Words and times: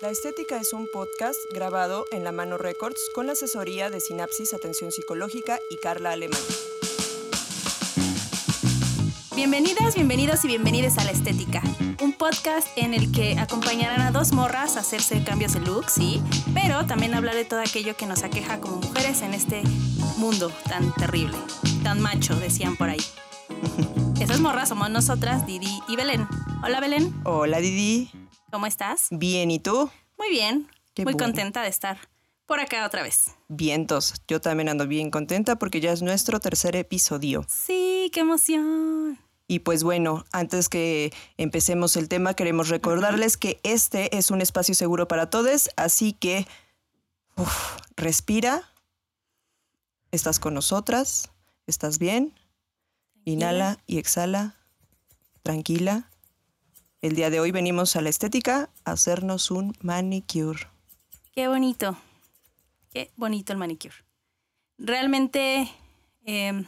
La 0.00 0.10
Estética 0.10 0.58
es 0.58 0.72
un 0.72 0.86
podcast 0.92 1.40
grabado 1.52 2.04
en 2.12 2.22
La 2.22 2.30
Mano 2.30 2.56
Records 2.56 3.10
con 3.16 3.26
la 3.26 3.32
asesoría 3.32 3.90
de 3.90 3.98
Sinapsis 3.98 4.54
Atención 4.54 4.92
Psicológica 4.92 5.58
y 5.70 5.76
Carla 5.78 6.12
Alemán. 6.12 6.38
Bienvenidas, 9.34 9.96
bienvenidos 9.96 10.44
y 10.44 10.48
bienvenidas 10.48 10.98
a 10.98 11.04
La 11.04 11.10
Estética, 11.10 11.64
un 12.00 12.12
podcast 12.12 12.68
en 12.78 12.94
el 12.94 13.10
que 13.10 13.40
acompañarán 13.40 14.00
a 14.02 14.12
dos 14.12 14.30
morras 14.30 14.76
a 14.76 14.80
hacerse 14.80 15.24
cambios 15.24 15.54
de 15.54 15.60
look, 15.60 15.90
sí, 15.90 16.22
pero 16.54 16.86
también 16.86 17.14
hablar 17.14 17.34
de 17.34 17.44
todo 17.44 17.58
aquello 17.58 17.96
que 17.96 18.06
nos 18.06 18.22
aqueja 18.22 18.60
como 18.60 18.76
mujeres 18.76 19.22
en 19.22 19.34
este 19.34 19.64
mundo 20.16 20.52
tan 20.68 20.94
terrible, 20.94 21.36
tan 21.82 22.00
macho, 22.00 22.36
decían 22.36 22.76
por 22.76 22.88
ahí. 22.88 23.02
Esas 24.20 24.38
morras 24.38 24.68
somos 24.68 24.90
nosotras, 24.90 25.44
Didi 25.44 25.80
y 25.88 25.96
Belén. 25.96 26.28
Hola 26.62 26.78
Belén, 26.78 27.20
Hola 27.24 27.58
Didi, 27.58 28.12
¿cómo 28.50 28.66
estás? 28.66 29.08
bien, 29.10 29.50
¿y 29.50 29.58
tú? 29.58 29.90
Muy 30.18 30.30
bien, 30.30 30.68
Qué 30.94 31.04
muy 31.04 31.12
bueno. 31.14 31.26
contenta 31.26 31.62
de 31.62 31.68
estar 31.68 31.98
por 32.46 32.60
acá 32.60 32.84
otra 32.86 33.02
vez. 33.02 33.32
Vientos, 33.48 34.14
yo 34.26 34.40
también 34.40 34.68
ando 34.68 34.86
bien 34.86 35.10
contenta 35.10 35.56
porque 35.56 35.80
ya 35.80 35.92
es 35.92 36.02
nuestro 36.02 36.40
tercer 36.40 36.76
episodio. 36.76 37.44
Sí, 37.48 38.10
qué 38.12 38.20
emoción. 38.20 39.18
Y 39.46 39.60
pues 39.60 39.82
bueno, 39.82 40.24
antes 40.32 40.68
que 40.68 41.12
empecemos 41.38 41.96
el 41.96 42.08
tema, 42.08 42.34
queremos 42.34 42.68
recordarles 42.68 43.36
que 43.36 43.60
este 43.62 44.16
es 44.16 44.30
un 44.30 44.40
espacio 44.42 44.74
seguro 44.74 45.08
para 45.08 45.30
todos, 45.30 45.70
así 45.76 46.12
que 46.12 46.46
uf, 47.36 47.76
respira, 47.96 48.70
estás 50.10 50.38
con 50.38 50.52
nosotras, 50.54 51.30
estás 51.66 51.98
bien, 51.98 52.34
inhala 53.24 53.78
y 53.86 53.98
exhala, 53.98 54.56
tranquila. 55.42 56.10
El 57.00 57.14
día 57.14 57.30
de 57.30 57.40
hoy 57.40 57.52
venimos 57.52 57.94
a 57.96 58.00
la 58.00 58.08
estética 58.08 58.70
a 58.84 58.92
hacernos 58.92 59.50
un 59.50 59.76
manicure. 59.82 60.66
Qué 61.32 61.46
bonito. 61.48 61.96
Qué 62.92 63.12
bonito 63.16 63.52
el 63.52 63.58
manicure. 63.58 63.94
Realmente, 64.78 65.70
eh, 66.24 66.64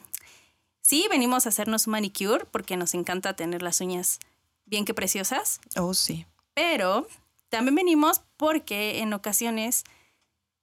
sí, 0.83 1.06
venimos 1.11 1.47
a 1.47 1.48
hacernos 1.48 1.87
un 1.87 1.92
manicure 1.92 2.45
porque 2.45 2.77
nos 2.77 2.95
encanta 2.95 3.34
tener 3.34 3.62
las 3.62 3.81
uñas 3.81 4.19
bien 4.67 4.84
que 4.84 4.95
preciosas, 4.95 5.61
Oh, 5.77 5.95
sí. 5.95 6.27
pero 6.55 7.09
también 7.48 7.75
venimos 7.75 8.22
porque 8.37 9.00
en 9.00 9.12
ocasiones 9.12 9.83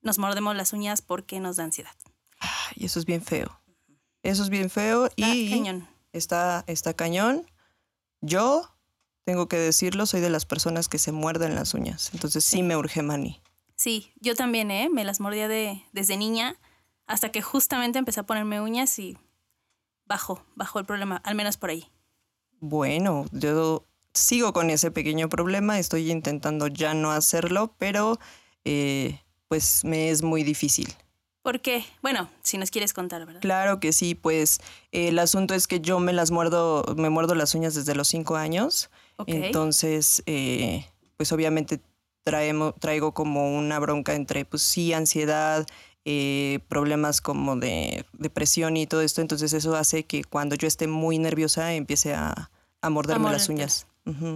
nos 0.02 0.18
mordemos 0.18 0.56
las 0.56 0.72
uñas 0.72 1.02
porque 1.02 1.42
nos 1.42 1.58
da 1.58 1.66
ansiedad. 1.66 1.92
Ay, 2.40 2.86
eso 2.86 3.00
es 3.00 3.06
bien 3.06 3.22
feo. 3.22 3.59
Eso 4.24 4.44
es 4.44 4.50
bien 4.50 4.70
feo 4.70 5.08
Está 5.08 5.36
y 5.36 5.50
cañón. 5.50 5.88
está, 6.14 6.64
está 6.68 6.94
cañón. 6.94 7.50
Yo, 8.22 8.70
tengo 9.28 9.50
que 9.50 9.58
decirlo, 9.58 10.06
soy 10.06 10.22
de 10.22 10.30
las 10.30 10.45
personas 10.45 10.88
que 10.88 10.97
se 10.97 11.11
muerden 11.11 11.53
las 11.53 11.73
uñas. 11.73 12.11
Entonces 12.14 12.45
sí 12.45 12.64
me 12.64 12.78
urge 12.78 13.02
mani. 13.02 13.42
Sí, 13.75 14.14
yo 14.22 14.36
también, 14.36 14.72
¿eh? 14.72 14.88
Me 14.89 15.03
las 15.03 15.19
mordía 15.19 15.50
de, 15.50 15.84
desde 15.92 16.16
niña 16.16 16.56
hasta 17.08 17.30
que 17.30 17.42
justamente 17.42 18.00
empecé 18.00 18.22
a 18.22 18.25
ponerme 18.25 18.61
uñas 18.61 18.97
y 19.00 19.17
bajó, 20.06 20.42
bajó 20.56 20.80
el 20.80 20.86
problema, 20.86 21.17
al 21.25 21.36
menos 21.36 21.58
por 21.58 21.72
ahí. 21.72 21.92
Bueno, 22.61 23.25
yo 23.34 23.84
sigo 24.14 24.53
con 24.53 24.69
ese 24.69 24.92
pequeño 24.92 25.28
problema. 25.28 25.78
Estoy 25.78 26.09
intentando 26.09 26.67
ya 26.67 26.94
no 26.94 27.12
hacerlo, 27.12 27.75
pero 27.78 28.22
eh, 28.64 29.19
pues 29.50 29.84
me 29.84 30.09
es 30.09 30.23
muy 30.23 30.44
difícil. 30.44 30.88
¿Por 31.41 31.59
qué? 31.59 31.84
Bueno, 32.02 32.30
si 32.44 32.58
nos 32.58 32.72
quieres 32.72 32.94
contar, 32.94 33.25
¿verdad? 33.25 33.41
Claro 33.41 33.81
que 33.81 33.91
sí, 33.91 34.16
pues 34.16 34.62
eh, 34.94 35.09
el 35.09 35.19
asunto 35.19 35.53
es 35.53 35.67
que 35.67 35.81
yo 35.81 36.00
me 36.00 36.14
las 36.14 36.31
muerdo, 36.31 36.86
me 36.95 37.09
muerdo 37.09 37.36
las 37.36 37.56
uñas 37.56 37.75
desde 37.75 37.94
los 37.94 38.08
cinco 38.08 38.38
años. 38.38 38.89
Entonces, 39.26 40.22
eh, 40.26 40.86
pues 41.18 41.32
obviamente 41.32 41.82
traemos, 42.23 42.76
traigo 42.80 43.14
como 43.14 43.58
una 43.58 43.80
bronca 43.80 44.14
entre, 44.14 44.46
pues 44.46 44.62
sí, 44.62 44.94
ansiedad, 44.94 45.66
eh, 46.06 46.59
problemas 46.68 47.22
como 47.22 47.56
de 47.56 48.06
depresión 48.14 48.78
y 48.78 48.88
todo 48.88 49.02
esto. 49.02 49.22
Entonces 49.22 49.54
eso 49.54 49.76
hace 49.76 50.03
que 50.03 50.24
cuando 50.24 50.56
yo 50.56 50.68
esté 50.68 50.88
muy 50.88 51.18
nerviosa 51.18 51.74
empiece 51.74 52.14
a, 52.14 52.52
a 52.81 52.90
morderme 52.90 53.31
las 53.31 53.50
uñas. 53.50 53.88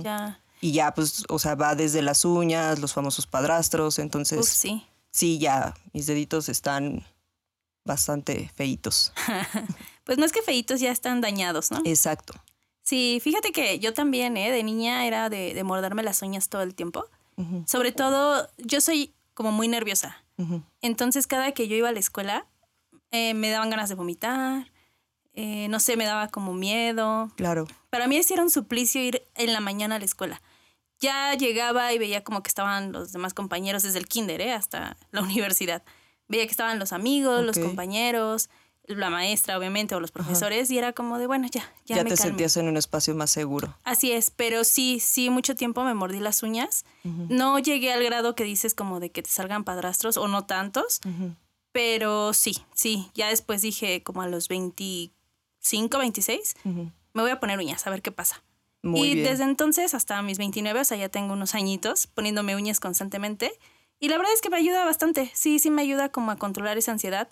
Ya. 0.04 0.42
Y 0.60 0.74
ya, 0.74 0.94
pues, 0.94 1.24
o 1.30 1.40
sea, 1.40 1.56
va 1.56 1.76
desde 1.76 2.02
las 2.02 2.26
uñas, 2.26 2.80
los 2.80 2.94
famosos 2.94 3.26
padrastros. 3.26 4.00
Entonces, 4.00 4.40
Uf, 4.40 4.50
sí. 4.50 4.86
sí, 5.12 5.40
ya, 5.40 5.74
mis 5.94 6.06
deditos 6.08 6.50
están 6.50 7.06
bastante 7.86 8.52
feitos. 8.56 9.14
Pues 10.04 10.18
no 10.18 10.26
es 10.26 10.32
que 10.32 10.42
feitos 10.42 10.82
ya 10.82 10.92
están 10.92 11.22
dañados, 11.22 11.70
¿no? 11.72 11.80
Exacto. 11.86 12.34
Sí, 12.84 13.20
fíjate 13.24 13.52
que 13.52 13.80
yo 13.80 13.94
también, 13.94 14.38
¿eh? 14.38 14.52
De 14.52 14.64
niña 14.64 15.06
era 15.06 15.30
de, 15.30 15.54
de 15.54 15.64
morderme 15.64 16.04
las 16.04 16.22
uñas 16.22 16.50
todo 16.50 16.62
el 16.62 16.74
tiempo. 16.76 17.06
Sobre 17.66 17.92
todo, 17.92 18.48
yo 18.58 18.82
soy 18.82 19.14
como 19.34 19.52
muy 19.52 19.68
nerviosa. 19.68 20.24
Entonces, 20.82 21.26
cada 21.28 21.52
que 21.54 21.68
yo 21.68 21.76
iba 21.76 21.90
a 21.90 21.92
la 21.92 22.00
escuela, 22.00 22.46
eh, 23.12 23.34
me 23.34 23.50
daban 23.50 23.70
ganas 23.70 23.90
de 23.90 23.96
vomitar. 23.96 24.72
eh, 25.34 25.68
no 25.70 25.80
sé, 25.80 25.96
me 25.98 26.06
daba 26.06 26.28
como 26.28 26.54
miedo. 26.54 27.32
Claro. 27.36 27.68
Para 27.90 28.08
mí 28.08 28.20
era 28.30 28.44
un 28.44 28.50
suplicio 28.50 29.02
ir 29.02 29.24
en 29.36 29.54
la 29.54 29.60
mañana 29.60 29.96
a 29.96 30.00
la 30.00 30.06
escuela. 30.06 30.42
Ya 31.00 31.34
llegaba 31.36 31.92
y 31.94 31.98
veía 32.00 32.24
como 32.24 32.44
que 32.44 32.50
estaban 32.50 32.92
los 32.92 33.12
demás 33.12 33.34
compañeros 33.34 33.82
desde 33.84 33.98
el 34.00 34.08
kinder 34.08 34.42
¿eh? 34.42 34.52
hasta 34.54 34.98
la 35.12 35.22
universidad. 35.24 35.84
Veía 36.28 36.46
que 36.46 36.52
estaban 36.52 36.80
los 36.80 36.92
amigos, 36.94 37.44
los 37.44 37.58
compañeros, 37.58 38.50
la 38.88 39.10
maestra 39.10 39.58
obviamente 39.58 39.96
o 39.96 40.00
los 40.00 40.12
profesores 40.12 40.70
y 40.72 40.78
era 40.78 40.92
como 40.94 41.18
de, 41.20 41.28
bueno, 41.28 41.48
ya, 41.50 41.62
ya, 41.86 41.98
Ya, 41.98 42.04
me 42.04 42.10
te 42.10 42.16
calmo. 42.16 42.30
sentías 42.32 42.58
en 42.58 42.68
un 42.68 42.78
espacio 42.78 43.16
más 43.16 43.32
seguro. 43.32 43.76
Así 43.84 44.12
es, 44.12 44.32
pero 44.32 44.64
sí, 44.64 45.00
sí, 45.00 45.30
mucho 45.30 45.56
tiempo 45.56 45.84
me 45.84 45.94
mordí 45.94 46.20
las 46.20 46.44
uñas. 46.44 46.84
No 47.04 47.60
llegué 47.60 47.94
al 47.94 48.04
grado 48.04 48.36
que 48.36 48.44
dices 48.44 48.74
como 48.76 49.00
de 49.00 49.12
que 49.12 49.22
te 49.24 49.30
salgan 49.30 49.64
padrastros 49.64 50.18
o 50.18 50.28
no 50.28 50.46
tantos, 50.46 51.00
pero 51.72 52.34
sí, 52.34 52.58
sí. 52.74 53.10
Ya 53.14 53.30
después 53.30 53.62
dije 53.62 54.04
como 54.04 54.22
a 54.24 54.28
los 54.28 54.48
25, 54.50 55.98
26, 55.98 56.56
Ujú. 56.66 56.92
me 57.14 57.22
voy 57.22 57.32
a 57.32 57.40
poner 57.40 57.60
uñas, 57.60 57.86
a 57.88 57.90
ver 57.90 58.02
qué 58.02 58.12
pasa. 58.12 58.44
Muy 58.84 59.10
y 59.10 59.14
bien. 59.16 59.28
desde 59.28 59.44
entonces 59.44 59.94
hasta 59.94 60.22
mis 60.24 60.38
29, 60.40 60.80
o 60.80 60.84
sea, 60.84 60.98
ya 60.98 61.08
tengo 61.10 61.34
unos 61.34 61.54
añitos 61.56 62.08
poniéndome 62.08 62.56
uñas 62.56 62.80
constantemente. 62.80 63.52
Y 64.00 64.10
la 64.10 64.18
verdad 64.18 64.34
es 64.34 64.42
que 64.42 64.50
me 64.50 64.58
ayuda 64.58 64.84
bastante. 64.84 65.30
Sí, 65.36 65.60
sí 65.60 65.70
me 65.70 65.84
ayuda 65.84 66.10
como 66.10 66.32
a 66.32 66.38
controlar 66.38 66.80
esa 66.80 66.92
ansiedad. 66.92 67.30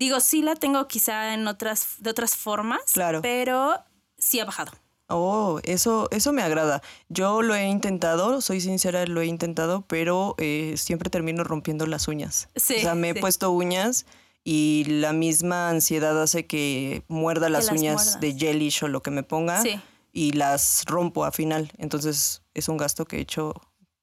Digo, 0.00 0.18
sí 0.18 0.42
la 0.42 0.56
tengo 0.56 0.88
quizá 0.88 1.34
en 1.34 1.46
otras, 1.46 1.96
de 1.98 2.10
otras 2.10 2.34
formas, 2.34 2.80
Claro. 2.92 3.20
pero 3.22 3.74
sí 4.18 4.40
ha 4.40 4.44
bajado. 4.44 4.72
Oh, 5.08 5.60
eso, 5.64 6.08
eso 6.10 6.32
me 6.32 6.42
agrada. 6.42 6.82
Yo 7.08 7.42
lo 7.42 7.54
he 7.54 7.66
intentado, 7.68 8.40
soy 8.40 8.60
sincera, 8.60 9.04
lo 9.06 9.20
he 9.20 9.26
intentado, 9.26 9.82
pero 9.88 10.34
eh, 10.38 10.74
siempre 10.76 11.10
termino 11.10 11.44
rompiendo 11.44 11.86
las 11.86 12.08
uñas. 12.08 12.48
Sí, 12.56 12.76
o 12.78 12.80
sea, 12.80 12.94
me 12.94 13.10
he 13.10 13.14
puesto 13.14 13.50
uñas 13.50 14.06
y 14.42 14.84
la 14.88 15.12
misma 15.12 15.68
ansiedad 15.68 16.20
hace 16.22 16.46
que 16.46 17.02
muerda 17.08 17.48
las 17.50 17.66
las 17.66 17.72
uñas 17.78 17.94
muerdas. 17.94 18.20
de 18.20 18.34
gelish 18.38 18.82
o 18.84 18.88
lo 18.88 19.02
que 19.02 19.10
me 19.10 19.22
ponga 19.22 19.60
Sí. 19.62 19.78
y 20.12 20.32
las 20.32 20.84
rompo 20.86 21.24
a 21.26 21.32
final. 21.32 21.72
Entonces 21.76 22.42
es 22.54 22.68
un 22.68 22.76
gasto 22.78 23.04
que 23.04 23.16
he 23.18 23.20
hecho 23.20 23.52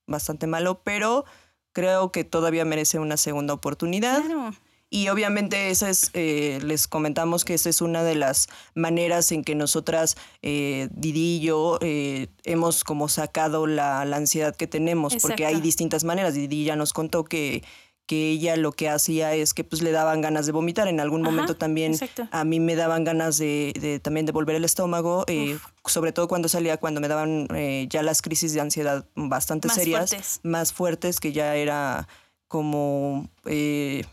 bastante 0.05 0.45
malo, 0.45 0.81
pero 0.83 1.25
creo 1.71 2.11
que 2.11 2.23
todavía 2.23 2.65
merece 2.65 2.99
una 2.99 3.17
segunda 3.17 3.53
oportunidad. 3.53 4.21
Claro. 4.23 4.53
Y 4.89 5.09
obviamente 5.09 5.69
esa 5.69 5.89
es, 5.89 6.11
eh, 6.13 6.59
les 6.63 6.87
comentamos 6.87 7.43
que 7.43 7.53
esa 7.55 7.69
es 7.69 7.81
una 7.81 8.03
de 8.03 8.15
las 8.15 8.47
maneras 8.73 9.31
en 9.33 9.43
que 9.43 9.53
nosotras, 9.53 10.15
eh, 10.41 10.87
Didi 10.91 11.37
y 11.37 11.39
yo, 11.41 11.77
eh, 11.81 12.27
hemos 12.45 12.83
como 12.85 13.09
sacado 13.09 13.67
la, 13.67 14.05
la 14.05 14.15
ansiedad 14.17 14.55
que 14.55 14.65
tenemos, 14.67 15.17
porque 15.21 15.45
hay 15.45 15.59
distintas 15.59 16.03
maneras. 16.05 16.35
Didi 16.35 16.63
ya 16.63 16.77
nos 16.77 16.93
contó 16.93 17.25
que, 17.25 17.63
que 18.05 18.29
ella 18.29 18.55
lo 18.55 18.71
que 18.71 18.87
hacía 18.87 19.33
es 19.35 19.53
que 19.53 19.65
pues 19.65 19.81
le 19.81 19.91
daban 19.91 20.21
ganas 20.21 20.45
de 20.45 20.53
vomitar. 20.53 20.87
En 20.87 21.01
algún 21.01 21.23
Ajá, 21.23 21.31
momento 21.31 21.57
también 21.57 21.91
exacto. 21.91 22.25
a 22.31 22.45
mí 22.45 22.61
me 22.61 22.75
daban 22.77 23.03
ganas 23.03 23.37
de, 23.37 23.73
de 23.81 23.99
también 23.99 24.25
de 24.25 24.31
volver 24.31 24.55
el 24.55 24.63
estómago, 24.63 25.25
eh, 25.27 25.57
sobre 25.85 26.13
todo 26.13 26.29
cuando 26.29 26.47
salía, 26.47 26.77
cuando 26.77 27.01
me 27.01 27.09
daban 27.09 27.49
eh, 27.53 27.87
ya 27.89 28.03
las 28.03 28.21
crisis 28.21 28.53
de 28.53 28.61
ansiedad 28.61 29.05
bastante 29.15 29.67
Más 29.67 29.75
serias, 29.75 30.09
fuertes. 30.11 30.39
más 30.43 30.71
fuertes, 30.71 31.19
que 31.19 31.33
ya 31.33 31.57
era 31.57 32.07
como, 32.47 33.29
eh, 33.43 34.05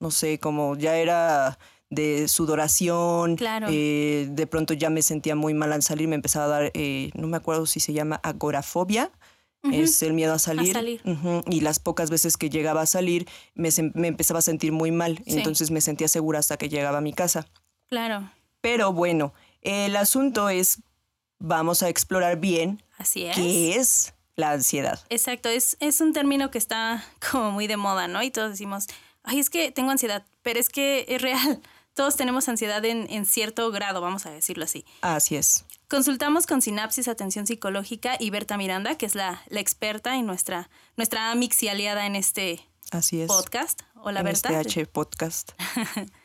no 0.00 0.10
sé, 0.10 0.38
como 0.40 0.76
ya 0.76 0.96
era 0.96 1.58
de 1.90 2.26
sudoración, 2.28 3.36
Claro. 3.36 3.66
eh, 3.70 4.26
de 4.30 4.46
pronto 4.46 4.74
ya 4.74 4.90
me 4.90 5.02
sentía 5.02 5.34
muy 5.34 5.54
mal 5.54 5.72
al 5.72 5.82
salir, 5.82 6.08
me 6.08 6.14
empezaba 6.14 6.44
a 6.46 6.48
dar, 6.48 6.70
eh, 6.74 7.10
no 7.14 7.26
me 7.26 7.36
acuerdo 7.36 7.66
si 7.66 7.80
se 7.80 7.92
llama 7.92 8.20
agorafobia, 8.22 9.10
es 9.72 10.02
el 10.02 10.14
miedo 10.14 10.32
a 10.32 10.38
salir, 10.38 10.72
salir. 10.72 11.02
Ujú, 11.04 11.42
y 11.50 11.60
las 11.60 11.78
pocas 11.80 12.08
veces 12.08 12.38
que 12.38 12.48
llegaba 12.48 12.80
a 12.80 12.86
salir 12.86 13.28
me, 13.54 13.68
me 13.94 14.08
empezaba 14.08 14.38
a 14.38 14.42
sentir 14.42 14.72
muy 14.72 14.90
mal, 14.90 15.18
Sí. 15.26 15.36
entonces 15.36 15.70
me 15.70 15.82
sentía 15.82 16.08
segura 16.08 16.38
hasta 16.38 16.56
que 16.56 16.70
llegaba 16.70 16.98
a 16.98 17.02
mi 17.02 17.12
casa. 17.12 17.46
Claro. 17.90 18.30
Pero 18.62 18.92
bueno, 18.94 19.34
el 19.60 19.96
asunto 19.96 20.48
es, 20.48 20.80
vamos 21.38 21.82
a 21.82 21.90
explorar 21.90 22.38
bien 22.38 22.82
Así 22.96 23.26
es. 23.26 23.36
qué 23.36 23.76
es 23.76 24.14
la 24.36 24.52
ansiedad. 24.52 24.98
Exacto, 25.10 25.50
es, 25.50 25.76
es 25.80 26.00
un 26.00 26.14
término 26.14 26.50
que 26.50 26.56
está 26.56 27.04
como 27.30 27.50
muy 27.50 27.66
de 27.66 27.76
moda, 27.76 28.08
¿no? 28.08 28.22
Y 28.22 28.30
todos 28.30 28.50
decimos, 28.52 28.86
ay, 29.22 29.38
es 29.38 29.50
que 29.50 29.70
tengo 29.70 29.90
ansiedad, 29.90 30.26
pero 30.42 30.58
es 30.60 30.68
que 30.68 31.04
es 31.08 31.20
real. 31.22 31.60
todos 31.94 32.16
tenemos 32.16 32.48
ansiedad 32.48 32.84
en, 32.84 33.06
en 33.10 33.26
cierto 33.26 33.70
grado, 33.70 34.00
vamos 34.00 34.24
a 34.26 34.30
decirlo 34.30 34.64
así. 34.64 34.84
Así 35.02 35.36
es. 35.36 35.64
Consultamos 35.88 36.46
con 36.46 36.62
Sinapsis 36.62 37.08
Atención 37.08 37.46
Psicológica 37.46 38.16
y 38.18 38.30
Berta 38.30 38.56
Miranda, 38.56 38.96
que 38.96 39.06
es 39.06 39.14
la, 39.14 39.42
la 39.48 39.60
experta 39.60 40.16
y 40.16 40.22
nuestra, 40.22 40.70
nuestra 40.96 41.30
amix 41.32 41.62
y 41.62 41.68
aliada 41.68 42.06
en 42.06 42.14
este 42.16 42.64
Así 42.92 43.20
es. 43.20 43.26
podcast. 43.28 43.82
Hola, 43.96 44.20
en 44.20 44.26
Berta. 44.26 44.48
este 44.60 44.80
H 44.80 44.86
podcast. 44.86 45.52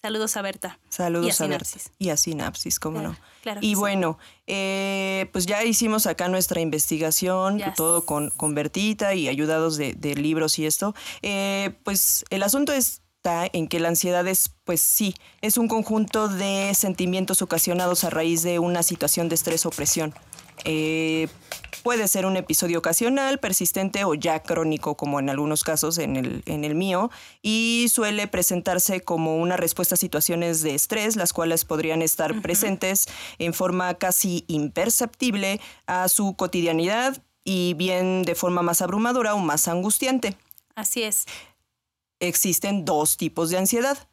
Saludos 0.00 0.36
a 0.36 0.42
Berta. 0.42 0.78
Saludos 0.88 1.26
Y 1.26 1.42
a 1.42 1.46
a, 1.46 1.48
Berta. 1.48 1.68
Y 1.98 2.08
a 2.10 2.16
Sinapsis, 2.16 2.78
cómo 2.78 2.98
Claro, 3.00 3.12
no. 3.14 3.18
claro 3.42 3.60
y 3.62 3.70
sí. 3.70 3.74
bueno, 3.74 4.18
eh, 4.46 5.28
pues 5.32 5.46
ya 5.46 5.64
hicimos 5.64 6.06
acá 6.06 6.28
nuestra 6.28 6.60
investigación, 6.60 7.58
Yes. 7.58 7.74
todo 7.74 8.06
con, 8.06 8.30
con 8.30 8.54
Bertita 8.54 9.14
y 9.14 9.28
ayudados 9.28 9.76
de, 9.76 9.94
de 9.94 10.14
libros 10.14 10.58
y 10.60 10.66
esto. 10.66 10.94
Eh, 11.22 11.74
pues 11.82 12.24
el 12.30 12.44
asunto 12.44 12.72
está 12.72 13.48
en 13.52 13.66
que 13.66 13.80
la 13.80 13.88
ansiedad 13.88 14.26
es, 14.28 14.52
pues 14.64 14.80
sí, 14.80 15.14
es 15.40 15.56
un 15.58 15.66
conjunto 15.66 16.28
de 16.28 16.72
sentimientos 16.74 17.42
ocasionados 17.42 18.04
a 18.04 18.10
raíz 18.10 18.42
de 18.44 18.60
una 18.60 18.84
situación 18.84 19.28
de 19.28 19.34
estrés 19.34 19.66
o 19.66 19.70
presión. 19.70 20.14
Eh, 20.64 21.28
puede 21.82 22.08
ser 22.08 22.26
un 22.26 22.36
episodio 22.36 22.78
ocasional, 22.78 23.38
persistente 23.38 24.04
o 24.04 24.14
ya 24.14 24.42
crónico, 24.42 24.96
como 24.96 25.20
en 25.20 25.30
algunos 25.30 25.64
casos 25.64 25.98
en 25.98 26.16
el, 26.16 26.42
en 26.46 26.64
el 26.64 26.74
mío, 26.74 27.10
y 27.42 27.86
suele 27.90 28.26
presentarse 28.28 29.00
como 29.00 29.36
una 29.36 29.56
respuesta 29.56 29.94
a 29.94 29.98
situaciones 29.98 30.62
de 30.62 30.74
estrés, 30.74 31.16
las 31.16 31.32
cuales 31.32 31.64
podrían 31.64 32.02
estar 32.02 32.42
presentes 32.42 33.06
en 33.38 33.54
forma 33.54 33.94
casi 33.94 34.44
imperceptible 34.48 35.60
a 35.86 36.08
su 36.08 36.34
cotidianidad 36.34 37.22
y 37.44 37.74
bien 37.74 38.22
de 38.22 38.34
forma 38.34 38.62
más 38.62 38.82
abrumadora 38.82 39.34
o 39.34 39.38
más 39.38 39.68
angustiante. 39.68 40.36
Así 40.74 41.02
es. 41.02 41.24
Existen 42.20 42.84
dos 42.84 43.16
tipos 43.16 43.50
de 43.50 43.58
ansiedad. 43.58 44.08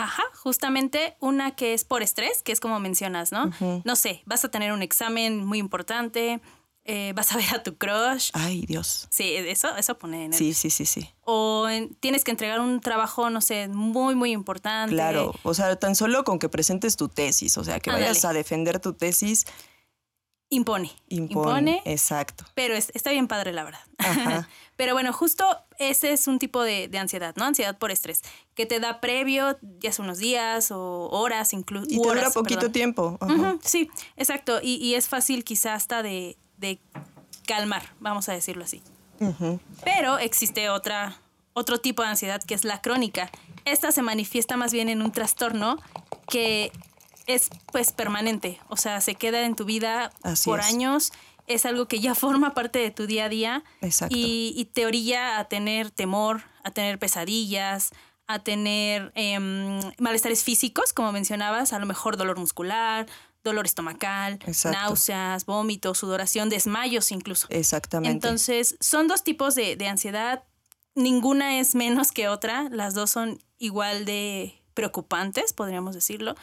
Ajá, 0.00 0.22
justamente 0.42 1.16
una 1.20 1.56
que 1.56 1.74
es 1.74 1.84
por 1.84 2.02
estrés, 2.02 2.42
que 2.42 2.52
es 2.52 2.60
como 2.60 2.78
mencionas, 2.78 3.32
¿no? 3.32 3.50
No 3.84 3.96
sé, 3.96 4.22
vas 4.26 4.44
a 4.44 4.48
tener 4.50 4.72
un 4.72 4.82
examen 4.82 5.44
muy 5.44 5.58
importante, 5.58 6.40
eh, 6.84 7.12
vas 7.16 7.32
a 7.32 7.36
ver 7.36 7.54
a 7.54 7.62
tu 7.62 7.76
crush. 7.76 8.30
Ay, 8.32 8.64
Dios. 8.66 9.08
Sí, 9.10 9.34
eso, 9.34 9.76
eso 9.76 9.98
pone 9.98 10.24
en 10.26 10.32
el... 10.32 10.38
Sí, 10.38 10.54
sí, 10.54 10.70
sí, 10.70 10.86
sí. 10.86 11.10
O 11.24 11.68
en- 11.68 11.94
tienes 11.96 12.24
que 12.24 12.30
entregar 12.30 12.60
un 12.60 12.80
trabajo, 12.80 13.28
no 13.28 13.40
sé, 13.40 13.68
muy, 13.68 14.14
muy 14.14 14.30
importante. 14.32 14.94
Claro, 14.94 15.34
o 15.42 15.52
sea, 15.52 15.76
tan 15.76 15.94
solo 15.94 16.24
con 16.24 16.38
que 16.38 16.48
presentes 16.48 16.96
tu 16.96 17.08
tesis, 17.08 17.58
o 17.58 17.64
sea, 17.64 17.80
que 17.80 17.90
vayas 17.90 18.24
a 18.24 18.32
defender 18.32 18.80
tu 18.80 18.94
tesis, 18.94 19.44
Impone. 20.50 20.90
impone. 21.08 21.82
Exacto. 21.84 22.44
pero 22.54 22.74
es- 22.74 22.90
está 22.94 23.10
bien 23.10 23.28
padre, 23.28 23.52
la 23.52 23.64
verdad. 23.64 23.80
Ajá. 23.98 24.48
pero 24.76 24.94
bueno, 24.94 25.12
justo 25.12 25.44
ese 25.78 26.12
es 26.12 26.26
un 26.26 26.38
tipo 26.38 26.62
de, 26.62 26.88
de 26.88 26.98
ansiedad, 26.98 27.34
¿no? 27.36 27.44
Ansiedad 27.44 27.76
por 27.76 27.90
estrés, 27.90 28.22
que 28.54 28.64
te 28.64 28.80
da 28.80 29.00
previo, 29.00 29.58
ya 29.80 29.92
sea 29.92 30.04
unos 30.04 30.18
días 30.18 30.70
o 30.70 31.08
horas, 31.10 31.52
incluso. 31.52 31.86
Y 31.90 32.00
te 32.00 32.08
dura 32.08 32.30
poquito 32.30 32.70
tiempo. 32.70 33.18
Sí, 33.62 33.90
exacto. 34.16 34.60
Y, 34.62 34.76
y 34.76 34.94
es 34.94 35.08
fácil 35.08 35.44
quizá 35.44 35.74
hasta 35.74 36.02
de, 36.02 36.38
de 36.56 36.78
calmar, 37.46 37.82
vamos 38.00 38.28
a 38.28 38.32
decirlo 38.32 38.64
así. 38.64 38.82
Pero 39.84 40.18
existe 40.18 40.70
otra, 40.70 41.20
otro 41.52 41.78
tipo 41.78 42.02
de 42.02 42.08
ansiedad 42.08 42.42
que 42.42 42.54
es 42.54 42.64
la 42.64 42.80
crónica. 42.80 43.30
Esta 43.64 43.92
se 43.92 44.00
manifiesta 44.00 44.56
más 44.56 44.72
bien 44.72 44.88
en 44.88 45.02
un 45.02 45.12
trastorno 45.12 45.76
que 46.28 46.72
es 47.28 47.50
pues 47.70 47.92
permanente, 47.92 48.58
o 48.68 48.76
sea, 48.76 49.00
se 49.00 49.14
queda 49.14 49.44
en 49.44 49.54
tu 49.54 49.64
vida 49.64 50.10
Así 50.22 50.50
por 50.50 50.58
es. 50.60 50.66
años, 50.66 51.12
es 51.46 51.64
algo 51.66 51.86
que 51.86 52.00
ya 52.00 52.14
forma 52.16 52.54
parte 52.54 52.80
de 52.80 52.90
tu 52.90 53.06
día 53.06 53.26
a 53.26 53.28
día 53.28 53.64
Exacto. 53.80 54.16
y, 54.16 54.52
y 54.56 54.64
te 54.64 54.86
orilla 54.86 55.38
a 55.38 55.44
tener 55.48 55.90
temor, 55.92 56.42
a 56.64 56.72
tener 56.72 56.98
pesadillas, 56.98 57.90
a 58.26 58.40
tener 58.40 59.12
em, 59.14 59.80
malestares 59.98 60.42
físicos, 60.42 60.92
como 60.92 61.12
mencionabas, 61.12 61.72
a 61.72 61.78
lo 61.78 61.86
mejor 61.86 62.16
dolor 62.16 62.38
muscular, 62.38 63.06
dolor 63.44 63.66
estomacal, 63.66 64.38
Exacto. 64.46 64.78
náuseas, 64.78 65.46
vómitos, 65.46 65.98
sudoración, 65.98 66.48
desmayos 66.48 67.10
incluso. 67.12 67.46
Exactamente. 67.50 68.12
Entonces, 68.12 68.76
son 68.80 69.06
dos 69.08 69.22
tipos 69.24 69.54
de, 69.54 69.76
de 69.76 69.88
ansiedad. 69.88 70.44
Ninguna 70.94 71.58
es 71.60 71.74
menos 71.74 72.12
que 72.12 72.28
otra. 72.28 72.68
Las 72.70 72.92
dos 72.94 73.10
son 73.10 73.38
igual 73.58 74.04
de 74.04 74.60
preocupantes, 74.78 75.52
podríamos 75.52 75.92
decirlo. 75.94 76.36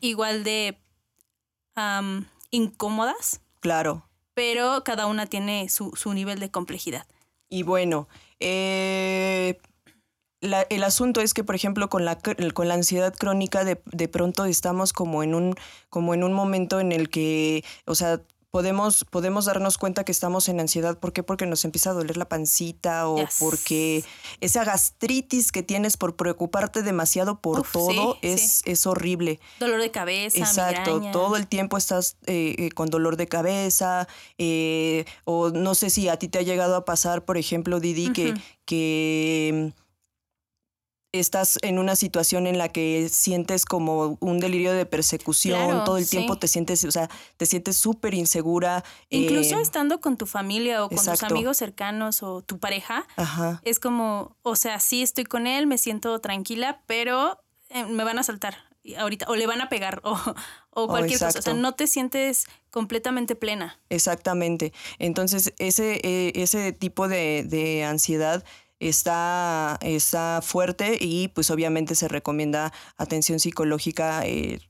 Igual 0.00 0.44
de 0.44 0.78
incómodas, 2.52 3.40
Claro. 3.60 4.04
pero 4.34 4.82
cada 4.84 5.06
una 5.06 5.26
tiene 5.26 5.68
su, 5.68 5.92
su 5.96 6.12
nivel 6.14 6.38
de 6.38 6.50
complejidad. 6.50 7.04
Y 7.48 7.62
bueno, 7.64 8.08
eh, 8.38 9.58
la- 10.40 10.62
el 10.70 10.84
asunto 10.84 11.20
es 11.20 11.34
que, 11.34 11.42
por 11.42 11.54
ejemplo, 11.56 11.88
con 11.88 12.04
la, 12.04 12.16
con 12.54 12.68
la 12.68 12.74
ansiedad 12.74 13.12
crónica, 13.14 13.64
de, 13.64 13.80
de 13.86 14.08
pronto 14.08 14.44
estamos 14.44 14.92
como 14.92 15.22
en, 15.24 15.34
un, 15.34 15.54
como 15.88 16.14
en 16.14 16.22
un 16.22 16.32
momento 16.32 16.78
en 16.80 16.92
el 16.92 17.08
que, 17.10 17.64
o 17.86 17.94
sea, 17.96 18.20
podemos, 18.50 19.04
podemos 19.04 19.44
darnos 19.44 19.78
cuenta 19.78 20.04
que 20.04 20.12
estamos 20.12 20.48
en 20.48 20.60
ansiedad. 20.60 20.98
¿Por 20.98 21.12
qué? 21.12 21.22
Porque 21.22 21.46
nos 21.46 21.64
empieza 21.64 21.90
a 21.90 21.92
doler 21.92 22.16
la 22.16 22.28
pancita 22.28 23.08
o 23.08 23.18
Yes. 23.18 23.36
porque 23.38 24.04
esa 24.40 24.64
gastritis 24.64 25.52
que 25.52 25.62
tienes 25.62 25.96
por 25.96 26.16
preocuparte 26.16 26.82
demasiado 26.82 27.40
por 27.40 27.60
Uf, 27.60 27.72
todo 27.72 28.14
sí, 28.14 28.18
es, 28.22 28.52
sí. 28.58 28.62
es 28.70 28.86
horrible. 28.86 29.40
Dolor 29.60 29.80
de 29.80 29.90
cabeza, 29.90 30.38
Exacto, 30.38 30.94
migraña. 30.94 31.12
todo 31.12 31.36
el 31.36 31.46
tiempo 31.46 31.76
estás 31.76 32.16
eh, 32.26 32.54
eh, 32.58 32.70
con 32.70 32.88
dolor 32.90 33.16
de 33.16 33.28
cabeza, 33.28 34.08
eh, 34.38 35.04
o 35.24 35.50
no 35.50 35.74
sé 35.74 35.90
si 35.90 36.08
a 36.08 36.16
ti 36.18 36.28
te 36.28 36.38
ha 36.38 36.42
llegado 36.42 36.76
a 36.76 36.84
pasar, 36.84 37.24
por 37.24 37.36
ejemplo, 37.36 37.80
Didi, 37.80 38.12
que, 38.12 38.34
que 38.64 39.72
estás 41.12 41.58
en 41.62 41.78
una 41.78 41.96
situación 41.96 42.46
en 42.46 42.56
la 42.58 42.68
que 42.68 43.08
sientes 43.08 43.64
como 43.64 44.16
un 44.20 44.38
delirio 44.38 44.72
de 44.72 44.86
persecución, 44.86 45.58
Claro, 45.66 45.84
todo 45.84 45.96
el 45.98 46.04
sí. 46.04 46.16
tiempo 46.16 46.38
te 46.38 46.46
sientes, 46.48 46.84
o 46.84 46.90
sea, 46.90 47.08
te 47.36 47.46
sientes 47.46 47.76
súper 47.76 48.14
insegura. 48.14 48.84
Incluso 49.08 49.58
eh, 49.58 49.62
estando 49.62 50.00
con 50.00 50.16
tu 50.16 50.26
familia 50.26 50.84
o 50.84 50.88
con 50.88 50.98
tus 51.04 51.22
amigos 51.22 51.56
cercanos 51.56 52.22
o 52.22 52.42
tu 52.42 52.58
pareja, 52.58 53.06
Ajá, 53.16 53.60
es 53.64 53.80
como, 53.80 54.36
o 54.42 54.56
sea, 54.56 54.78
sí 54.80 55.02
estoy 55.02 55.24
con 55.24 55.46
él, 55.46 55.66
me 55.66 55.78
siento 55.78 56.18
tranquila, 56.20 56.82
pero 56.86 57.40
eh, 57.70 57.84
me 57.84 58.04
van 58.04 58.18
a 58.18 58.22
saltar 58.22 58.56
ahorita 58.96 59.26
o 59.28 59.36
le 59.36 59.46
van 59.46 59.60
a 59.60 59.68
pegar 59.68 60.00
o, 60.04 60.16
o 60.70 60.88
cualquier 60.88 61.18
cosa. 61.18 61.38
O 61.38 61.42
sea, 61.42 61.54
no 61.54 61.74
te 61.74 61.86
sientes 61.86 62.46
completamente 62.70 63.34
plena. 63.34 63.78
exactamente. 63.88 64.72
Entonces, 64.98 65.52
ese, 65.58 66.00
eh, 66.04 66.32
ese 66.36 66.72
tipo 66.72 67.08
de, 67.08 67.44
de 67.46 67.84
ansiedad 67.84 68.44
está, 68.80 69.78
está 69.82 70.40
fuerte 70.42 70.98
y 71.00 71.28
pues 71.28 71.50
obviamente 71.50 71.94
se 71.94 72.08
recomienda 72.08 72.72
atención 72.96 73.38
psicológica 73.38 74.26
eh, 74.26 74.60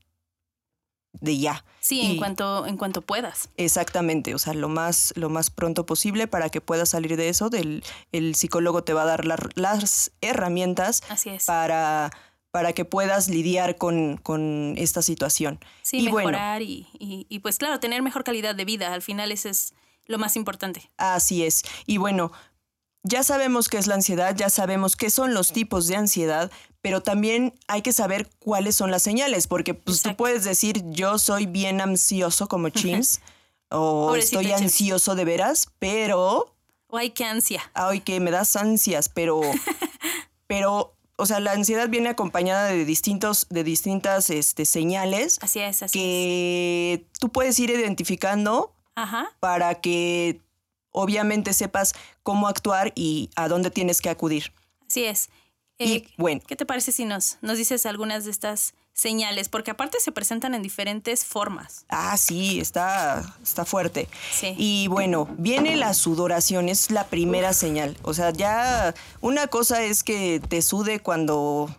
de 1.13 1.37
ya. 1.37 1.65
Sí, 1.79 2.01
en 2.01 2.17
cuanto, 2.17 2.65
en 2.67 2.77
cuanto 2.77 3.01
puedas. 3.01 3.49
Exactamente, 3.57 4.33
o 4.35 4.39
sea, 4.39 4.53
lo 4.53 4.69
más, 4.69 5.13
lo 5.15 5.29
más 5.29 5.49
pronto 5.49 5.85
posible 5.85 6.27
para 6.27 6.49
que 6.49 6.61
puedas 6.61 6.89
salir 6.89 7.17
de 7.17 7.29
eso. 7.29 7.49
Del, 7.49 7.83
el 8.11 8.35
psicólogo 8.35 8.83
te 8.83 8.93
va 8.93 9.01
a 9.03 9.05
dar 9.05 9.25
la- 9.25 9.49
las 9.55 10.11
herramientas 10.21 11.01
Así 11.09 11.29
es. 11.29 11.45
para, 11.45 12.11
para 12.51 12.73
que 12.73 12.85
puedas 12.85 13.27
lidiar 13.27 13.77
con, 13.77 14.17
con 14.17 14.75
esta 14.77 15.01
situación. 15.01 15.59
Sí, 15.81 15.97
y 15.99 16.07
bueno, 16.09 16.29
mejorar 16.29 16.61
y, 16.61 16.87
y, 16.99 17.25
y, 17.29 17.39
pues 17.39 17.57
claro, 17.57 17.79
tener 17.79 18.01
mejor 18.03 18.23
calidad 18.23 18.55
de 18.55 18.63
vida. 18.65 18.93
Al 18.93 19.01
final 19.01 19.31
eso 19.31 19.49
es 19.49 19.73
lo 20.05 20.17
más 20.17 20.35
importante. 20.35 20.91
así 20.97 21.43
es. 21.43 21.63
Y 21.87 21.97
bueno, 21.97 22.31
ya 23.03 23.23
sabemos 23.23 23.67
qué 23.69 23.77
es 23.77 23.87
la 23.87 23.95
ansiedad, 23.95 24.35
ya 24.35 24.49
sabemos 24.49 24.95
qué 24.95 25.09
son 25.09 25.33
los 25.33 25.51
tipos 25.53 25.87
de 25.87 25.95
ansiedad, 25.95 26.51
pero 26.81 27.01
también 27.01 27.53
hay 27.67 27.81
que 27.81 27.93
saber 27.93 28.29
cuáles 28.39 28.75
son 28.75 28.91
las 28.91 29.03
señales, 29.03 29.47
porque 29.47 29.73
pues, 29.73 30.01
tú 30.01 30.15
puedes 30.15 30.43
decir 30.43 30.83
yo 30.89 31.17
soy 31.19 31.45
bien 31.45 31.81
ansioso 31.81 32.47
como 32.47 32.69
Chims 32.69 33.21
o 33.69 34.07
Pobrecito 34.07 34.39
estoy 34.39 34.51
Chims. 34.53 34.61
ansioso 34.63 35.15
de 35.15 35.25
veras, 35.25 35.67
pero 35.79 36.53
O 36.87 36.97
ay, 36.97 37.11
qué 37.11 37.25
ansia. 37.25 37.61
ay, 37.73 38.01
que 38.01 38.19
me 38.19 38.31
das 38.31 38.55
ansias, 38.55 39.09
pero, 39.09 39.41
pero, 40.47 40.93
o 41.17 41.25
sea, 41.25 41.39
la 41.39 41.51
ansiedad 41.53 41.87
viene 41.89 42.09
acompañada 42.09 42.65
de 42.65 42.83
distintos, 42.85 43.47
de 43.49 43.63
distintas 43.63 44.29
este, 44.29 44.65
señales 44.65 45.37
Así 45.41 45.59
es, 45.59 45.83
así 45.83 45.85
es. 45.85 45.91
que 46.03 47.05
tú 47.19 47.29
puedes 47.29 47.57
ir 47.59 47.69
identificando 47.69 48.73
Ajá. 48.95 49.29
para 49.39 49.75
que 49.75 50.41
obviamente 50.91 51.53
sepas 51.53 51.93
cómo 52.23 52.47
actuar 52.47 52.91
y 52.95 53.29
a 53.35 53.47
dónde 53.47 53.71
tienes 53.71 54.01
que 54.01 54.09
acudir. 54.09 54.51
Así 54.87 55.05
es. 55.05 55.29
Y 55.77 55.93
Eh, 55.93 56.07
bueno, 56.17 56.41
¿Qué 56.45 56.55
te 56.55 56.65
parece 56.65 56.91
si 56.91 57.05
nos, 57.05 57.37
nos 57.41 57.57
dices 57.57 57.85
algunas 57.85 58.25
de 58.25 58.31
estas 58.31 58.73
señales? 58.93 59.49
Porque 59.49 59.71
aparte 59.71 59.99
se 59.99 60.11
presentan 60.11 60.53
en 60.53 60.61
diferentes 60.61 61.25
formas. 61.25 61.85
ah, 61.89 62.15
sí, 62.17 62.59
está, 62.59 63.35
está 63.41 63.65
fuerte. 63.65 64.07
Sí. 64.31 64.53
Y 64.57 64.87
bueno, 64.89 65.27
viene 65.37 65.75
la 65.77 65.93
sudoración, 65.95 66.69
es 66.69 66.91
la 66.91 67.07
primera 67.07 67.53
señal. 67.53 67.97
O 68.03 68.13
sea, 68.13 68.31
ya 68.31 68.93
una 69.21 69.47
cosa 69.47 69.81
es 69.83 70.03
que 70.03 70.39
te 70.47 70.61
sude 70.61 70.99
cuando 70.99 71.73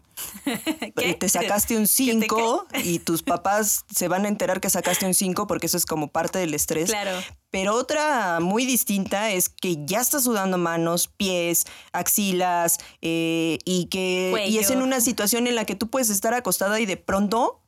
¿Qué? 0.97 1.15
te 1.15 1.29
sacaste 1.29 1.77
un 1.77 1.83
¿Qué 1.97 2.15
te 2.15 2.27
5 2.27 2.67
y 2.85 2.99
tus 2.99 3.23
papás 3.23 3.85
se 3.95 4.09
van 4.09 4.25
a 4.25 4.29
enterar 4.29 4.61
que 4.61 4.71
sacaste 4.71 5.07
un 5.07 5.15
5 5.15 5.47
porque 5.47 5.67
eso 5.67 5.77
es 5.77 5.87
como 5.87 6.09
parte 6.09 6.39
del 6.39 6.55
estrés. 6.55 6.91
Claro. 6.91 7.19
Pero 7.51 7.75
otra 7.75 8.41
muy 8.41 8.65
distinta 8.65 9.31
es 9.31 9.49
que 9.49 9.85
ya 9.85 10.01
estás 10.01 10.25
sudando 10.25 10.57
manos, 10.59 11.09
pies, 11.09 11.65
axilas 11.93 12.79
eh, 13.03 13.59
y 13.65 13.87
que 13.87 14.45
y 14.49 14.59
es 14.59 14.71
en 14.71 14.83
una 14.83 15.01
situación 15.01 15.47
en 15.47 15.55
la 15.55 15.65
que 15.65 15.75
tú 15.75 15.89
puedes 15.91 16.11
estar 16.11 16.35
acostada 16.35 16.81
y 16.81 16.87
de 16.87 16.97
pronto 16.97 17.59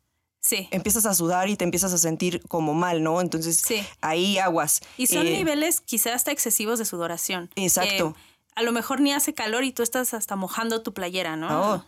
Sí. 0.41 0.69
empiezas 0.73 1.07
a 1.07 1.15
sudar 1.15 1.49
y 1.49 1.57
te 1.57 1.65
empiezas 1.65 1.95
a 1.95 1.99
sentir 1.99 2.43
como 2.49 2.75
mal, 2.75 3.03
¿no? 3.03 3.23
Entonces 3.23 3.63
Sí. 3.67 3.83
ahí 4.03 4.37
aguas. 4.37 4.83
Y 4.99 5.07
son 5.07 5.27
Eh, 5.27 5.31
niveles 5.39 5.81
quizás 5.81 6.13
hasta 6.15 6.33
excesivos 6.33 6.79
de 6.79 6.85
sudoración. 6.85 7.49
Exacto. 7.57 8.13
Que 8.13 8.21
a 8.57 8.63
lo 8.63 8.71
mejor 8.73 9.01
ni 9.01 9.13
hace 9.15 9.33
calor 9.33 9.65
y 9.65 9.73
tú 9.73 9.83
estás 9.83 10.13
hasta 10.13 10.37
mojando 10.37 10.83
tu 10.83 10.93
playera, 10.93 11.37
¿no? 11.37 11.49
oh, 11.77 11.85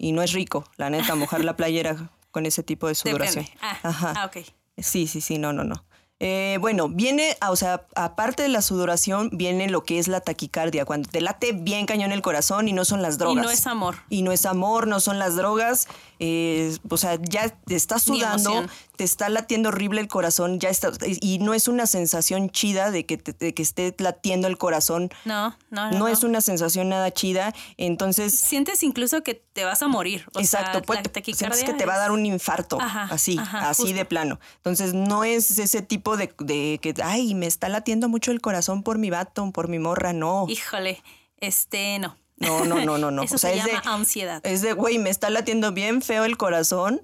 y 0.00 0.12
no 0.12 0.22
es 0.22 0.32
rico, 0.32 0.64
la 0.78 0.88
neta, 0.88 1.14
mojar 1.14 1.44
la 1.44 1.56
playera 1.56 2.10
con 2.30 2.46
ese 2.46 2.62
tipo 2.62 2.88
de 2.88 2.94
sudoración. 3.00 3.44
Ah, 3.60 3.78
Ajá. 3.82 4.14
ah, 4.16 4.24
ok. 4.26 4.38
Sí, 4.78 5.06
sí, 5.06 5.20
sí, 5.20 5.36
no, 5.36 5.52
no, 5.52 5.62
no. 5.62 5.84
Eh, 6.22 6.58
bueno, 6.60 6.88
viene, 6.90 7.36
ah, 7.40 7.50
o 7.50 7.56
sea, 7.56 7.86
aparte 7.96 8.42
de 8.42 8.50
la 8.50 8.60
sudoración, 8.60 9.30
viene 9.32 9.70
lo 9.70 9.84
que 9.84 9.98
es 9.98 10.06
la 10.06 10.20
taquicardia, 10.20 10.84
cuando 10.84 11.08
te 11.08 11.22
late 11.22 11.52
bien 11.52 11.86
cañón 11.86 12.12
el 12.12 12.20
corazón 12.20 12.68
y 12.68 12.74
no 12.74 12.84
son 12.84 13.00
las 13.00 13.14
Y 13.14 13.18
drogas. 13.18 13.42
no 13.44 13.50
es 13.50 13.66
amor. 13.66 13.96
Y 14.10 14.20
no 14.22 14.30
es 14.30 14.44
amor, 14.44 14.86
no 14.86 15.00
son 15.00 15.18
las 15.18 15.34
drogas. 15.36 15.88
eh, 16.22 16.76
o 16.90 16.98
sea, 16.98 17.18
ya 17.22 17.48
te 17.48 17.74
estás 17.74 18.02
sudando, 18.02 18.66
te 18.96 19.04
está 19.04 19.30
latiendo 19.30 19.70
horrible 19.70 20.02
el 20.02 20.08
corazón, 20.08 20.60
ya 20.60 20.68
está. 20.68 20.90
Y 21.06 21.38
no 21.38 21.54
es 21.54 21.66
una 21.66 21.86
sensación 21.86 22.50
chida 22.50 22.90
de 22.90 23.06
que, 23.06 23.16
te- 23.16 23.32
de 23.32 23.54
que 23.54 23.62
esté 23.62 23.94
latiendo 23.96 24.46
el 24.46 24.58
corazón. 24.58 25.08
No, 25.24 25.56
no, 25.70 25.90
no. 25.90 25.98
No, 26.00 26.08
es 26.08 26.22
una 26.22 26.42
sensación 26.42 26.90
nada 26.90 27.10
chida. 27.10 27.54
Entonces, 27.78 28.34
Sientes 28.38 28.82
incluso 28.82 29.22
que 29.22 29.34
te 29.34 29.64
vas 29.64 29.80
a 29.82 29.88
morir. 29.88 30.26
O 30.34 30.40
Exacto, 30.40 30.72
sea, 30.72 30.82
pues, 30.82 31.00
la 31.02 31.22
sientes 31.34 31.64
que 31.64 31.72
te 31.72 31.86
va 31.86 31.94
a 31.94 31.98
dar 31.98 32.10
un 32.12 32.26
infarto, 32.26 32.78
Ajá, 32.78 33.08
así, 33.10 33.38
ajá, 33.38 33.70
así 33.70 33.84
justo. 33.84 33.96
de 33.96 34.04
plano. 34.04 34.38
Entonces 34.56 34.92
no 34.92 35.24
es 35.24 35.58
ese 35.58 35.80
tipo 35.80 36.09
de, 36.16 36.32
de 36.38 36.78
que, 36.82 36.94
ay, 37.02 37.34
me 37.34 37.46
está 37.46 37.68
latiendo 37.68 38.08
mucho 38.08 38.30
el 38.32 38.40
corazón 38.40 38.82
por 38.82 38.98
mi 38.98 39.10
vato, 39.10 39.50
por 39.52 39.68
mi 39.68 39.78
morra, 39.78 40.12
no. 40.12 40.46
Híjole, 40.48 41.02
este, 41.38 41.98
no. 41.98 42.16
No, 42.36 42.64
no, 42.64 42.84
no, 42.84 42.96
no, 42.98 43.10
no. 43.10 43.22
Eso 43.24 43.34
o 43.36 43.38
sea, 43.38 43.50
se 43.50 43.58
es 43.58 43.64
de, 43.64 43.72
llama 43.72 43.94
ansiedad. 43.94 44.40
es 44.46 44.62
de, 44.62 44.72
güey, 44.72 44.98
me 44.98 45.10
está 45.10 45.28
latiendo 45.30 45.72
bien 45.72 46.00
feo 46.02 46.24
el 46.24 46.36
corazón, 46.38 47.02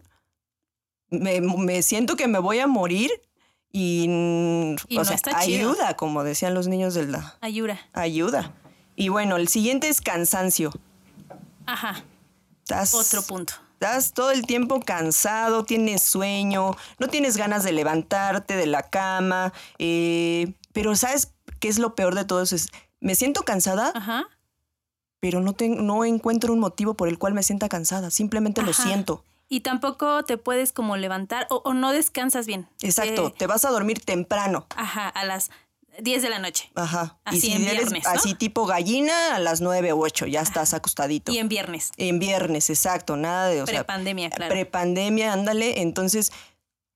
me, 1.10 1.40
me 1.40 1.82
siento 1.82 2.16
que 2.16 2.26
me 2.28 2.38
voy 2.38 2.58
a 2.58 2.66
morir 2.66 3.10
y, 3.72 4.04
Y 4.88 4.96
o 4.96 5.00
no 5.00 5.04
sea, 5.04 5.18
chido. 5.18 5.36
ayuda, 5.70 5.94
como 5.96 6.24
decían 6.24 6.54
los 6.54 6.68
niños 6.68 6.94
de 6.94 7.06
la 7.06 7.36
Ayura. 7.40 7.78
ayuda. 7.92 8.54
Y 8.96 9.10
bueno, 9.10 9.36
el 9.36 9.48
siguiente 9.48 9.88
es 9.90 10.00
cansancio. 10.00 10.72
Ajá. 11.66 12.02
Estás- 12.62 12.94
Otro 12.94 13.22
punto. 13.22 13.52
Estás 13.78 14.14
todo 14.14 14.30
el 14.30 14.46
tiempo 14.46 14.80
cansado, 14.80 15.64
tienes 15.66 16.00
sueño, 16.00 16.74
no 16.98 17.08
tienes 17.08 17.36
ganas 17.36 17.62
de 17.62 17.72
levantarte 17.72 18.56
de 18.56 18.64
la 18.66 18.84
cama, 18.84 19.52
eh, 19.78 20.54
pero 20.72 20.96
¿sabes 20.96 21.34
qué 21.60 21.68
es 21.68 21.78
lo 21.78 21.94
peor 21.94 22.14
de 22.14 22.24
todo 22.24 22.40
eso? 22.42 22.56
Es, 22.56 22.68
me 23.00 23.14
siento 23.14 23.42
cansada, 23.42 23.92
Ajá. 23.94 24.24
pero 25.20 25.42
no, 25.42 25.52
ten- 25.52 25.86
no 25.86 26.06
encuentro 26.06 26.54
un 26.54 26.58
motivo 26.58 26.94
por 26.94 27.06
el 27.08 27.18
cual 27.18 27.34
me 27.34 27.42
sienta 27.42 27.68
cansada, 27.68 28.10
simplemente 28.10 28.62
lo 28.62 28.72
siento. 28.72 29.22
Y 29.50 29.60
tampoco 29.60 30.22
te 30.24 30.38
puedes 30.38 30.72
como 30.72 30.96
levantar 30.96 31.46
o, 31.50 31.56
o 31.66 31.74
no 31.74 31.92
descansas 31.92 32.46
bien. 32.46 32.66
Exacto, 32.80 33.26
Eh, 33.28 33.34
te 33.36 33.46
vas 33.46 33.66
a 33.66 33.70
dormir 33.70 34.00
temprano. 34.02 34.66
ajá, 34.74 35.06
a 35.10 35.24
las 35.26 35.50
10 36.02 36.22
de 36.22 36.28
la 36.30 36.38
noche. 36.38 36.70
Ajá. 36.74 37.18
Así 37.24 37.38
y 37.38 37.40
si 37.40 37.52
en 37.52 37.62
eres 37.62 37.72
viernes, 37.90 38.04
¿no? 38.04 38.10
así 38.10 38.34
tipo 38.34 38.66
gallina, 38.66 39.34
a 39.34 39.38
las 39.38 39.60
nueve 39.60 39.92
o 39.92 39.98
ocho, 39.98 40.26
ya 40.26 40.40
estás 40.42 40.74
acostadito. 40.74 41.32
Y 41.32 41.38
en 41.38 41.48
viernes. 41.48 41.90
En 41.96 42.18
viernes, 42.18 42.70
exacto, 42.70 43.16
nada 43.16 43.48
de... 43.48 43.62
Prepandemia, 43.64 44.30
claro. 44.30 44.52
Prepandemia, 44.52 45.32
ándale. 45.32 45.80
Entonces, 45.82 46.32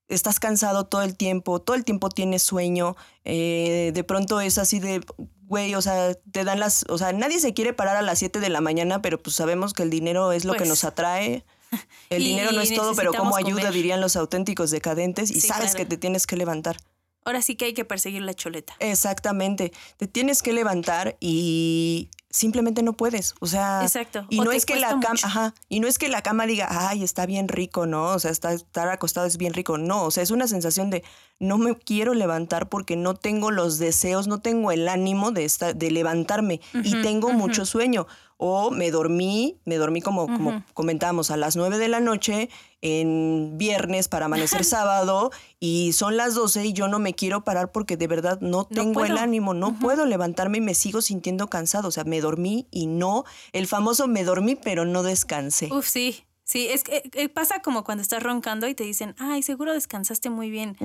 estás 0.07 0.39
cansado 0.39 0.85
todo 0.85 1.01
el 1.03 1.15
tiempo, 1.15 1.61
todo 1.61 1.75
el 1.75 1.83
tiempo 1.85 2.09
tienes 2.09 2.43
sueño. 2.43 2.95
eh, 3.23 3.91
de 3.93 4.03
pronto 4.03 4.41
es 4.41 4.57
así 4.57 4.79
de, 4.79 5.01
güey, 5.47 5.73
o 5.75 5.81
sea, 5.81 6.13
te 6.31 6.43
dan 6.43 6.59
las. 6.59 6.85
O 6.89 6.97
sea, 6.97 7.13
nadie 7.13 7.39
se 7.39 7.53
quiere 7.53 7.73
parar 7.73 7.95
a 7.97 8.01
las 8.01 8.19
7 8.19 8.39
de 8.39 8.49
la 8.49 8.61
mañana, 8.61 9.01
pero 9.01 9.21
pues 9.21 9.35
sabemos 9.35 9.73
que 9.73 9.83
el 9.83 9.89
dinero 9.89 10.31
es 10.31 10.45
lo 10.45 10.53
que 10.53 10.59
Pues. 10.59 10.69
nos 10.69 10.83
atrae. 10.83 11.43
El 12.09 12.21
dinero 12.25 12.51
no 12.51 12.59
es 12.59 12.73
todo, 12.75 12.93
pero 12.95 13.13
cómo 13.13 13.37
ayuda, 13.37 13.61
comer. 13.61 13.73
dirían 13.73 14.01
los 14.01 14.17
auténticos 14.17 14.71
decadentes, 14.71 15.31
y 15.31 15.35
Sí, 15.39 15.47
sabes 15.47 15.71
claro. 15.71 15.77
que 15.77 15.85
te 15.85 15.97
tienes 15.97 16.27
que 16.27 16.35
levantar. 16.35 16.75
Ahora 17.23 17.41
sí 17.41 17.55
que 17.55 17.65
hay 17.65 17.73
que 17.73 17.85
perseguir 17.85 18.23
la 18.23 18.33
choleta. 18.33 18.75
Exactamente. 18.79 19.71
Te 19.97 20.07
tienes 20.07 20.41
que 20.41 20.53
levantar 20.53 21.17
y 21.19 22.09
simplemente 22.31 22.81
no 22.83 22.93
puedes. 22.93 23.35
O 23.39 23.47
sea, 23.47 23.81
Exacto. 23.83 24.25
y 24.29 24.39
O 24.39 24.43
no 24.43 24.51
es 24.51 24.65
que 24.65 24.77
la 24.79 24.89
cama, 24.99 25.15
ajá, 25.23 25.53
y 25.69 25.79
no 25.79 25.87
es 25.87 25.99
que 25.99 26.09
la 26.09 26.21
cama 26.21 26.45
diga, 26.47 26.67
ay, 26.89 27.03
está 27.03 27.25
bien 27.25 27.47
rico, 27.47 27.85
¿no? 27.85 28.05
O 28.11 28.19
sea, 28.19 28.31
está- 28.31 28.53
estar 28.53 28.87
acostado 28.89 29.27
es 29.27 29.37
bien 29.37 29.53
rico. 29.53 29.77
No, 29.77 30.03
o 30.05 30.11
sea, 30.11 30.23
es 30.23 30.31
una 30.31 30.47
sensación 30.47 30.89
de 30.89 31.03
no 31.39 31.57
me 31.57 31.75
quiero 31.75 32.13
levantar 32.13 32.69
porque 32.69 32.95
no 32.95 33.15
tengo 33.15 33.51
los 33.51 33.77
deseos, 33.79 34.27
no 34.27 34.39
tengo 34.41 34.71
el 34.71 34.87
ánimo 34.87 35.31
de 35.31 35.45
estar, 35.45 35.75
de 35.75 35.91
levantarme 35.91 36.61
y 36.73 37.01
tengo 37.01 37.31
mucho 37.33 37.65
sueño. 37.65 38.07
O 38.43 38.71
me 38.71 38.89
dormí, 38.89 39.57
me 39.65 39.75
dormí 39.75 40.01
como, 40.01 40.25
como 40.25 40.63
comentábamos, 40.73 41.29
a 41.29 41.37
las 41.37 41.55
9 41.55 41.77
de 41.77 41.87
la 41.89 41.99
noche 41.99 42.49
en 42.81 43.57
viernes 43.57 44.07
para 44.07 44.25
amanecer 44.25 44.63
sábado 44.65 45.31
y 45.59 45.93
son 45.93 46.17
las 46.17 46.33
12 46.33 46.65
y 46.65 46.73
yo 46.73 46.87
no 46.87 46.97
me 46.99 47.13
quiero 47.13 47.43
parar 47.43 47.71
porque 47.71 47.97
de 47.97 48.07
verdad 48.07 48.39
no 48.41 48.65
tengo 48.65 49.05
el 49.05 49.17
ánimo, 49.19 49.53
no 49.53 49.77
puedo 49.79 50.05
levantarme 50.05 50.57
y 50.57 50.61
me 50.61 50.73
sigo 50.73 51.01
sintiendo 51.01 51.49
cansado. 51.49 51.87
O 51.87 51.91
sea, 51.91 52.03
me 52.03 52.19
dormí 52.21 52.67
y 52.71 52.87
no, 52.87 53.25
el 53.51 53.67
famoso 53.67 54.07
me 54.07 54.23
dormí 54.23 54.55
pero 54.55 54.85
no 54.85 55.03
descansé. 55.03 55.67
Uf, 55.73 55.87
sí. 55.87 56.23
Sí, 56.43 56.67
es 56.67 56.83
que 56.83 57.09
eh, 57.13 57.29
pasa 57.29 57.61
como 57.61 57.85
cuando 57.85 58.01
estás 58.01 58.21
roncando 58.21 58.67
y 58.67 58.75
te 58.75 58.83
dicen, 58.83 59.15
ay, 59.19 59.41
seguro 59.41 59.73
descansaste 59.73 60.29
muy 60.29 60.49
bien. 60.49 60.75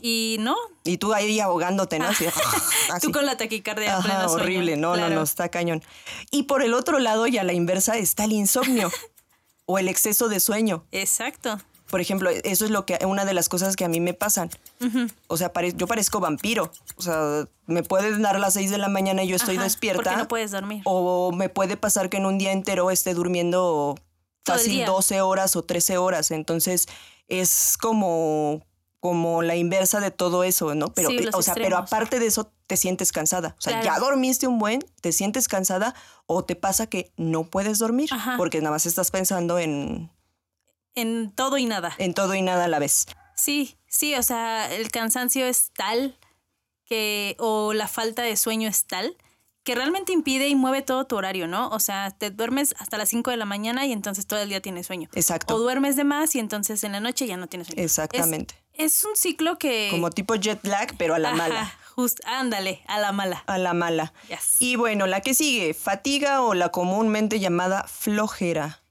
Y 0.00 0.36
no, 0.40 0.56
Y 0.82 0.98
tú 0.98 1.12
ahí 1.12 1.38
ahogándote, 1.38 2.00
¿no? 2.00 2.06
Así, 2.06 2.24
así. 2.92 3.06
tú 3.06 3.12
con 3.12 3.24
la 3.24 3.36
taquicardia. 3.36 3.98
Ajá, 3.98 4.02
pleno 4.02 4.28
sueño. 4.28 4.42
horrible, 4.42 4.76
no, 4.76 4.94
Claro. 4.94 5.10
no, 5.10 5.14
no, 5.16 5.22
está 5.22 5.48
cañón. 5.48 5.80
Y 6.32 6.44
por 6.44 6.62
el 6.64 6.74
otro 6.74 6.98
lado, 6.98 7.28
y 7.28 7.38
a 7.38 7.44
la 7.44 7.52
inversa, 7.52 7.98
está 7.98 8.24
el 8.24 8.32
insomnio 8.32 8.90
o 9.66 9.78
el 9.78 9.86
exceso 9.86 10.28
de 10.28 10.40
sueño. 10.40 10.86
Exacto. 10.90 11.60
Por 11.92 12.00
ejemplo, 12.00 12.30
eso 12.30 12.64
es 12.64 12.70
lo 12.70 12.86
que 12.86 12.98
una 13.06 13.26
de 13.26 13.34
las 13.34 13.50
cosas 13.50 13.76
que 13.76 13.84
a 13.84 13.88
mí 13.88 14.00
me 14.00 14.14
pasan. 14.14 14.48
O 15.28 15.36
sea, 15.36 15.52
pare- 15.52 15.74
yo 15.76 15.86
parezco 15.86 16.20
vampiro. 16.20 16.72
O 16.96 17.02
sea, 17.02 17.46
me 17.66 17.82
puede 17.82 18.18
dar 18.18 18.40
las 18.40 18.54
6 18.54 18.70
de 18.70 18.78
la 18.78 18.88
mañana 18.88 19.22
y 19.24 19.28
yo 19.28 19.36
estoy 19.36 19.56
Ajá, 19.56 19.64
despierta. 19.64 20.02
Porque 20.02 20.16
no 20.16 20.26
puedes 20.26 20.50
dormir. 20.52 20.80
O 20.86 21.32
me 21.32 21.50
puede 21.50 21.76
pasar 21.76 22.08
que 22.08 22.16
en 22.16 22.24
un 22.24 22.38
día 22.38 22.50
entero 22.52 22.90
esté 22.90 23.12
durmiendo 23.12 23.94
fácil 24.42 24.72
día. 24.72 24.86
12 24.86 25.20
horas 25.20 25.54
o 25.54 25.62
13 25.64 25.98
horas. 25.98 26.30
Entonces, 26.30 26.88
es 27.28 27.76
como, 27.78 28.62
como 29.00 29.42
la 29.42 29.56
inversa 29.56 30.00
de 30.00 30.10
todo 30.10 30.44
eso, 30.44 30.74
¿no? 30.74 30.94
Pero, 30.94 31.10
Sí, 31.10 31.18
eh, 31.18 31.30
o 31.34 31.42
sea, 31.42 31.52
pero 31.52 31.76
aparte 31.76 32.18
de 32.20 32.26
eso, 32.26 32.50
te 32.66 32.78
sientes 32.78 33.12
cansada. 33.12 33.54
O 33.58 33.60
sea, 33.60 33.82
Claro. 33.82 33.96
ya 33.96 34.00
dormiste 34.00 34.46
un 34.46 34.58
buen, 34.58 34.82
te 35.02 35.12
sientes 35.12 35.46
cansada 35.46 35.94
o 36.24 36.42
te 36.42 36.56
pasa 36.56 36.86
que 36.86 37.12
no 37.18 37.44
puedes 37.44 37.78
dormir 37.78 38.08
Ajá. 38.12 38.36
porque 38.38 38.60
nada 38.60 38.70
más 38.70 38.86
estás 38.86 39.10
pensando 39.10 39.58
en, 39.58 40.10
En 40.94 41.32
todo 41.32 41.58
y 41.58 41.66
nada. 41.66 41.94
en 41.98 42.14
todo 42.14 42.34
y 42.34 42.42
nada 42.42 42.64
a 42.64 42.68
la 42.68 42.78
vez. 42.78 43.06
Sí, 43.34 43.76
sí, 43.88 44.14
o 44.14 44.22
sea, 44.22 44.72
el 44.72 44.90
cansancio 44.90 45.46
es 45.46 45.70
tal 45.72 46.18
que, 46.84 47.36
o 47.38 47.72
la 47.72 47.88
falta 47.88 48.22
de 48.22 48.36
sueño 48.36 48.68
es 48.68 48.84
tal, 48.84 49.16
que 49.64 49.74
realmente 49.74 50.12
impide 50.12 50.48
y 50.48 50.54
mueve 50.54 50.82
todo 50.82 51.06
tu 51.06 51.16
horario, 51.16 51.46
¿no? 51.46 51.68
O 51.68 51.78
sea, 51.78 52.10
te 52.10 52.30
duermes 52.30 52.74
hasta 52.78 52.98
las 52.98 53.08
5 53.10 53.30
de 53.30 53.36
la 53.36 53.44
mañana 53.44 53.86
y 53.86 53.92
entonces 53.92 54.26
todo 54.26 54.40
el 54.40 54.48
día 54.48 54.60
tienes 54.60 54.86
sueño. 54.86 55.08
Exacto. 55.14 55.54
O 55.54 55.58
duermes 55.58 55.96
de 55.96 56.04
más 56.04 56.34
y 56.34 56.40
entonces 56.40 56.82
en 56.84 56.92
la 56.92 57.00
noche 57.00 57.26
ya 57.26 57.36
no 57.36 57.46
tienes 57.46 57.68
sueño. 57.68 57.82
Exactamente. 57.82 58.56
Es, 58.72 58.96
es 58.96 59.04
un 59.04 59.16
ciclo 59.16 59.58
que... 59.58 59.88
Como 59.90 60.10
tipo 60.10 60.34
jet 60.34 60.64
lag, 60.64 60.94
pero 60.98 61.14
a 61.14 61.18
la 61.18 61.28
Ajá, 61.28 61.36
mala. 61.36 61.74
Just, 61.94 62.20
ándale, 62.26 62.82
a 62.88 62.98
la 62.98 63.12
mala. 63.12 63.44
A 63.46 63.58
la 63.58 63.72
mala. 63.72 64.12
Yes. 64.28 64.56
Y 64.58 64.76
bueno, 64.76 65.06
la 65.06 65.20
que 65.20 65.34
sigue, 65.34 65.74
fatiga 65.74 66.42
o 66.42 66.54
la 66.54 66.70
comúnmente 66.70 67.38
llamada 67.38 67.84
flojera. 67.84 68.82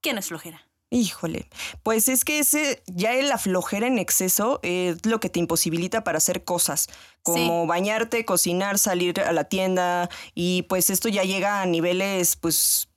¿Qué 0.00 0.12
no 0.12 0.20
es 0.20 0.26
flojera? 0.26 0.65
Híjole, 0.90 1.48
pues 1.82 2.08
es 2.08 2.24
que 2.24 2.38
ese 2.38 2.80
ya 2.86 3.12
la 3.14 3.38
flojera 3.38 3.88
en 3.88 3.98
exceso 3.98 4.60
es 4.62 5.04
lo 5.04 5.18
que 5.18 5.28
te 5.28 5.40
imposibilita 5.40 6.04
para 6.04 6.18
hacer 6.18 6.44
cosas, 6.44 6.88
como 7.22 7.66
bañarte, 7.66 8.24
cocinar, 8.24 8.78
salir 8.78 9.20
a 9.20 9.32
la 9.32 9.44
tienda 9.44 10.08
y 10.34 10.62
pues 10.62 10.90
esto 10.90 11.08
ya 11.08 11.24
llega 11.24 11.60
a 11.60 11.66
niveles 11.66 12.36
pues 12.36 12.88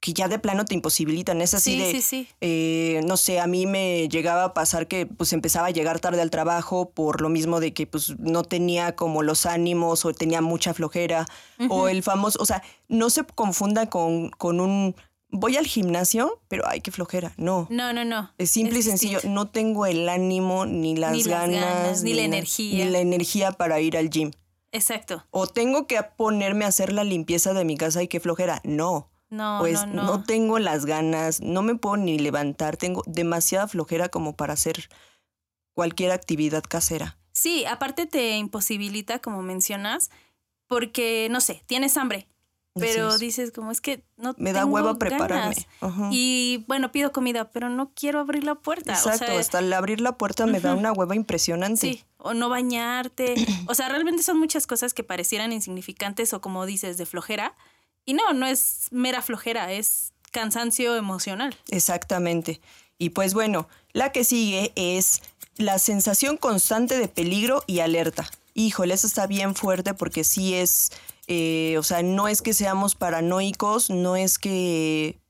que 0.00 0.12
ya 0.12 0.26
de 0.26 0.40
plano 0.40 0.64
te 0.64 0.74
imposibilitan, 0.74 1.40
es 1.40 1.54
así 1.54 1.72
sí, 1.72 1.78
de 1.78 1.90
sí, 1.92 2.02
sí. 2.02 2.28
eh, 2.40 3.00
no 3.06 3.16
sé, 3.16 3.40
a 3.40 3.46
mí 3.46 3.66
me 3.66 4.08
llegaba 4.08 4.44
a 4.44 4.54
pasar 4.54 4.88
que 4.88 5.06
pues 5.06 5.32
empezaba 5.32 5.68
a 5.68 5.70
llegar 5.70 6.00
tarde 6.00 6.22
al 6.22 6.30
trabajo 6.30 6.90
por 6.90 7.20
lo 7.20 7.28
mismo 7.28 7.60
de 7.60 7.72
que 7.72 7.86
pues 7.86 8.18
no 8.18 8.42
tenía 8.42 8.96
como 8.96 9.22
los 9.22 9.46
ánimos 9.46 10.04
o 10.04 10.12
tenía 10.12 10.40
mucha 10.40 10.74
flojera 10.74 11.26
o 11.68 11.88
el 11.88 12.02
famoso, 12.02 12.38
o 12.42 12.46
sea, 12.46 12.62
no 12.88 13.08
se 13.08 13.24
confunda 13.24 13.88
con, 13.88 14.30
con 14.30 14.60
un 14.60 14.96
voy 15.36 15.56
al 15.56 15.66
gimnasio, 15.66 16.40
pero 16.48 16.64
ay, 16.66 16.80
qué 16.80 16.90
flojera, 16.90 17.32
no. 17.36 17.66
No, 17.70 17.92
no, 17.92 18.04
no. 18.04 18.32
Es 18.38 18.50
simple 18.50 18.78
y 18.78 18.82
sencillo, 18.82 19.18
distinto. 19.18 19.34
no 19.34 19.48
tengo 19.48 19.86
el 19.86 20.08
ánimo, 20.08 20.66
ni 20.66 20.96
las, 20.96 21.12
Ni 21.12 21.22
las 21.24 21.48
ganas, 21.48 22.02
ni 22.02 22.14
la 22.14 22.22
energía. 22.22 22.84
Ni 22.84 22.90
la 22.90 22.98
energía 22.98 23.52
para 23.52 23.80
ir 23.80 23.96
al 23.96 24.10
gym. 24.10 24.30
Exacto. 24.72 25.24
O 25.30 25.46
tengo 25.46 25.86
que 25.86 26.02
ponerme 26.02 26.64
a 26.64 26.68
hacer 26.68 26.92
la 26.92 27.04
limpieza 27.04 27.54
de 27.54 27.64
mi 27.64 27.76
casa 27.76 28.02
y 28.02 28.08
qué 28.08 28.20
flojera. 28.20 28.60
No. 28.64 29.10
No, 29.28 29.58
pues 29.60 29.86
no, 29.86 29.92
no. 29.92 30.02
no. 30.04 30.24
tengo 30.24 30.60
las 30.60 30.86
ganas, 30.86 31.40
no 31.40 31.62
me 31.62 31.74
puedo 31.74 31.96
ni 31.96 32.16
levantar, 32.16 32.76
tengo 32.76 33.02
demasiada 33.06 33.66
flojera 33.66 34.08
como 34.08 34.36
para 34.36 34.52
hacer 34.52 34.88
cualquier 35.72 36.12
actividad 36.12 36.62
casera. 36.62 37.18
Sí, 37.32 37.64
aparte 37.66 38.06
te 38.06 38.36
imposibilita, 38.36 39.18
como 39.18 39.42
mencionas, 39.42 40.10
porque, 40.68 41.28
no 41.30 41.40
sé, 41.40 41.62
tienes 41.66 41.96
hambre, 41.96 42.28
pero 42.78 43.08
es. 43.08 43.18
dices 43.18 43.52
como 43.52 43.70
es 43.70 43.80
que 43.80 44.04
no 44.16 44.34
me 44.38 44.52
da 44.52 44.60
tengo 44.60 44.74
hueva 44.74 44.98
prepararme. 44.98 45.56
Y 46.10 46.64
bueno, 46.68 46.92
pido 46.92 47.12
comida, 47.12 47.50
pero 47.50 47.68
no 47.68 47.92
quiero 47.94 48.20
abrir 48.20 48.44
la 48.44 48.54
puerta. 48.54 48.92
Exacto, 48.92 49.24
o 49.24 49.28
sea, 49.28 49.38
hasta 49.38 49.58
al 49.58 49.72
abrir 49.72 50.00
la 50.00 50.16
puerta 50.16 50.46
me 50.46 50.60
da 50.60 50.74
una 50.74 50.92
hueva 50.92 51.14
impresionante. 51.14 51.80
Sí, 51.80 52.04
o 52.18 52.34
no 52.34 52.48
bañarte. 52.48 53.34
O 53.66 53.74
sea, 53.74 53.88
realmente 53.88 54.22
son 54.22 54.38
muchas 54.38 54.66
cosas 54.66 54.94
que 54.94 55.02
parecieran 55.02 55.52
insignificantes 55.52 56.32
o 56.32 56.40
como 56.40 56.66
dices, 56.66 56.96
de 56.98 57.06
flojera. 57.06 57.54
Y 58.04 58.14
no, 58.14 58.32
no 58.32 58.46
es 58.46 58.86
mera 58.90 59.22
flojera, 59.22 59.72
es 59.72 60.12
cansancio 60.30 60.96
emocional. 60.96 61.56
Exactamente. 61.68 62.60
Y 62.98 63.10
pues 63.10 63.34
bueno, 63.34 63.68
la 63.92 64.12
que 64.12 64.24
sigue 64.24 64.72
es 64.76 65.22
la 65.56 65.78
sensación 65.78 66.36
constante 66.36 66.98
de 66.98 67.08
peligro 67.08 67.62
y 67.66 67.80
alerta. 67.80 68.28
Híjole, 68.54 68.94
eso 68.94 69.06
está 69.06 69.26
bien 69.26 69.54
fuerte 69.54 69.94
porque 69.94 70.24
sí 70.24 70.54
es, 70.54 70.92
eh, 71.26 71.76
o 71.78 71.82
sea, 71.82 72.02
no 72.02 72.28
es 72.28 72.42
que 72.42 72.52
seamos 72.52 72.94
paranoicos, 72.94 73.90
no 73.90 74.16
es 74.16 74.38
que, 74.38 75.20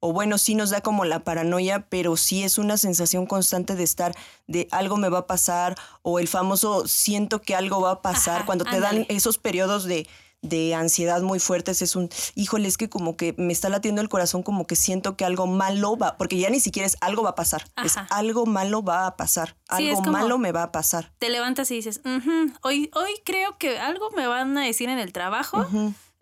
o 0.00 0.12
bueno, 0.12 0.38
sí 0.38 0.54
nos 0.54 0.70
da 0.70 0.80
como 0.80 1.04
la 1.04 1.24
paranoia, 1.24 1.86
pero 1.88 2.16
sí 2.16 2.42
es 2.42 2.58
una 2.58 2.76
sensación 2.76 3.26
constante 3.26 3.76
de 3.76 3.84
estar, 3.84 4.14
de 4.46 4.68
algo 4.70 4.96
me 4.96 5.08
va 5.08 5.20
a 5.20 5.26
pasar, 5.26 5.76
o 6.02 6.18
el 6.18 6.28
famoso 6.28 6.88
siento 6.88 7.40
que 7.40 7.54
algo 7.54 7.80
va 7.80 7.92
a 7.92 8.02
pasar, 8.02 8.38
Ajá, 8.38 8.46
cuando 8.46 8.64
te 8.64 8.80
dan 8.80 9.06
esos 9.08 9.38
periodos 9.38 9.84
de, 9.84 10.08
de 10.44 10.74
ansiedad 10.74 11.22
muy 11.22 11.40
fuertes, 11.40 11.82
es 11.82 11.96
un, 11.96 12.08
híjole, 12.34 12.68
es 12.68 12.76
que 12.76 12.88
como 12.88 13.16
que 13.16 13.34
me 13.38 13.52
está 13.52 13.68
latiendo 13.68 14.00
el 14.00 14.08
corazón, 14.08 14.42
como 14.42 14.66
que 14.66 14.76
siento 14.76 15.16
que 15.16 15.24
algo 15.24 15.46
malo 15.46 15.96
va, 15.96 16.16
porque 16.16 16.38
ya 16.38 16.50
ni 16.50 16.60
siquiera 16.60 16.86
es 16.86 16.96
algo 17.00 17.22
va 17.22 17.30
a 17.30 17.34
pasar, 17.34 17.64
es 17.84 17.96
algo 18.10 18.46
malo 18.46 18.82
va 18.82 19.06
a 19.06 19.16
pasar, 19.16 19.56
Sí, 19.76 19.88
algo 19.88 20.02
malo 20.02 20.38
me 20.38 20.52
va 20.52 20.64
a 20.64 20.72
pasar. 20.72 21.12
Te 21.18 21.30
levantas 21.30 21.70
y 21.70 21.76
dices, 21.76 22.00
"Ujú, 22.04 22.52
hoy, 22.62 22.90
hoy 22.94 23.10
creo 23.24 23.58
que 23.58 23.78
algo 23.78 24.10
me 24.10 24.26
van 24.26 24.56
a 24.58 24.64
decir 24.64 24.88
en 24.88 24.98
el 24.98 25.12
trabajo. 25.12 25.66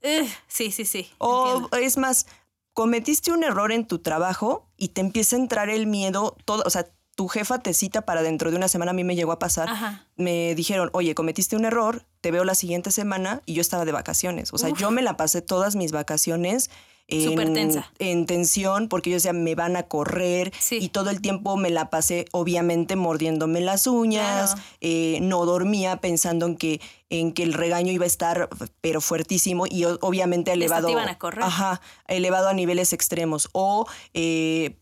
Eh, 0.00 0.28
sí, 0.48 0.70
sí, 0.72 0.84
sí. 0.84 1.10
O 1.18 1.46
entiendo. 1.46 1.76
es 1.78 1.96
más, 1.96 2.26
cometiste 2.72 3.32
un 3.32 3.44
error 3.44 3.72
en 3.72 3.86
tu 3.86 3.98
trabajo 3.98 4.68
y 4.76 4.88
te 4.88 5.00
empieza 5.00 5.36
a 5.36 5.38
entrar 5.40 5.68
el 5.68 5.86
miedo, 5.86 6.36
todo, 6.44 6.62
o 6.66 6.70
sea, 6.70 6.86
tu 7.14 7.28
jefa 7.28 7.58
te 7.58 7.74
cita 7.74 8.02
para 8.02 8.22
dentro 8.22 8.50
de 8.50 8.56
una 8.56 8.68
semana, 8.68 8.92
a 8.92 8.94
mí 8.94 9.04
me 9.04 9.14
llegó 9.16 9.32
a 9.32 9.38
pasar. 9.38 9.68
Ajá. 9.68 10.06
Me 10.16 10.54
dijeron, 10.54 10.90
oye, 10.94 11.14
cometiste 11.14 11.56
un 11.56 11.64
error, 11.64 12.06
te 12.22 12.30
veo 12.30 12.44
la 12.44 12.54
siguiente 12.54 12.90
semana 12.90 13.42
y 13.44 13.52
yo 13.52 13.60
estaba 13.60 13.84
de 13.84 13.92
vacaciones. 13.92 14.52
O 14.54 14.58
sea, 14.58 14.70
Uf. 14.70 14.78
yo 14.78 14.90
me 14.90 15.02
la 15.02 15.18
pasé 15.18 15.42
todas 15.42 15.76
mis 15.76 15.92
vacaciones 15.92 16.70
en, 17.08 17.24
Súper 17.28 17.52
tensa. 17.52 17.92
en 17.98 18.24
tensión 18.26 18.88
porque 18.88 19.10
yo 19.10 19.16
decía, 19.16 19.32
me 19.34 19.54
van 19.56 19.76
a 19.76 19.82
correr 19.82 20.52
Sí. 20.60 20.78
y 20.80 20.88
todo 20.88 21.10
el 21.10 21.20
tiempo 21.20 21.56
me 21.56 21.68
la 21.68 21.90
pasé 21.90 22.24
obviamente 22.30 22.94
mordiéndome 22.96 23.60
las 23.60 23.86
uñas, 23.88 24.54
Claro. 24.54 24.68
eh, 24.80 25.18
no 25.20 25.44
dormía 25.44 25.96
pensando 25.96 26.46
en 26.46 26.56
que, 26.56 26.80
en 27.10 27.32
que 27.32 27.42
el 27.42 27.52
regaño 27.54 27.92
iba 27.92 28.04
a 28.04 28.06
estar 28.06 28.48
pero 28.80 29.00
fuertísimo 29.00 29.66
y 29.66 29.84
obviamente 29.84 30.52
Hasta 30.52 30.58
te 30.60 30.64
elevado. 30.64 30.88
iban 30.90 31.08
a 31.08 31.18
correr. 31.18 31.42
Ajá, 31.42 31.80
elevado 32.06 32.48
a 32.48 32.54
niveles 32.54 32.92
extremos. 32.94 33.48
O 33.52 33.84
eh, 34.14 34.78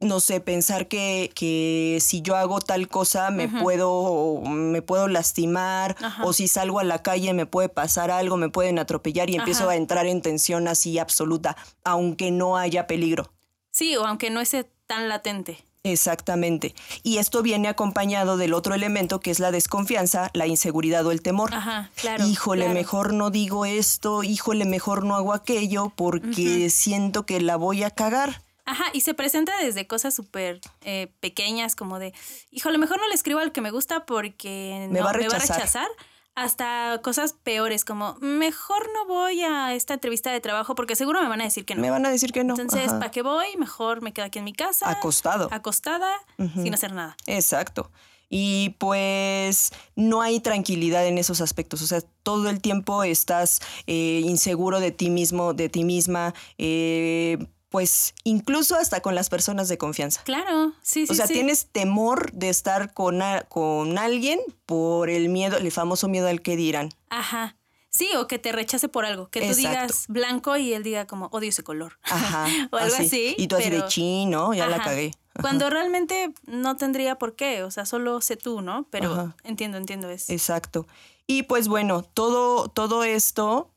no 0.00 0.20
sé, 0.20 0.40
pensar 0.40 0.88
que, 0.88 1.30
que 1.34 1.98
si 2.00 2.20
yo 2.20 2.36
hago 2.36 2.60
tal 2.60 2.88
cosa 2.88 3.30
me 3.30 3.48
puedo 3.48 4.42
me 4.42 4.82
puedo 4.82 5.08
lastimar 5.08 5.96
Ajá. 6.00 6.24
o 6.24 6.32
si 6.32 6.48
salgo 6.48 6.80
a 6.80 6.84
la 6.84 7.02
calle 7.02 7.32
me 7.32 7.46
puede 7.46 7.68
pasar 7.68 8.10
algo, 8.10 8.36
me 8.36 8.50
pueden 8.50 8.78
atropellar 8.78 9.30
y 9.30 9.36
empiezo 9.36 9.68
a 9.68 9.76
entrar 9.76 10.06
en 10.06 10.20
tensión 10.20 10.68
así 10.68 10.98
absoluta, 10.98 11.56
aunque 11.84 12.30
no 12.30 12.56
haya 12.56 12.86
peligro. 12.86 13.32
Sí, 13.70 13.96
o 13.96 14.06
aunque 14.06 14.30
no 14.30 14.40
esté 14.40 14.70
tan 14.86 15.08
latente. 15.08 15.64
Exactamente. 15.82 16.74
Y 17.02 17.18
esto 17.18 17.42
viene 17.42 17.68
acompañado 17.68 18.36
del 18.36 18.54
otro 18.54 18.74
elemento 18.74 19.20
que 19.20 19.30
es 19.30 19.38
la 19.38 19.52
desconfianza, 19.52 20.30
la 20.34 20.46
inseguridad 20.46 21.06
o 21.06 21.12
el 21.12 21.22
temor. 21.22 21.54
Ajá, 21.54 21.90
claro. 21.94 22.26
híjole, 22.26 22.64
claro. 22.64 22.74
mejor 22.74 23.12
no 23.12 23.30
digo 23.30 23.64
esto, 23.64 24.24
híjole, 24.24 24.64
mejor 24.64 25.04
no 25.04 25.14
hago 25.14 25.32
aquello 25.32 25.92
porque 25.94 26.70
siento 26.70 27.24
que 27.24 27.40
la 27.40 27.56
voy 27.56 27.84
a 27.84 27.90
cagar. 27.90 28.42
Ajá, 28.66 28.84
y 28.92 29.00
se 29.02 29.14
presenta 29.14 29.56
desde 29.62 29.86
cosas 29.86 30.14
súper 30.14 30.60
eh, 30.82 31.12
pequeñas, 31.20 31.76
como 31.76 31.98
de, 32.00 32.12
hijo, 32.50 32.68
a 32.68 32.72
lo 32.72 32.78
mejor 32.78 32.98
no 33.00 33.06
le 33.08 33.14
escribo 33.14 33.38
al 33.38 33.52
que 33.52 33.60
me 33.60 33.70
gusta 33.70 34.04
porque 34.04 34.88
Me 34.90 34.98
no, 34.98 35.04
va 35.04 35.10
a 35.10 35.12
rechazar. 35.14 35.86
hasta 36.34 37.00
cosas 37.02 37.32
peores, 37.32 37.84
como, 37.84 38.16
mejor 38.20 38.88
no 38.92 39.06
voy 39.06 39.42
a 39.42 39.72
esta 39.74 39.94
entrevista 39.94 40.32
de 40.32 40.40
trabajo 40.40 40.74
porque 40.74 40.96
seguro 40.96 41.22
me 41.22 41.28
van 41.28 41.40
a 41.40 41.44
decir 41.44 41.64
que 41.64 41.74
no. 41.76 41.80
Me 41.80 41.90
van 41.90 42.04
a 42.06 42.10
decir 42.10 42.32
que 42.32 42.44
no. 42.44 42.54
Entonces. 42.58 42.90
¿para 42.92 43.10
qué 43.10 43.22
voy? 43.22 43.46
Mejor 43.56 44.02
me 44.02 44.12
quedo 44.12 44.26
aquí 44.26 44.38
en 44.40 44.44
mi 44.44 44.52
casa. 44.52 44.90
Acostado. 44.90 45.48
Acostada, 45.52 46.10
sin 46.36 46.74
hacer 46.74 46.92
nada. 46.92 47.16
Exacto. 47.26 47.90
Y 48.28 48.70
pues 48.78 49.72
no 49.94 50.20
hay 50.20 50.40
tranquilidad 50.40 51.06
en 51.06 51.16
esos 51.18 51.40
aspectos. 51.40 51.80
O 51.82 51.86
sea, 51.86 52.00
todo 52.24 52.50
el 52.50 52.60
tiempo 52.60 53.04
estás 53.04 53.60
eh, 53.86 54.20
inseguro 54.24 54.80
de 54.80 54.90
ti 54.90 55.08
mismo, 55.10 55.54
de 55.54 55.68
ti 55.68 55.84
misma. 55.84 56.34
eh, 56.58 57.38
pues 57.68 58.14
incluso 58.24 58.76
hasta 58.76 59.00
con 59.00 59.14
las 59.14 59.28
personas 59.28 59.68
de 59.68 59.78
confianza. 59.78 60.22
Claro, 60.24 60.72
sí, 60.82 61.06
sí. 61.06 61.12
o 61.12 61.14
sea, 61.14 61.26
sí. 61.26 61.34
tienes 61.34 61.66
temor 61.72 62.30
de 62.32 62.48
estar 62.48 62.94
con, 62.94 63.22
a- 63.22 63.42
con 63.42 63.98
alguien 63.98 64.40
por 64.66 65.10
el 65.10 65.28
miedo, 65.28 65.56
el 65.56 65.70
famoso 65.72 66.08
miedo 66.08 66.28
al 66.28 66.42
que 66.42 66.56
dirán. 66.56 66.90
Ajá. 67.10 67.56
Sí, 67.90 68.08
o 68.16 68.26
que 68.28 68.38
te 68.38 68.52
rechace 68.52 68.88
por 68.88 69.06
algo. 69.06 69.28
Que 69.30 69.40
tú 69.40 69.46
Exacto. 69.46 69.68
digas 69.70 70.04
blanco 70.08 70.56
y 70.58 70.74
él 70.74 70.82
diga 70.82 71.06
como 71.06 71.26
odio 71.32 71.48
ese 71.48 71.62
color. 71.62 71.98
Ajá. 72.04 72.46
o 72.70 72.76
algo 72.76 72.94
así. 72.96 73.34
Y 73.38 73.48
tú 73.48 73.56
así 73.56 73.70
de 73.70 73.76
pero- 73.78 73.88
chino, 73.88 74.52
ya 74.54 74.66
la 74.68 74.82
cagué. 74.82 75.12
Ajá. 75.34 75.40
Cuando 75.42 75.68
realmente 75.70 76.32
no 76.46 76.76
tendría 76.76 77.16
por 77.16 77.36
qué, 77.36 77.62
o 77.62 77.70
sea, 77.70 77.84
solo 77.86 78.20
sé 78.20 78.36
tú, 78.36 78.60
¿no? 78.62 78.86
Pero 78.90 79.12
Ajá. 79.12 79.36
entiendo, 79.44 79.76
entiendo 79.78 80.08
eso. 80.10 80.32
Exacto. 80.32 80.86
Y 81.26 81.42
pues 81.44 81.68
bueno, 81.68 82.02
todo, 82.02 82.68
todo 82.68 83.02
esto, 83.02 83.70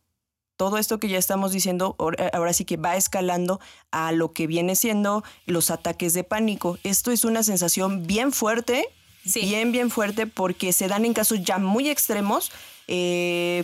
todo 0.59 0.77
esto 0.77 0.99
que 0.99 1.07
ya 1.07 1.17
estamos 1.17 1.53
diciendo, 1.53 1.95
ahora 1.97 2.29
ahora 2.33 2.51
sí 2.51 2.65
que 2.65 2.75
va 2.75 2.97
escalando 2.97 3.61
a 3.91 4.11
lo 4.11 4.33
que 4.33 4.45
viene 4.45 4.75
siendo 4.75 5.23
los 5.45 5.71
ataques 5.71 6.13
de 6.13 6.25
pánico. 6.25 6.77
Esto 6.83 7.11
es 7.11 7.23
una 7.23 7.43
sensación 7.43 8.05
bien 8.05 8.33
fuerte, 8.33 8.89
Sí. 9.25 9.39
bien, 9.39 9.71
bien 9.71 9.89
fuerte, 9.89 10.27
porque 10.27 10.73
se 10.73 10.89
dan 10.89 11.05
en 11.05 11.13
casos 11.13 11.41
ya 11.45 11.59
muy 11.59 11.87
extremos, 11.87 12.51
eh, 12.87 13.63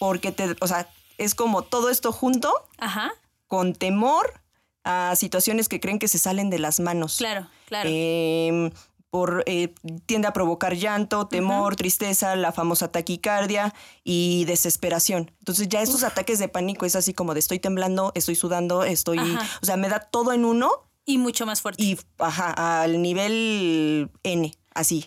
porque 0.00 0.32
te, 0.32 0.56
o 0.60 0.66
sea, 0.66 0.88
es 1.16 1.36
como 1.36 1.62
todo 1.62 1.90
esto 1.90 2.10
junto, 2.10 2.52
Ajá, 2.78 3.12
con 3.46 3.72
temor 3.72 4.40
a 4.82 5.14
situaciones 5.14 5.68
que 5.68 5.78
creen 5.78 6.00
que 6.00 6.08
se 6.08 6.18
salen 6.18 6.50
de 6.50 6.58
las 6.58 6.80
manos. 6.80 7.18
claro, 7.18 7.46
claro. 7.66 7.88
Eh, 7.92 8.72
por, 9.12 9.42
eh, 9.44 9.74
tiende 10.06 10.26
a 10.26 10.32
provocar 10.32 10.74
llanto, 10.74 11.26
temor, 11.28 11.76
tristeza, 11.76 12.34
la 12.34 12.50
famosa 12.50 12.88
taquicardia 12.90 13.74
y 14.04 14.46
desesperación. 14.46 15.30
Entonces 15.40 15.68
ya 15.68 15.82
estos 15.82 16.02
ataques 16.02 16.38
de 16.38 16.48
pánico 16.48 16.86
es 16.86 16.96
así 16.96 17.12
como 17.12 17.34
de 17.34 17.40
estoy 17.40 17.58
temblando, 17.58 18.12
estoy 18.14 18.36
sudando, 18.36 18.84
estoy, 18.84 19.18
Ajá. 19.18 19.46
o 19.60 19.66
sea, 19.66 19.76
me 19.76 19.90
da 19.90 20.00
todo 20.00 20.32
en 20.32 20.46
uno 20.46 20.70
y 21.04 21.18
mucho 21.18 21.44
más 21.44 21.60
fuerte. 21.60 21.82
y, 21.82 21.98
ajá, 22.16 22.80
al 22.80 23.02
nivel 23.02 24.10
N, 24.22 24.50
así, 24.74 25.04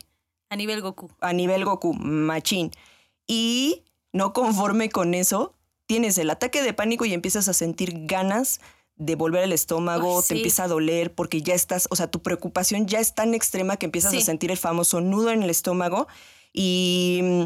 a 0.51 0.55
nivel 0.55 0.81
Goku. 0.83 1.09
a 1.19 1.33
nivel 1.33 1.65
Goku, 1.65 1.95
machín. 1.95 2.69
Y 3.25 3.85
no 4.13 4.33
conforme 4.33 4.89
con 4.89 5.15
eso, 5.15 5.55
tienes 5.87 6.19
el 6.19 6.29
ataque 6.29 6.61
de 6.61 6.73
pánico 6.73 7.05
y 7.05 7.13
empiezas 7.13 7.47
a 7.47 7.53
sentir 7.53 8.05
ganas 8.05 8.61
de 8.97 9.15
volver 9.15 9.43
al 9.43 9.51
estómago, 9.51 10.23
te 10.23 10.35
empieza 10.35 10.63
a 10.63 10.67
doler 10.67 11.13
porque 11.13 11.41
ya 11.41 11.53
estás, 11.53 11.87
o 11.91 11.95
sea, 11.95 12.09
tu 12.09 12.21
preocupación 12.21 12.87
ya 12.87 12.99
es 12.99 13.13
tan 13.13 13.33
extrema 13.33 13.77
que 13.77 13.85
empiezas 13.87 14.11
Sí. 14.11 14.19
a 14.19 14.21
sentir 14.21 14.51
el 14.51 14.57
famoso 14.57 15.01
nudo 15.01 15.31
en 15.31 15.43
el 15.43 15.49
estómago 15.49 16.07
y 16.53 17.19
mm, 17.23 17.43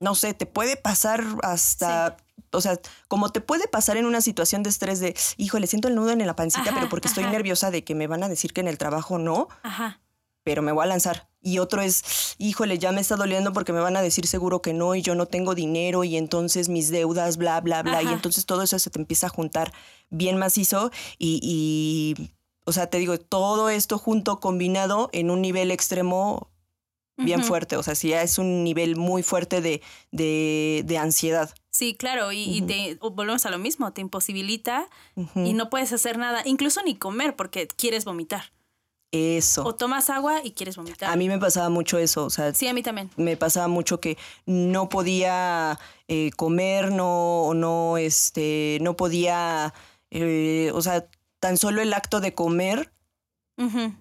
no 0.00 0.14
sé, 0.14 0.34
te 0.34 0.46
puede 0.46 0.76
pasar 0.76 1.24
hasta 1.42 2.16
o 2.52 2.60
sea, 2.60 2.80
como 3.06 3.30
te 3.30 3.40
puede 3.40 3.68
pasar 3.68 3.96
en 3.96 4.06
una 4.06 4.20
situación 4.20 4.62
de 4.64 4.70
estrés 4.70 4.98
de, 4.98 5.14
híjole, 5.36 5.66
siento 5.68 5.86
el 5.88 5.94
nudo 5.94 6.10
en 6.10 6.26
la 6.26 6.34
pancita, 6.34 6.62
Ajá, 6.62 6.72
pero 6.74 6.88
porque 6.88 7.06
estoy 7.06 7.24
nerviosa 7.24 7.70
de 7.70 7.84
que 7.84 7.94
me 7.94 8.08
van 8.08 8.24
a 8.24 8.28
decir 8.28 8.52
que 8.52 8.60
en 8.60 8.66
el 8.66 8.76
trabajo 8.76 9.18
no, 9.18 9.48
Ajá. 9.62 10.00
Pero 10.42 10.62
me 10.62 10.72
voy 10.72 10.84
a 10.84 10.86
lanzar. 10.86 11.28
Y 11.42 11.58
otro 11.58 11.80
es, 11.80 12.34
híjole, 12.38 12.78
ya 12.78 12.92
me 12.92 13.00
está 13.00 13.16
doliendo 13.16 13.52
porque 13.52 13.72
me 13.72 13.80
van 13.80 13.96
a 13.96 14.02
decir 14.02 14.26
seguro 14.26 14.60
que 14.60 14.74
no 14.74 14.94
y 14.94 15.02
yo 15.02 15.14
no 15.14 15.26
tengo 15.26 15.54
dinero 15.54 16.04
y 16.04 16.16
entonces 16.16 16.68
mis 16.68 16.90
deudas, 16.90 17.38
bla, 17.38 17.60
bla, 17.60 17.82
bla. 17.82 18.02
Y 18.02 18.08
entonces 18.08 18.44
todo 18.44 18.62
eso 18.62 18.78
se 18.78 18.90
te 18.90 18.98
empieza 18.98 19.28
a 19.28 19.30
juntar 19.30 19.72
bien 20.10 20.36
macizo 20.36 20.90
y, 21.18 21.40
y, 21.42 22.30
o 22.64 22.72
sea, 22.72 22.88
te 22.88 22.98
digo, 22.98 23.18
todo 23.18 23.70
esto 23.70 23.96
junto, 23.96 24.38
combinado 24.38 25.08
en 25.12 25.30
un 25.30 25.40
nivel 25.40 25.70
extremo 25.70 26.50
bien 27.16 27.42
fuerte. 27.42 27.76
O 27.76 27.82
sea, 27.82 27.94
sí 27.94 28.08
ya 28.08 28.22
es 28.22 28.38
un 28.38 28.62
nivel 28.64 28.96
muy 28.96 29.22
fuerte 29.22 29.60
de, 29.60 29.82
de, 30.10 30.82
de 30.84 30.98
ansiedad. 30.98 31.54
Sí, 31.70 31.94
claro, 31.94 32.32
y, 32.32 32.42
y 32.42 32.62
te 32.62 32.96
volvemos 32.96 33.46
a 33.46 33.50
lo 33.50 33.58
mismo, 33.58 33.92
te 33.92 34.00
imposibilita 34.02 34.88
y 35.34 35.54
no 35.54 35.70
puedes 35.70 35.92
hacer 35.92 36.18
nada, 36.18 36.42
incluso 36.44 36.82
ni 36.82 36.96
comer 36.96 37.36
porque 37.36 37.66
quieres 37.68 38.04
vomitar. 38.04 38.52
Eso. 39.12 39.64
O 39.64 39.74
tomas 39.74 40.08
agua 40.10 40.40
y 40.44 40.52
quieres 40.52 40.76
vomitar. 40.76 41.10
A 41.10 41.16
mí 41.16 41.28
me 41.28 41.38
pasaba 41.38 41.68
mucho 41.68 41.98
eso, 41.98 42.24
o 42.24 42.30
sea, 42.30 42.54
Sí, 42.54 42.68
a 42.68 42.72
mí 42.74 42.82
también. 42.82 43.10
me 43.16 43.36
pasaba 43.36 43.66
mucho 43.66 43.98
que 44.00 44.16
no 44.46 44.88
podía 44.88 45.78
eh, 46.06 46.30
comer, 46.36 46.92
no, 46.92 47.52
no, 47.54 47.96
este, 47.98 48.78
no 48.82 48.96
podía, 48.96 49.74
eh, 50.10 50.70
o 50.74 50.80
sea, 50.82 51.06
tan 51.40 51.56
solo 51.56 51.80
el 51.82 51.92
acto 51.92 52.20
de 52.20 52.34
comer, 52.34 52.92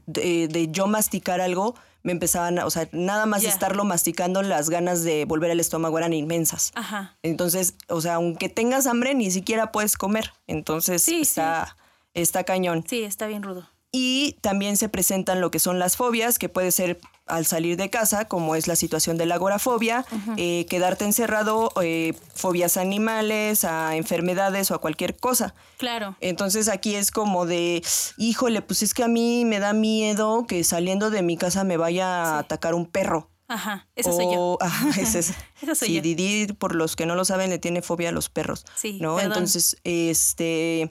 de, 0.05 0.47
de 0.47 0.67
yo 0.71 0.87
masticar 0.87 1.41
algo, 1.41 1.75
me 2.01 2.13
empezaban, 2.13 2.59
a- 2.59 2.65
o 2.65 2.69
sea, 2.69 2.87
nada 2.93 3.25
más 3.25 3.41
Ya. 3.41 3.49
estarlo 3.49 3.83
masticando, 3.83 4.41
las 4.41 4.69
ganas 4.69 5.03
de 5.03 5.25
volver 5.25 5.51
al 5.51 5.59
estómago 5.59 5.97
eran 5.97 6.13
inmensas. 6.13 6.71
Ajá. 6.75 7.17
Entonces, 7.23 7.75
o 7.89 7.99
sea, 7.99 8.15
aunque 8.15 8.47
tengas 8.47 8.87
hambre, 8.87 9.15
ni 9.15 9.31
siquiera 9.31 9.71
puedes 9.73 9.97
comer. 9.97 10.31
Entonces, 10.47 11.01
Sí, 11.03 11.15
sí. 11.15 11.21
está, 11.23 11.75
está 12.13 12.43
cañón. 12.45 12.85
Sí, 12.87 13.03
está 13.03 13.27
bien 13.27 13.43
rudo. 13.43 13.67
Y 13.91 14.34
también 14.41 14.78
se 14.78 14.88
presentan 14.88 15.41
lo 15.41 15.49
que 15.49 15.58
son 15.60 15.80
las 15.80 15.97
fobias, 15.97 16.38
que 16.38 16.47
puede 16.47 16.71
ser 16.71 16.99
al 17.25 17.45
salir 17.45 17.75
de 17.78 17.89
casa, 17.89 18.25
como 18.25 18.56
es 18.56 18.67
la 18.67 18.75
situación 18.75 19.17
de 19.17 19.25
la 19.25 19.36
agorafobia, 19.36 20.06
eh, 20.38 20.65
quedarte 20.69 21.06
encerrado, 21.06 21.71
eh, 21.82 22.13
fobias 22.36 22.78
a 22.78 22.82
animales, 22.82 23.63
a 23.65 23.95
enfermedades 23.95 24.69
o 24.71 24.75
a 24.75 24.82
cualquier 24.82 25.15
cosa. 25.17 25.54
Claro. 25.78 26.15
Entonces 26.21 26.67
aquí 26.69 26.95
es 26.95 27.10
como 27.12 27.45
de, 27.47 27.84
híjole, 28.17 28.62
pues 28.62 28.84
es 28.84 28.93
que 28.93 29.04
a 29.04 29.08
mí 29.08 29.43
me 29.45 29.60
da 29.60 29.73
miedo 29.73 30.45
que 30.47 30.63
saliendo 30.63 31.10
de 31.10 31.21
mi 31.23 31.38
casa 31.38 31.63
me 31.63 31.78
vaya 31.78 32.08
a 32.36 32.39
atacar 32.39 32.73
un 32.75 32.86
perro. 32.86 33.30
Ajá. 33.47 33.88
Esa 33.95 34.12
soy 34.12 34.25
yo. 34.25 34.32
O- 34.41 34.58
ajá, 34.62 34.89
ese 35.02 35.19
es- 35.19 35.34
Esa 35.62 35.73
soy 35.73 35.88
sí, 35.88 35.93
yo. 35.95 36.02
Didi, 36.04 36.47
por 36.54 36.75
los 36.75 36.95
que 36.95 37.08
no 37.08 37.15
lo 37.15 37.25
saben, 37.25 37.49
le 37.49 37.58
tiene 37.58 37.82
fobia 37.82 38.10
a 38.10 38.12
los 38.12 38.30
perros. 38.30 38.65
Sí, 38.75 38.99
¿no? 39.02 39.15
perdón. 39.15 39.32
Entonces, 39.34 39.78
este 39.84 40.88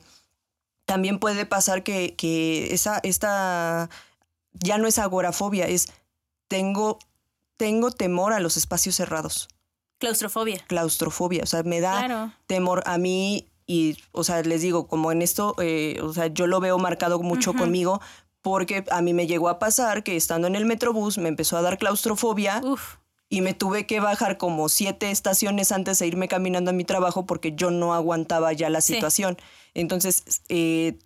también 0.89 1.19
puede 1.19 1.45
pasar 1.45 1.83
que, 1.83 2.17
que 2.17 2.73
esa, 2.73 2.99
esta 3.03 3.91
ya 4.55 4.79
no 4.79 4.89
es 4.89 4.99
agorafobia, 4.99 5.67
es 5.67 5.89
tengo, 6.49 6.99
tengo 7.59 7.91
temor 7.91 8.33
a 8.33 8.41
los 8.41 8.57
espacios 8.57 8.95
cerrados, 8.97 9.49
Claustrofobia. 9.99 10.65
claustrofobia. 10.67 11.43
O 11.43 11.47
sea, 11.47 11.63
me 11.63 11.81
da 11.83 12.07
Claro. 12.07 12.33
temor 12.47 12.83
a 12.87 12.97
mí 12.97 13.51
y, 13.67 13.99
o 14.13 14.25
sea, 14.25 14.41
les 14.43 14.63
digo, 14.63 14.89
como 14.89 15.13
en 15.13 15.21
esto, 15.21 15.55
eh, 15.59 16.01
o 16.03 16.15
sea, 16.15 16.29
yo 16.29 16.47
lo 16.47 16.59
veo 16.59 16.79
marcado 16.79 17.19
mucho 17.21 17.53
conmigo 17.53 18.01
porque 18.41 18.85
a 18.91 19.03
mí 19.03 19.13
me 19.13 19.27
llegó 19.27 19.51
a 19.51 19.59
pasar 19.59 20.03
que 20.03 20.17
estando 20.17 20.47
en 20.47 20.55
el 20.57 20.65
metrobús 20.65 21.19
me 21.19 21.29
empezó 21.29 21.59
a 21.59 21.63
dar 21.63 21.77
claustrofobia 21.77 22.63
Uf. 22.65 22.95
Y 23.31 23.41
me 23.43 23.53
tuve 23.55 23.87
que 23.87 24.01
bajar 24.01 24.39
como 24.39 24.69
siete 24.69 25.11
estaciones 25.11 25.71
antes 25.73 25.99
de 25.99 26.07
irme 26.07 26.29
caminando 26.29 26.71
a 26.71 26.75
mi 26.75 26.85
trabajo 26.85 27.27
porque 27.27 27.53
yo 27.55 27.71
no 27.71 27.93
aguantaba 27.95 28.53
ya 28.53 28.71
la 28.71 28.81
Sí. 28.81 28.95
situación. 28.95 29.37
Entonces, 29.75 30.43
eh, 30.49 30.99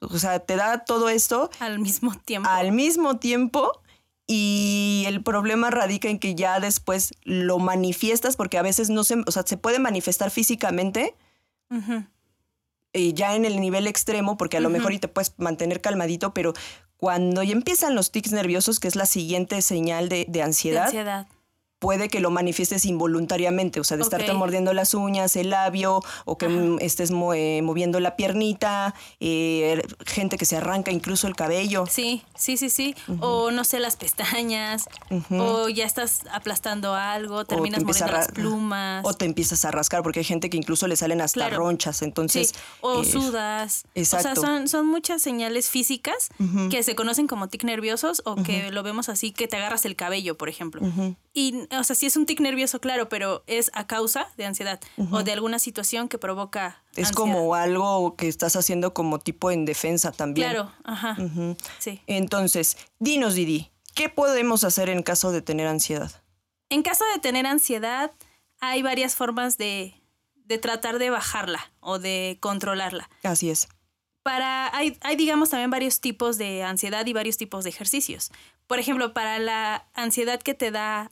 o 0.00 0.18
sea, 0.18 0.38
te 0.38 0.56
da 0.56 0.84
todo 0.84 1.08
esto 1.08 1.50
Al 1.60 1.78
mismo 1.80 2.14
tiempo. 2.24 2.48
al 2.48 2.72
mismo 2.72 3.16
tiempo 3.18 3.80
y 4.26 5.04
el 5.06 5.22
problema 5.22 5.70
radica 5.70 6.08
en 6.08 6.18
que 6.18 6.34
ya 6.34 6.60
después 6.60 7.12
lo 7.24 7.58
manifiestas 7.58 8.36
porque 8.36 8.56
a 8.58 8.62
veces 8.62 8.88
no 8.88 9.02
se, 9.04 9.16
o 9.26 9.30
sea, 9.32 9.42
se 9.44 9.56
puede 9.56 9.78
manifestar 9.78 10.30
físicamente 10.30 11.14
eh, 12.92 13.12
ya 13.12 13.34
en 13.34 13.44
el 13.44 13.60
nivel 13.60 13.86
extremo, 13.88 14.36
porque 14.36 14.56
a 14.56 14.60
lo 14.60 14.70
mejor 14.70 14.92
y 14.92 14.98
te 15.00 15.08
puedes 15.08 15.34
mantener 15.38 15.80
calmadito, 15.80 16.32
pero 16.32 16.52
cuando 16.96 17.42
ya 17.42 17.52
empiezan 17.52 17.94
los 17.96 18.12
tics 18.12 18.30
nerviosos, 18.32 18.78
que 18.78 18.86
es 18.86 18.94
la 18.94 19.06
siguiente 19.06 19.60
señal 19.62 20.08
de, 20.08 20.18
de 20.26 20.26
De 20.28 20.42
ansiedad, 20.42 20.84
ansiedad. 20.84 21.26
Puede 21.84 22.08
que 22.08 22.18
lo 22.20 22.30
manifiestes 22.30 22.86
involuntariamente, 22.86 23.78
o 23.78 23.84
sea, 23.84 23.98
de 23.98 24.04
estarte 24.04 24.30
Ok. 24.30 24.38
mordiendo 24.38 24.72
las 24.72 24.94
uñas, 24.94 25.36
el 25.36 25.50
labio, 25.50 26.00
o 26.24 26.38
que 26.38 26.46
Ajá. 26.46 26.54
mm, 26.54 26.78
estés 26.80 27.10
eh, 27.34 27.60
moviendo 27.62 28.00
la 28.00 28.16
piernita, 28.16 28.94
eh, 29.20 29.82
gente 30.06 30.38
que 30.38 30.46
se 30.46 30.56
arranca 30.56 30.90
incluso 30.92 31.26
el 31.26 31.36
cabello. 31.36 31.84
Sí, 31.86 32.22
sí, 32.34 32.56
sí, 32.56 32.70
sí. 32.70 32.94
O 33.20 33.50
no 33.50 33.64
sé, 33.64 33.80
las 33.80 33.96
pestañas. 33.96 34.86
O 35.30 35.68
ya 35.68 35.84
estás 35.84 36.22
aplastando 36.32 36.94
algo, 36.94 37.44
terminas 37.44 37.84
mordiendo 37.84 38.14
a 38.14 38.18
las 38.18 38.28
plumas. 38.32 39.04
O 39.04 39.12
te 39.12 39.26
empiezas 39.26 39.66
a 39.66 39.70
rascar, 39.70 40.02
porque 40.02 40.20
hay 40.20 40.24
gente 40.24 40.48
que 40.48 40.56
incluso 40.56 40.86
le 40.86 40.96
salen 40.96 41.20
hasta 41.20 41.34
Claro. 41.34 41.58
ronchas, 41.58 42.00
entonces... 42.00 42.48
sí, 42.48 42.54
o 42.80 43.02
eh, 43.02 43.04
sudas. 43.04 43.84
O 43.94 44.04
sea, 44.04 44.20
exacto. 44.20 44.40
son, 44.40 44.68
son 44.68 44.86
muchas 44.86 45.20
señales 45.20 45.68
físicas 45.68 46.30
que 46.70 46.82
se 46.82 46.94
conocen 46.94 47.26
como 47.26 47.48
tic 47.48 47.64
nerviosos 47.64 48.22
o 48.24 48.36
que 48.36 48.70
lo 48.70 48.82
vemos 48.82 49.10
así, 49.10 49.32
que 49.32 49.48
te 49.48 49.58
agarras 49.58 49.84
el 49.84 49.96
cabello, 49.96 50.38
por 50.38 50.48
ejemplo. 50.48 50.80
Y, 51.36 51.66
o 51.80 51.84
sea, 51.84 51.96
sí 51.96 52.06
es 52.06 52.16
un 52.16 52.26
tic 52.26 52.40
nervioso, 52.40 52.80
claro, 52.80 53.08
pero 53.08 53.42
es 53.46 53.70
a 53.74 53.86
causa 53.86 54.28
de 54.36 54.44
ansiedad 54.46 54.80
o 55.10 55.22
de 55.22 55.32
alguna 55.32 55.58
situación 55.58 56.08
que 56.08 56.18
provoca 56.18 56.82
Es 56.92 57.08
ansiedad. 57.08 57.14
como 57.14 57.54
algo 57.54 58.16
que 58.16 58.28
estás 58.28 58.56
haciendo 58.56 58.94
como 58.94 59.18
tipo 59.18 59.50
en 59.50 59.64
defensa 59.64 60.12
también. 60.12 60.50
Claro, 60.50 60.72
ajá. 60.84 61.16
Sí. 61.78 62.00
Entonces, 62.06 62.76
dinos, 62.98 63.34
Didi, 63.34 63.70
¿qué 63.94 64.08
podemos 64.08 64.64
hacer 64.64 64.88
en 64.88 65.02
caso 65.02 65.32
de 65.32 65.42
tener 65.42 65.66
ansiedad? 65.66 66.10
En 66.70 66.82
caso 66.82 67.04
de 67.12 67.20
tener 67.20 67.46
ansiedad, 67.46 68.12
hay 68.60 68.82
varias 68.82 69.14
formas 69.16 69.58
de, 69.58 69.94
de 70.34 70.58
tratar 70.58 70.98
de 70.98 71.10
bajarla 71.10 71.72
o 71.80 71.98
de 71.98 72.38
controlarla. 72.40 73.08
Así 73.22 73.50
es. 73.50 73.68
Para, 74.22 74.74
hay, 74.74 74.96
hay, 75.02 75.16
digamos, 75.16 75.50
también 75.50 75.70
varios 75.70 76.00
tipos 76.00 76.38
de 76.38 76.62
ansiedad 76.62 77.04
y 77.04 77.12
varios 77.12 77.36
tipos 77.36 77.62
de 77.64 77.70
ejercicios. 77.70 78.32
Por 78.66 78.78
ejemplo, 78.78 79.12
para 79.12 79.38
la 79.38 79.86
ansiedad 79.92 80.40
que 80.40 80.54
te 80.54 80.70
da 80.70 81.10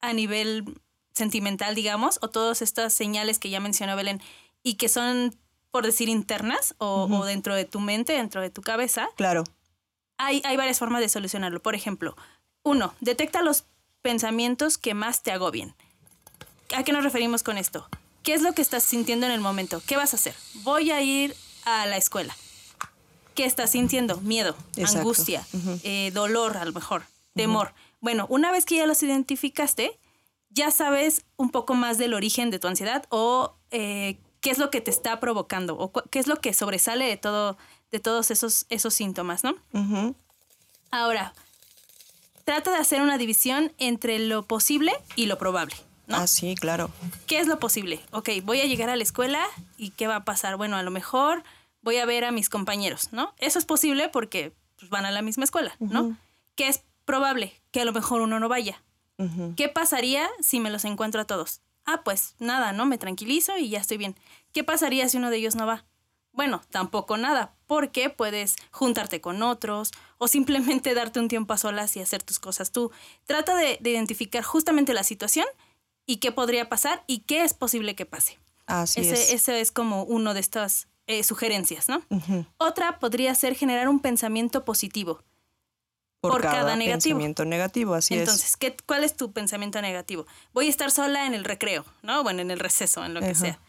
a 0.00 0.12
nivel 0.12 0.64
sentimental, 1.12 1.74
digamos, 1.74 2.18
o 2.22 2.28
todas 2.28 2.62
estas 2.62 2.92
señales 2.92 3.38
que 3.38 3.50
ya 3.50 3.60
mencionó 3.60 3.96
Belén 3.96 4.20
y 4.62 4.74
que 4.74 4.88
son, 4.88 5.34
por 5.70 5.84
decir, 5.84 6.08
internas 6.08 6.74
o, 6.78 7.24
dentro 7.24 7.54
de 7.54 7.64
tu 7.64 7.80
mente, 7.80 8.12
dentro 8.12 8.40
de 8.40 8.50
tu 8.50 8.62
cabeza, 8.62 9.08
Claro. 9.16 9.44
hay, 10.18 10.40
hay 10.44 10.56
varias 10.56 10.78
formas 10.78 11.00
de 11.00 11.08
solucionarlo. 11.08 11.60
Por 11.60 11.74
ejemplo, 11.74 12.16
uno, 12.62 12.94
detecta 13.00 13.42
los 13.42 13.64
pensamientos 14.02 14.78
que 14.78 14.94
más 14.94 15.22
te 15.22 15.32
agobien. 15.32 15.74
¿A 16.76 16.84
qué 16.84 16.92
nos 16.92 17.02
referimos 17.02 17.42
con 17.42 17.58
esto? 17.58 17.88
¿Qué 18.22 18.34
es 18.34 18.42
lo 18.42 18.52
que 18.52 18.62
estás 18.62 18.82
sintiendo 18.84 19.26
en 19.26 19.32
el 19.32 19.40
momento? 19.40 19.82
¿Qué 19.86 19.96
vas 19.96 20.12
a 20.12 20.16
hacer? 20.16 20.34
Voy 20.62 20.90
a 20.90 21.00
ir 21.00 21.34
a 21.64 21.86
la 21.86 21.96
escuela. 21.96 22.36
¿Qué 23.34 23.44
estás 23.44 23.70
sintiendo? 23.70 24.18
Miedo, 24.20 24.56
Exacto. 24.76 24.98
angustia, 24.98 25.46
eh, 25.82 26.10
dolor 26.12 26.56
a 26.56 26.64
lo 26.64 26.72
mejor, 26.72 27.04
temor. 27.34 27.74
Bueno, 28.00 28.26
una 28.28 28.52
vez 28.52 28.64
que 28.64 28.76
ya 28.76 28.86
los 28.86 29.02
identificaste, 29.02 29.98
ya 30.50 30.70
sabes 30.70 31.24
un 31.36 31.50
poco 31.50 31.74
más 31.74 31.98
del 31.98 32.14
origen 32.14 32.50
de 32.50 32.58
tu 32.58 32.68
ansiedad 32.68 33.04
o 33.10 33.56
eh, 33.70 34.18
qué 34.40 34.50
es 34.50 34.58
lo 34.58 34.70
que 34.70 34.80
te 34.80 34.90
está 34.90 35.20
provocando 35.20 35.76
o 35.76 35.92
qué 35.92 36.18
es 36.18 36.26
lo 36.26 36.36
que 36.36 36.52
sobresale 36.54 37.06
de 37.06 37.16
todo 37.16 37.58
de 37.90 38.00
todos 38.00 38.30
esos, 38.30 38.66
esos 38.68 38.94
síntomas, 38.94 39.44
¿no? 39.44 39.54
Ahora, 40.90 41.32
trata 42.44 42.70
de 42.70 42.78
hacer 42.78 43.00
una 43.00 43.18
división 43.18 43.72
entre 43.78 44.18
lo 44.18 44.42
posible 44.44 44.92
y 45.16 45.26
lo 45.26 45.38
probable, 45.38 45.74
¿no? 46.06 46.16
Ah, 46.16 46.26
sí, 46.26 46.54
claro. 46.54 46.90
¿Qué 47.26 47.40
es 47.40 47.46
lo 47.46 47.58
posible? 47.58 48.00
Ok, 48.10 48.30
voy 48.42 48.60
a 48.60 48.66
llegar 48.66 48.90
a 48.90 48.96
la 48.96 49.02
escuela 49.02 49.44
y 49.76 49.90
¿qué 49.90 50.06
va 50.06 50.16
a 50.16 50.24
pasar? 50.24 50.56
Bueno, 50.56 50.76
a 50.76 50.82
lo 50.82 50.90
mejor 50.90 51.42
voy 51.82 51.96
a 51.96 52.06
ver 52.06 52.24
a 52.24 52.32
mis 52.32 52.48
compañeros, 52.48 53.08
¿no? 53.12 53.34
Eso 53.38 53.58
es 53.58 53.64
posible 53.64 54.08
porque 54.08 54.52
pues, 54.78 54.90
van 54.90 55.06
a 55.06 55.10
la 55.10 55.22
misma 55.22 55.44
escuela, 55.44 55.74
¿no? 55.78 56.16
¿Qué 56.54 56.68
es 56.68 56.82
probable? 57.08 57.54
Que 57.70 57.80
a 57.80 57.84
lo 57.86 57.92
mejor 57.94 58.20
uno 58.20 58.38
no 58.38 58.48
vaya. 58.50 58.82
¿Qué 59.56 59.68
pasaría 59.68 60.28
si 60.40 60.60
me 60.60 60.70
los 60.70 60.84
encuentro 60.84 61.22
a 61.22 61.24
todos? 61.24 61.62
Ah, 61.86 62.02
pues 62.04 62.34
nada, 62.38 62.72
¿no? 62.72 62.84
Me 62.84 62.98
tranquilizo 62.98 63.56
y 63.56 63.70
ya 63.70 63.80
estoy 63.80 63.96
bien. 63.96 64.14
¿Qué 64.52 64.62
pasaría 64.62 65.08
si 65.08 65.16
uno 65.16 65.30
de 65.30 65.38
ellos 65.38 65.56
no 65.56 65.66
va? 65.66 65.86
Bueno, 66.32 66.60
tampoco 66.70 67.16
nada, 67.16 67.56
porque 67.66 68.10
puedes 68.10 68.56
juntarte 68.70 69.20
con 69.22 69.42
otros 69.42 69.90
o 70.18 70.28
simplemente 70.28 70.94
darte 71.00 71.18
un 71.18 71.28
tiempo 71.28 71.54
a 71.54 71.58
solas 71.58 71.96
y 71.96 72.00
hacer 72.00 72.22
tus 72.22 72.38
cosas 72.38 72.72
tú. 72.72 72.92
Trata 73.24 73.56
de, 73.56 73.78
de 73.80 73.90
identificar 73.90 74.44
justamente 74.44 74.92
la 74.92 75.02
situación 75.02 75.46
y 76.06 76.18
qué 76.18 76.30
podría 76.30 76.68
pasar 76.68 77.02
y 77.06 77.20
qué 77.20 77.42
es 77.42 77.54
posible 77.54 77.96
que 77.96 78.06
pase. 78.06 78.38
Así 78.66 79.00
Ese, 79.00 79.14
es. 79.14 79.32
ese 79.32 79.60
es 79.60 79.72
como 79.72 80.04
uno 80.04 80.34
de 80.34 80.40
estas 80.40 80.88
eh, 81.06 81.24
sugerencias, 81.24 81.88
¿no? 81.88 82.02
Otra 82.58 82.98
podría 82.98 83.34
ser 83.34 83.54
generar 83.54 83.88
un 83.88 83.98
pensamiento 84.00 84.64
positivo. 84.66 85.22
Por, 86.20 86.32
por 86.32 86.42
cada, 86.42 86.54
cada 86.62 86.76
negativo. 86.76 87.14
pensamiento 87.14 87.44
negativo, 87.44 87.94
así 87.94 88.18
Entonces, 88.18 88.56
¿qué, 88.56 88.76
¿cuál 88.86 89.04
es 89.04 89.16
tu 89.16 89.32
pensamiento 89.32 89.80
negativo? 89.80 90.26
Voy 90.52 90.66
a 90.66 90.70
estar 90.70 90.90
sola 90.90 91.26
en 91.26 91.34
el 91.34 91.44
recreo, 91.44 91.84
¿no? 92.02 92.22
Bueno, 92.24 92.42
en 92.42 92.50
el 92.50 92.58
receso, 92.58 93.04
en 93.04 93.14
lo 93.14 93.20
que 93.20 93.26
Ajá. 93.26 93.34
sea. 93.40 93.60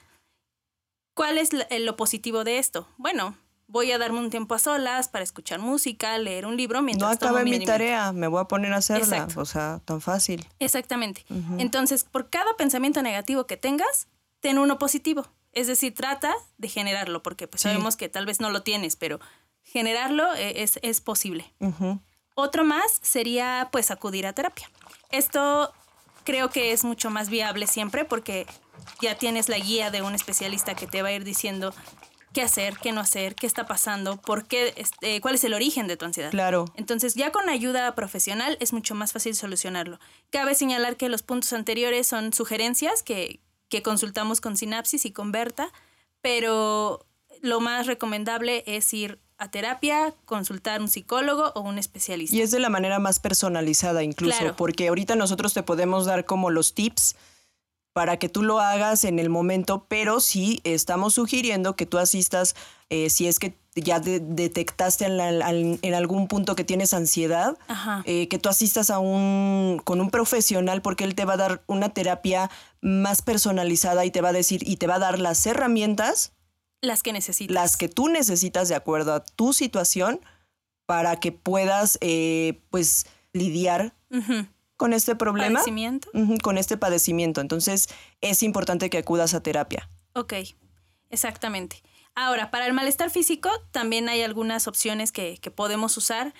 ¿Cuál 1.13 1.37
es 1.37 1.49
lo 1.53 1.95
positivo 1.95 2.43
de 2.43 2.57
esto? 2.59 2.87
Bueno, 2.97 3.35
voy 3.67 3.91
a 3.91 3.97
darme 3.97 4.19
un 4.19 4.29
tiempo 4.29 4.55
a 4.55 4.59
solas 4.59 5.09
para 5.09 5.23
escuchar 5.23 5.59
música, 5.59 6.17
leer 6.17 6.45
un 6.45 6.55
libro 6.57 6.79
es. 6.79 6.81
No 6.81 6.85
mientras 6.85 7.19
tomo 7.19 7.31
acabé 7.31 7.43
mi 7.43 7.51
alimento. 7.51 7.71
tarea, 7.71 8.11
me 8.13 8.27
voy 8.27 8.41
a 8.41 8.45
poner 8.45 8.73
a 8.73 8.77
hacerla. 8.77 9.03
Exacto. 9.17 9.41
O 9.41 9.45
sea, 9.45 9.81
tan 9.85 10.01
fácil. 10.01 10.47
Exactamente. 10.59 11.25
Ujú. 11.29 11.57
Entonces, 11.59 12.03
por 12.03 12.29
cada 12.29 12.55
pensamiento 12.57 13.01
negativo 13.01 13.45
que 13.45 13.57
tengas, 13.57 14.07
ten 14.39 14.57
uno 14.57 14.79
positivo. 14.79 15.27
Es 15.51 15.67
decir, 15.67 15.93
trata 15.93 16.33
de 16.57 16.69
generarlo, 16.69 17.21
porque 17.21 17.47
pues, 17.47 17.61
Sí. 17.61 17.67
sabemos 17.69 17.97
que 17.97 18.07
tal 18.07 18.25
vez 18.25 18.39
no 18.39 18.49
lo 18.49 18.63
tienes, 18.63 18.95
pero 18.95 19.19
generarlo 19.61 20.33
eh, 20.35 20.63
es, 20.63 20.79
es 20.83 21.01
posible. 21.01 21.53
Ujú. 21.59 21.99
Otro 22.39 22.63
más 22.63 22.99
sería 23.01 23.69
pues 23.71 23.91
acudir 23.91 24.25
a 24.25 24.33
terapia. 24.33 24.69
Esto 25.11 25.73
creo 26.23 26.49
que 26.49 26.71
es 26.71 26.83
mucho 26.83 27.09
más 27.09 27.29
viable 27.29 27.67
siempre 27.67 28.05
porque 28.05 28.45
ya 29.01 29.17
tienes 29.17 29.49
la 29.49 29.57
guía 29.57 29.91
de 29.91 30.01
un 30.01 30.15
especialista 30.15 30.75
que 30.75 30.87
te 30.87 31.01
va 31.01 31.09
a 31.09 31.11
ir 31.11 31.23
diciendo 31.23 31.73
qué 32.33 32.41
hacer, 32.41 32.77
qué 32.77 32.91
no 32.91 33.01
hacer, 33.01 33.35
qué 33.35 33.47
está 33.47 33.65
pasando, 33.65 34.17
por 34.17 34.45
qué, 34.45 34.73
este, 34.77 35.19
cuál 35.19 35.35
es 35.35 35.43
el 35.43 35.53
origen 35.53 35.87
de 35.87 35.97
tu 35.97 36.05
ansiedad. 36.05 36.31
Claro. 36.31 36.65
Entonces, 36.75 37.15
ya 37.15 37.31
con 37.31 37.49
ayuda 37.49 37.93
profesional 37.95 38.57
es 38.59 38.71
mucho 38.71 38.95
más 38.95 39.11
fácil 39.11 39.35
solucionarlo. 39.35 39.99
Cabe 40.29 40.55
señalar 40.55 40.95
que 40.95 41.09
los 41.09 41.23
puntos 41.23 41.51
anteriores 41.53 42.07
son 42.07 42.31
sugerencias 42.33 43.03
que, 43.03 43.41
que 43.67 43.81
consultamos 43.81 44.41
con 44.41 44.55
Sinapsis 44.55 45.05
y 45.05 45.11
con 45.11 45.31
Berta, 45.31 45.71
pero 46.21 47.05
lo 47.41 47.59
más 47.59 47.87
recomendable 47.87 48.63
es 48.67 48.93
ir 48.93 49.19
a 49.39 49.49
terapia, 49.49 50.13
consultar 50.25 50.81
un 50.81 50.87
psicólogo 50.89 51.51
o 51.55 51.61
un 51.61 51.77
especialista. 51.77 52.35
Y 52.35 52.41
es 52.41 52.51
de 52.51 52.59
la 52.59 52.69
manera 52.69 52.99
más 52.99 53.19
personalizada 53.19 54.03
incluso, 54.03 54.37
Claro. 54.37 54.55
porque 54.55 54.89
ahorita 54.89 55.15
nosotros 55.15 55.53
te 55.53 55.63
podemos 55.63 56.05
dar 56.05 56.25
como 56.25 56.49
los 56.51 56.73
tips 56.75 57.15
para 57.93 58.17
que 58.17 58.29
tú 58.29 58.43
lo 58.43 58.59
hagas 58.59 59.03
en 59.03 59.17
el 59.17 59.29
momento, 59.29 59.85
pero 59.89 60.19
sí 60.19 60.61
estamos 60.63 61.15
sugiriendo 61.15 61.75
que 61.75 61.85
tú 61.85 61.97
asistas, 61.97 62.55
eh, 62.89 63.09
si 63.09 63.27
es 63.27 63.39
que 63.39 63.57
ya 63.75 63.99
de- 63.99 64.19
detectaste 64.19 65.05
en, 65.05 65.17
la- 65.17 65.45
al- 65.45 65.79
en 65.81 65.93
algún 65.93 66.27
punto 66.27 66.55
que 66.55 66.63
tienes 66.63 66.93
ansiedad, 66.93 67.57
eh, 68.05 68.27
que 68.27 68.37
tú 68.39 68.49
asistas 68.49 68.89
a 68.89 68.99
un, 68.99 69.81
con 69.83 70.01
un 70.01 70.11
profesional 70.11 70.81
porque 70.81 71.03
él 71.03 71.15
te 71.15 71.25
va 71.25 71.33
a 71.33 71.37
dar 71.37 71.63
una 71.67 71.89
terapia 71.89 72.51
más 72.81 73.21
personalizada 73.21 74.05
y 74.05 74.11
te 74.11 74.21
va 74.21 74.29
a 74.29 74.33
decir 74.33 74.61
y 74.67 74.77
te 74.77 74.87
va 74.87 74.95
a 74.95 74.99
dar 74.99 75.17
las 75.19 75.45
herramientas 75.45 76.33
Las 76.81 77.03
que 77.03 77.11
necesitas. 77.13 77.53
las 77.53 77.77
que 77.77 77.89
tú 77.89 78.07
necesitas 78.07 78.69
de 78.69 78.75
acuerdo 78.75 79.13
a 79.13 79.23
tu 79.23 79.53
situación 79.53 80.21
para 80.85 81.19
que 81.19 81.31
puedas 81.31 81.97
eh, 82.01 82.61
pues 82.69 83.05
lidiar 83.33 83.93
con 84.77 84.93
este 84.93 85.15
problema, 85.15 85.59
Padecimiento. 85.59 86.09
Ujú, 86.13 86.37
con 86.41 86.57
este 86.57 86.77
padecimiento. 86.77 87.41
Entonces 87.41 87.89
es 88.21 88.41
importante 88.43 88.89
que 88.89 88.97
acudas 88.97 89.33
a 89.33 89.43
terapia. 89.43 89.89
Ok, 90.13 90.33
exactamente. 91.09 91.83
Ahora, 92.15 92.49
para 92.49 92.65
el 92.65 92.73
malestar 92.73 93.09
físico 93.11 93.49
también 93.71 94.09
hay 94.09 94.23
algunas 94.23 94.67
opciones 94.67 95.11
que, 95.11 95.37
que 95.37 95.51
podemos 95.51 95.95
usar. 95.97 96.33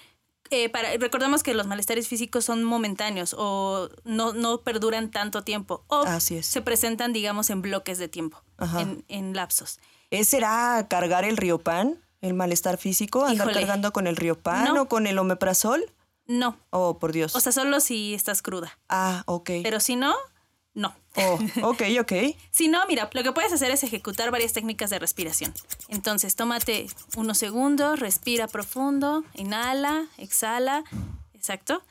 Eh, 0.51 0.67
para, 0.69 0.97
recordemos 0.97 1.43
que 1.43 1.53
los 1.53 1.67
malestares 1.67 2.07
físicos 2.07 2.43
son 2.45 2.63
momentáneos 2.63 3.35
o 3.37 3.89
no, 4.03 4.33
no 4.33 4.61
perduran 4.61 5.11
tanto 5.11 5.43
tiempo 5.43 5.83
o 5.89 5.97
Así 5.99 6.37
es. 6.37 6.47
se 6.47 6.61
presentan, 6.63 7.13
digamos, 7.13 7.51
en 7.51 7.61
bloques 7.61 7.99
de 7.99 8.07
tiempo, 8.07 8.41
en 9.07 9.35
lapsos. 9.35 9.79
¿Es, 10.11 10.27
¿Será 10.29 10.87
cargar 10.89 11.23
el 11.25 11.37
riopan, 11.37 11.99
el 12.21 12.33
malestar 12.33 12.77
físico? 12.77 13.25
¿Andar 13.25 13.47
Híjole. 13.47 13.53
cargando 13.65 13.93
con 13.93 14.07
el 14.07 14.15
riopan 14.15 14.73
No. 14.73 14.81
o 14.83 14.85
con 14.87 15.07
el 15.07 15.17
omeprazol? 15.19 15.91
No, 16.25 16.57
Oh, 16.69 16.99
por 16.99 17.11
Dios. 17.11 17.35
o 17.35 17.39
sea, 17.39 17.51
solo 17.51 17.79
si 17.79 18.13
estás 18.13 18.41
cruda, 18.43 18.77
ah, 18.87 19.23
ok. 19.25 19.49
pero 19.63 19.79
si 19.79 19.95
no, 19.95 20.15
no. 20.75 20.95
Oh, 21.15 21.39
ok, 21.63 21.81
ok. 22.01 22.13
Si 22.51 22.67
no, 22.67 22.85
mira, 22.87 23.09
lo 23.13 23.23
que 23.23 23.31
puedes 23.31 23.51
hacer 23.51 23.71
es 23.71 23.83
ejecutar 23.83 24.29
varias 24.29 24.53
técnicas 24.53 24.89
de 24.91 24.99
respiración. 24.99 25.53
Entonces, 25.87 26.35
tómate 26.35 26.87
unos 27.17 27.37
segundos, 27.39 27.99
respira 27.99 28.47
profundo, 28.47 29.23
inhala, 29.33 30.05
exhala. 30.17 30.83
Exacto. 31.33 31.81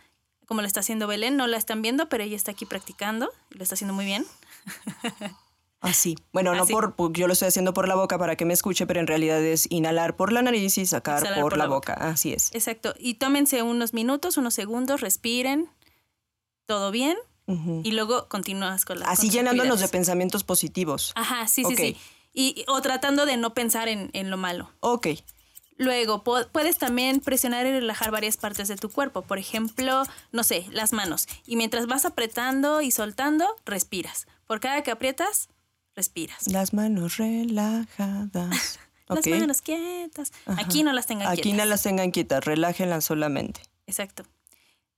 Como 0.46 0.61
lo 0.62 0.66
está 0.68 0.81
haciendo 0.81 1.07
Belén, 1.09 1.37
no 1.37 1.46
la 1.48 1.57
están 1.57 1.83
viendo, 1.83 2.09
pero 2.09 2.22
ella 2.24 2.37
está 2.37 2.52
aquí 2.52 2.64
practicando 2.64 3.31
y 3.50 3.57
lo 3.59 3.62
está 3.64 3.74
haciendo 3.74 3.92
muy 3.94 4.04
bien. 4.04 4.24
Así. 5.81 6.17
Bueno, 6.33 6.55
no 6.55 6.64
Así. 6.64 6.73
por, 6.73 6.97
por- 6.97 7.12
yo 7.12 7.27
lo 7.27 7.33
estoy 7.35 7.49
haciendo 7.49 7.73
por 7.73 7.87
la 7.87 7.95
boca 7.95 8.19
para 8.19 8.37
que 8.37 8.45
me 8.45 8.53
escuche, 8.53 8.87
pero 8.87 9.01
en 9.01 9.07
realidad 9.07 9.43
es 9.43 9.67
inhalar 9.71 10.17
por 10.17 10.33
la 10.33 10.43
nariz 10.43 10.77
y 10.79 10.87
sacar 10.87 11.19
Exhalar 11.19 11.41
por, 11.41 11.57
la, 11.57 11.67
boca. 11.67 11.95
Así 11.95 12.33
es. 12.33 12.53
Exacto. 12.55 12.95
Y 12.99 13.14
tómense 13.14 13.62
unos 13.62 13.95
minutos, 13.95 14.37
unos 14.37 14.55
segundos, 14.55 15.01
respiren. 15.01 15.69
Todo 16.67 16.91
bien. 16.91 17.17
Ujú. 17.47 17.81
Y 17.85 17.93
luego 17.93 18.29
continúas 18.29 18.85
con 18.85 18.99
la 18.99 19.07
con 19.07 19.12
Así 19.12 19.29
tus 19.29 19.37
llenándonos 19.37 19.81
de 19.81 19.88
pensamientos 19.88 20.45
positivos. 20.45 21.12
Ajá, 21.14 21.47
sí, 21.47 21.64
sí, 21.64 21.77
sí. 21.77 21.97
Y, 22.35 22.64
o 22.69 22.83
tratando 22.83 23.25
de 23.25 23.37
no 23.37 23.55
pensar 23.55 23.88
en, 23.88 24.11
en 24.12 24.31
lo 24.31 24.37
malo. 24.37 24.71
Ok. 24.81 25.09
Luego, 25.79 26.25
puedes 26.25 26.77
también 26.77 27.21
presionar 27.21 27.64
y 27.64 27.71
relajar 27.71 28.11
varias 28.11 28.37
partes 28.37 28.67
de 28.67 28.77
tu 28.77 28.91
cuerpo. 28.91 29.23
Por 29.23 29.38
ejemplo, 29.38 30.03
no 30.33 30.43
sé, 30.43 30.67
las 30.73 30.93
manos. 30.93 31.29
Y 31.47 31.55
mientras 31.55 31.87
vas 31.87 32.05
apretando 32.05 32.81
y 32.81 32.91
soltando, 32.91 33.47
respiras. 33.64 34.27
Por 34.49 34.59
cada 34.59 34.83
que 34.83 34.91
aprietas, 34.91 35.49
respiras. 35.99 36.47
Las 36.47 36.73
manos 36.73 37.17
relajadas. 37.19 38.79
Las 39.09 39.19
Ok. 39.21 39.27
manos 39.29 39.63
quietas. 39.63 40.33
Aquí 40.47 40.83
no 40.83 40.93
las 40.93 41.07
tengan 41.07 41.29
Aquí 41.29 41.41
quietas. 41.43 41.59
no 41.59 41.65
las 41.65 41.83
tengan 41.83 42.11
quietas, 42.11 42.45
relájenlas 42.45 43.05
solamente. 43.07 43.63
Exacto. 43.87 44.25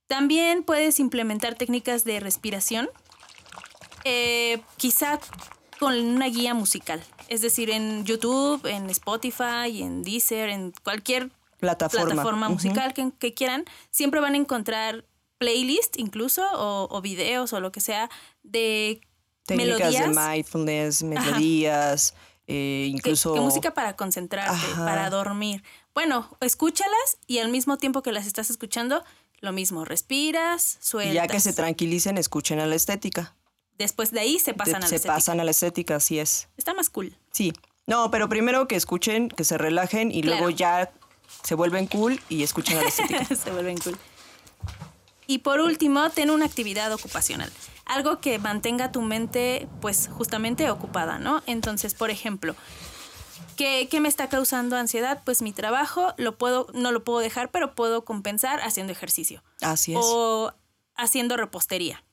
También 0.09 0.65
puedes 0.65 0.99
implementar 0.99 1.55
técnicas 1.55 2.03
de 2.05 2.19
respiración, 2.19 2.89
eh, 4.05 4.61
quizá 4.77 5.21
con 5.79 5.95
una 5.95 6.27
guía 6.27 6.55
musical. 6.55 7.01
Es 7.29 7.41
decir, 7.41 7.71
en 7.71 8.05
YouTube, 8.05 8.67
en 8.67 8.91
Spotify, 8.91 9.81
en 9.83 10.03
Deezer, 10.03 10.49
en 10.49 10.73
cualquier 10.83 11.31
Plataforma. 11.61 12.49
musical 12.49 12.93
que, 12.95 13.13
que 13.19 13.33
quieran, 13.35 13.65
siempre 13.91 14.19
van 14.21 14.35
a 14.35 14.39
encontrar 14.39 15.05
playlist 15.39 15.99
incluso 15.99 16.43
o, 16.53 16.89
o 16.91 17.01
videos 17.01 17.53
o 17.53 17.61
lo 17.61 17.71
que 17.71 17.81
sea 17.81 18.11
de 18.43 19.01
Técnicas 19.57 19.79
melodías. 19.93 20.15
de 20.17 20.21
mindfulness, 20.31 21.03
melodías, 21.03 22.15
eh, 22.47 22.87
incluso... 22.91 23.35
que 23.35 23.41
música 23.41 23.73
para 23.75 23.95
concentrarte, 23.97 24.51
Ajá. 24.55 24.85
para 24.85 25.11
dormir. 25.11 25.63
Bueno, 25.95 26.29
escúchalas 26.41 27.19
y 27.27 27.39
al 27.39 27.51
mismo 27.51 27.77
tiempo 27.79 28.03
que 28.03 28.13
las 28.13 28.27
estás 28.27 28.51
escuchando, 28.51 29.05
lo 29.41 29.53
mismo, 29.53 29.85
respiras, 29.85 30.79
y 30.81 30.85
sueltas. 30.87 31.15
ya 31.15 31.27
que 31.27 31.41
se 31.41 31.53
tranquilicen, 31.53 32.19
escuchen 32.19 32.61
a 32.61 32.67
la 32.67 32.75
estética. 32.75 33.35
Después 33.79 34.11
de 34.11 34.21
ahí 34.21 34.39
se 34.39 34.53
pasan 34.55 34.77
a 34.77 34.81
la 34.81 34.87
se 34.89 34.97
estética. 34.97 35.15
pasan 35.15 35.41
a 35.41 35.45
la 35.45 35.51
estética, 35.53 35.97
así 35.97 36.19
es. 36.19 36.49
Está 36.57 36.75
más 36.75 36.91
cool. 36.91 37.17
Sí. 37.33 37.53
No, 37.87 38.11
pero 38.11 38.29
primero 38.29 38.69
que 38.69 38.77
escuchen, 38.77 39.29
que 39.31 39.43
se 39.45 39.57
relajen 39.59 40.13
y 40.13 40.21
Claro. 40.23 40.39
luego 40.43 40.51
ya 40.51 40.93
se 41.43 41.55
vuelven 41.55 41.87
cool 41.87 42.21
y 42.29 42.43
escuchen 42.43 42.77
a 42.79 42.83
la 42.83 42.89
estética. 42.91 43.25
se 43.35 43.51
vuelven 43.51 43.79
cool. 43.79 43.97
Y 45.27 45.39
por 45.39 45.61
último, 45.61 46.11
ten 46.11 46.31
una 46.31 46.45
actividad 46.45 46.93
ocupacional. 46.93 47.51
Algo 47.91 48.21
que 48.21 48.39
mantenga 48.39 48.93
tu 48.93 49.03
mente, 49.03 49.67
pues, 49.81 50.09
justamente 50.13 50.71
ocupada, 50.71 51.19
¿no? 51.19 51.43
Entonces, 51.47 51.95
por 51.95 52.11
ejemplo, 52.11 52.55
¿qué, 53.57 53.89
qué 53.91 54.01
me 54.01 54.09
está 54.09 54.29
causando 54.29 54.77
ansiedad? 54.77 55.23
Pues 55.25 55.43
mi 55.43 55.53
trabajo 55.53 56.15
lo 56.17 56.39
puedo, 56.39 56.69
no 56.73 56.93
lo 56.93 57.03
puedo 57.03 57.19
dejar, 57.19 57.51
pero 57.51 57.75
puedo 57.75 58.05
compensar 58.05 58.61
haciendo 58.61 58.93
ejercicio. 58.93 59.43
Así 59.61 59.93
es. 59.93 59.99
O 60.01 60.55
haciendo 60.95 61.37
repostería. 61.37 62.05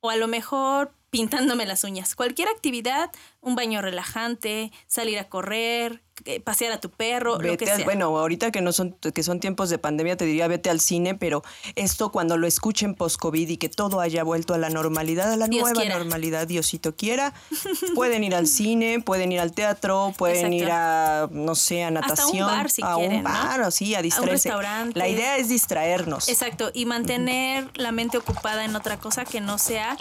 O 0.00 0.08
a 0.08 0.16
lo 0.16 0.28
mejor 0.28 0.92
pintándome 1.10 1.66
las 1.66 1.84
uñas. 1.84 2.14
Cualquier 2.14 2.48
actividad, 2.48 3.10
un 3.42 3.54
baño 3.54 3.82
relajante, 3.82 4.72
salir 4.86 5.18
a 5.18 5.28
correr, 5.28 6.02
pasear 6.44 6.72
a 6.72 6.80
tu 6.80 6.90
perro, 6.90 7.38
lo 7.40 7.56
que 7.56 7.70
al- 7.70 7.76
sea. 7.76 7.84
bueno, 7.84 8.06
ahorita 8.18 8.50
que 8.50 8.60
no 8.62 8.72
son 8.72 8.92
que 9.14 9.22
son 9.22 9.38
tiempos 9.40 9.68
de 9.70 9.78
pandemia 9.78 10.16
te 10.16 10.24
diría 10.24 10.48
vete 10.48 10.70
al 10.70 10.80
cine, 10.80 11.14
pero 11.14 11.42
esto 11.74 12.10
cuando 12.10 12.36
lo 12.38 12.46
escuchen 12.46 12.94
post 12.94 13.18
COVID 13.20 13.48
y 13.48 13.56
que 13.58 13.68
todo 13.68 14.00
haya 14.00 14.24
vuelto 14.24 14.54
a 14.54 14.58
la 14.58 14.70
normalidad, 14.70 15.32
a 15.32 15.36
la 15.36 15.46
Dios 15.46 15.62
nueva 15.62 15.80
quiera. 15.82 15.98
normalidad, 15.98 16.46
Diosito 16.46 16.96
quiera, 16.96 17.34
pueden 17.94 18.24
ir 18.24 18.34
al 18.34 18.46
cine, 18.46 19.00
pueden 19.00 19.30
ir 19.32 19.40
al 19.40 19.52
teatro, 19.52 20.14
pueden 20.16 20.52
Exacto. 20.52 20.56
ir 20.64 20.70
a 20.70 21.28
no 21.30 21.54
sé, 21.54 21.84
a 21.84 21.88
un 21.88 21.94
natación, 21.94 22.46
bar, 22.46 22.70
si 22.70 22.82
a 22.82 22.94
quieren, 22.94 23.18
un 23.18 23.22
¿no? 23.24 23.28
bar, 23.30 23.60
o 23.62 23.70
sí, 23.70 23.94
a 23.94 24.02
distraerse. 24.02 24.48
restaurante. 24.48 24.98
La 24.98 25.08
idea 25.08 25.36
es 25.36 25.48
distraernos. 25.48 26.28
Exacto, 26.28 26.70
y 26.74 26.86
mantener 26.86 27.70
la 27.74 27.92
mente 27.92 28.18
ocupada 28.18 28.64
en 28.64 28.74
otra 28.74 28.98
cosa 28.98 29.24
que 29.24 29.40
no 29.40 29.58
sea 29.58 29.96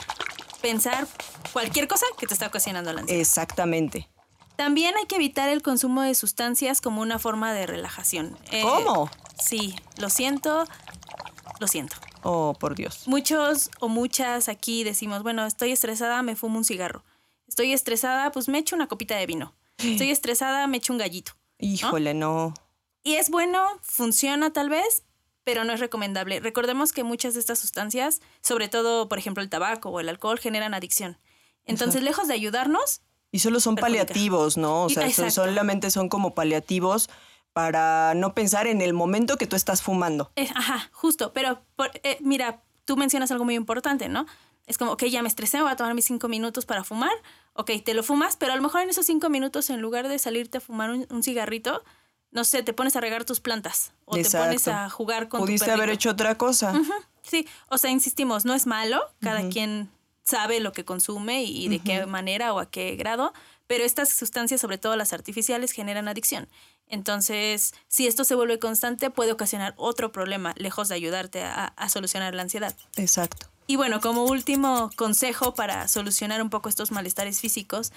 pensar 0.61 1.07
cualquier 1.53 1.87
cosa 1.87 2.05
que 2.17 2.25
te 2.25 2.33
está 2.33 2.47
ocasionando 2.47 2.91
la 2.93 3.01
ansiedad. 3.01 3.21
Exactamente. 3.21 4.09
También 4.57 4.95
hay 4.97 5.05
que 5.05 5.15
evitar 5.15 5.49
el 5.49 5.61
consumo 5.61 6.01
de 6.01 6.15
sustancias 6.15 6.81
como 6.81 7.01
una 7.01 7.19
forma 7.19 7.53
de 7.53 7.67
relajación. 7.67 8.37
Eh, 8.51 8.61
¿Cómo? 8.61 9.09
Sí, 9.37 9.75
lo 9.97 10.09
siento, 10.09 10.65
lo 11.59 11.67
siento. 11.67 11.97
Oh, 12.23 12.55
por 12.59 12.75
Dios. 12.75 13.07
Muchos 13.07 13.69
o 13.79 13.87
muchas 13.87 14.49
aquí 14.49 14.83
decimos, 14.83 15.23
bueno, 15.23 15.45
estoy 15.45 15.71
estresada, 15.71 16.21
me 16.23 16.35
fumo 16.35 16.57
un 16.57 16.65
cigarro. 16.65 17.03
Estoy 17.47 17.73
estresada, 17.73 18.31
pues 18.31 18.47
me 18.47 18.57
echo 18.57 18.75
una 18.75 18.87
copita 18.87 19.15
de 19.15 19.25
vino. 19.25 19.53
Estoy 19.77 20.09
estresada, 20.09 20.65
me 20.67 20.77
echo 20.77 20.93
un 20.93 20.99
gallito. 20.99 21.33
Híjole, 21.59 22.13
no. 22.13 22.53
Y 23.03 23.15
es 23.15 23.29
bueno, 23.29 23.63
funciona 23.83 24.51
tal 24.51 24.69
vez, 24.69 25.03
pero 25.43 25.63
no 25.63 25.73
es 25.73 25.79
recomendable. 25.79 26.39
Recordemos 26.39 26.91
que 26.91 27.03
muchas 27.03 27.35
de 27.35 27.39
estas 27.39 27.59
sustancias, 27.59 28.21
sobre 28.41 28.67
todo, 28.67 29.07
por 29.07 29.19
ejemplo, 29.19 29.43
el 29.43 29.49
tabaco 29.49 29.89
o 29.89 29.99
el 29.99 30.09
alcohol, 30.09 30.39
generan 30.39 30.73
adicción. 30.73 31.19
Entonces, 31.65 32.01
lejos 32.01 32.27
de 32.27 32.33
ayudarnos, 32.33 33.01
Y 33.35 33.39
solo 33.39 33.59
son 33.59 33.75
Perjudica. 33.75 34.05
paliativos, 34.05 34.55
¿no? 34.55 34.83
O 34.85 34.89
sea, 34.89 35.05
exacto. 35.07 35.29
solamente 35.31 35.91
son 35.91 36.07
como 36.07 36.33
paliativos 36.33 37.09
para 37.51 38.13
no 38.15 38.33
pensar 38.33 38.65
en 38.67 38.79
el 38.81 38.93
momento 38.93 39.35
que 39.37 39.45
tú 39.45 39.57
estás 39.57 39.81
fumando. 39.81 40.31
eh, 40.37 40.47
ajá, 40.55 40.89
justo, 40.93 41.33
pero 41.33 41.61
por- 41.75 41.91
eh, 42.03 42.17
mira, 42.21 42.61
tú 42.85 42.95
mencionas 42.95 43.31
algo 43.31 43.43
muy 43.43 43.55
importante, 43.55 44.07
¿no? 44.07 44.25
Es 44.67 44.77
como, 44.77 44.91
ok, 44.93 45.03
ya 45.05 45.21
me 45.21 45.27
estresé, 45.27 45.61
voy 45.61 45.69
a 45.71 45.75
tomar 45.75 45.93
mis 45.95 46.05
cinco 46.05 46.27
minutos 46.29 46.65
para 46.65 46.83
fumar. 46.85 47.11
Ok, 47.53 47.71
te 47.83 47.93
lo 47.93 48.03
fumas, 48.03 48.37
pero 48.37 48.53
a 48.53 48.55
lo 48.55 48.61
mejor 48.61 48.81
en 48.81 48.89
esos 48.89 49.05
cinco 49.05 49.29
minutos, 49.29 49.69
en 49.69 49.81
lugar 49.81 50.07
de 50.07 50.17
salirte 50.17 50.59
a 50.59 50.61
fumar 50.61 50.89
un, 50.91 51.05
un 51.09 51.21
cigarrito, 51.21 51.83
no 52.31 52.43
sé, 52.45 52.63
te 52.63 52.71
pones 52.73 52.95
a 52.95 53.01
regar 53.01 53.25
tus 53.25 53.41
plantas 53.41 53.91
o 54.05 54.15
te 54.15 54.29
pones 54.29 54.67
a 54.69 54.89
jugar 54.89 55.27
con 55.27 55.41
tu 55.41 55.45
Pudiste 55.45 55.71
haber 55.71 55.89
hecho 55.89 56.09
otra 56.11 56.35
cosa. 56.37 56.73
Sí, 57.21 57.47
o 57.69 57.77
sea, 57.77 57.91
insistimos, 57.91 58.45
no 58.45 58.53
es 58.53 58.65
malo, 58.65 59.01
cada 59.19 59.49
quien 59.49 59.89
sabe 60.25 60.59
lo 60.59 60.73
que 60.73 60.83
consume 60.83 61.43
y, 61.43 61.69
de 61.69 61.79
qué 61.79 62.05
manera 62.05 62.53
o 62.53 62.59
a 62.59 62.69
qué 62.69 62.95
grado, 62.95 63.33
pero 63.67 63.83
estas 63.83 64.09
sustancias, 64.09 64.59
sobre 64.59 64.77
todo 64.77 64.95
las 64.95 65.13
artificiales, 65.13 65.71
generan 65.71 66.07
adicción. 66.07 66.47
Entonces, 66.87 67.73
si 67.87 68.07
esto 68.07 68.23
se 68.23 68.35
vuelve 68.35 68.59
constante, 68.59 69.09
puede 69.09 69.31
ocasionar 69.31 69.73
otro 69.77 70.11
problema, 70.11 70.53
lejos 70.57 70.89
de 70.89 70.95
ayudarte 70.95 71.43
a, 71.43 71.65
a 71.65 71.89
solucionar 71.89 72.35
la 72.35 72.41
ansiedad. 72.41 72.75
Exacto. 72.97 73.47
Y 73.67 73.77
bueno, 73.77 73.99
como 74.01 74.25
último 74.25 74.91
consejo 74.95 75.55
para 75.55 75.87
solucionar 75.87 76.41
un 76.41 76.49
poco 76.49 76.69
estos 76.69 76.91
malestares 76.91 77.39
físicos, 77.39 77.91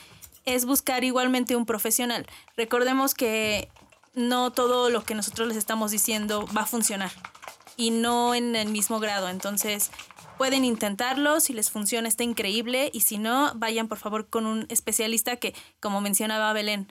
es 0.45 0.65
buscar 0.65 1.05
igualmente 1.05 1.57
un 1.57 1.67
profesional. 1.67 2.27
Recordemos 2.57 3.15
que 3.15 3.69
no 4.15 4.53
todo 4.53 4.91
lo 4.91 5.05
que 5.05 5.15
nosotros 5.15 5.49
les 5.49 5.57
estamos 5.57 5.91
diciendo 5.91 6.49
va 6.57 6.63
a 6.63 6.67
funcionar 6.67 7.11
y 7.77 7.91
no 7.91 8.35
en 8.35 8.57
el 8.57 8.69
mismo 8.69 8.99
grado. 8.99 9.29
Entonces, 9.29 9.91
pueden 10.39 10.65
intentarlo, 10.65 11.41
si 11.41 11.53
les 11.53 11.71
funciona 11.71 12.09
está 12.09 12.25
increíble 12.25 12.91
y 12.93 13.01
si 13.01 13.19
no, 13.19 13.53
vayan 13.57 13.89
por 13.89 13.99
favor 13.99 14.31
con 14.31 14.47
un 14.47 14.67
especialista 14.71 15.37
que, 15.37 15.55
como 15.81 16.01
mencionaba 16.01 16.53
Belén, 16.53 16.89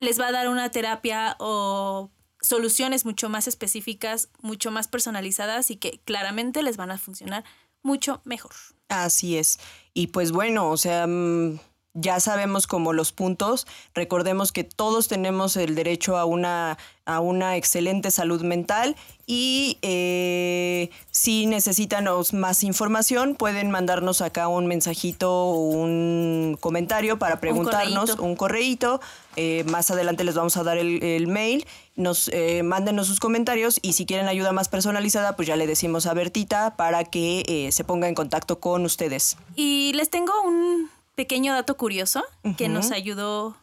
les 0.00 0.20
va 0.20 0.28
a 0.28 0.32
dar 0.32 0.48
una 0.48 0.70
terapia 0.70 1.36
o 1.38 2.10
soluciones 2.42 3.04
mucho 3.06 3.28
más 3.28 3.48
específicas, 3.48 4.28
mucho 4.40 4.70
más 4.70 4.88
personalizadas 4.88 5.70
y 5.70 5.76
que 5.76 6.00
claramente 6.04 6.62
les 6.62 6.76
van 6.76 6.90
a 6.90 6.98
funcionar 6.98 7.44
mucho 7.82 8.20
mejor. 8.24 8.52
Así 8.88 9.38
es. 9.38 9.58
Y 9.94 10.08
pues 10.08 10.32
bueno, 10.32 10.70
o 10.70 10.76
sea, 10.76 11.06
mm, 11.06 11.58
ya 11.96 12.20
sabemos 12.20 12.66
como 12.66 12.92
los 12.92 13.12
puntos. 13.12 13.66
Recordemos 13.94 14.52
que 14.52 14.64
todos 14.64 15.08
tenemos 15.08 15.56
el 15.56 15.74
derecho 15.74 16.16
a 16.16 16.24
una, 16.24 16.78
a 17.06 17.20
una 17.20 17.56
excelente 17.56 18.10
salud 18.10 18.42
mental 18.42 18.94
y 19.26 19.78
eh, 19.82 20.90
si 21.10 21.46
necesitan 21.46 22.06
más 22.32 22.62
información 22.62 23.34
pueden 23.34 23.70
mandarnos 23.70 24.20
acá 24.20 24.46
un 24.46 24.66
mensajito 24.66 25.32
o 25.32 25.54
un 25.56 26.56
comentario 26.60 27.18
para 27.18 27.40
preguntarnos, 27.40 28.18
un 28.18 28.36
correíto. 28.36 29.00
Eh, 29.34 29.64
más 29.68 29.90
adelante 29.90 30.24
les 30.24 30.34
vamos 30.34 30.56
a 30.56 30.62
dar 30.62 30.78
el, 30.78 31.26
mail. 31.26 31.66
Nos 31.96 32.28
eh, 32.28 32.62
mándenos 32.62 33.06
sus 33.08 33.18
comentarios 33.18 33.80
y 33.82 33.94
si 33.94 34.06
quieren 34.06 34.28
ayuda 34.28 34.52
más 34.52 34.68
personalizada, 34.68 35.34
pues 35.34 35.48
ya 35.48 35.56
le 35.56 35.66
decimos 35.66 36.06
a 36.06 36.14
Bertita 36.14 36.76
para 36.76 37.04
que 37.04 37.70
se 37.72 37.84
ponga 37.84 38.08
en 38.08 38.14
contacto 38.14 38.60
con 38.60 38.84
ustedes. 38.84 39.36
Y 39.56 39.92
les 39.94 40.10
tengo 40.10 40.32
un 40.44 40.90
pequeño 41.16 41.52
dato 41.52 41.76
curioso 41.76 42.22
que 42.56 42.68
nos 42.68 42.92
ayudó, 42.92 43.56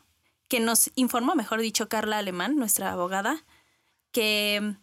que 0.50 0.60
nos 0.60 0.92
informó, 0.96 1.36
mejor 1.36 1.62
dicho, 1.62 1.88
Carla 1.88 2.18
Alemán, 2.18 2.58
nuestra 2.58 2.92
abogada, 2.92 3.46
que, 4.12 4.76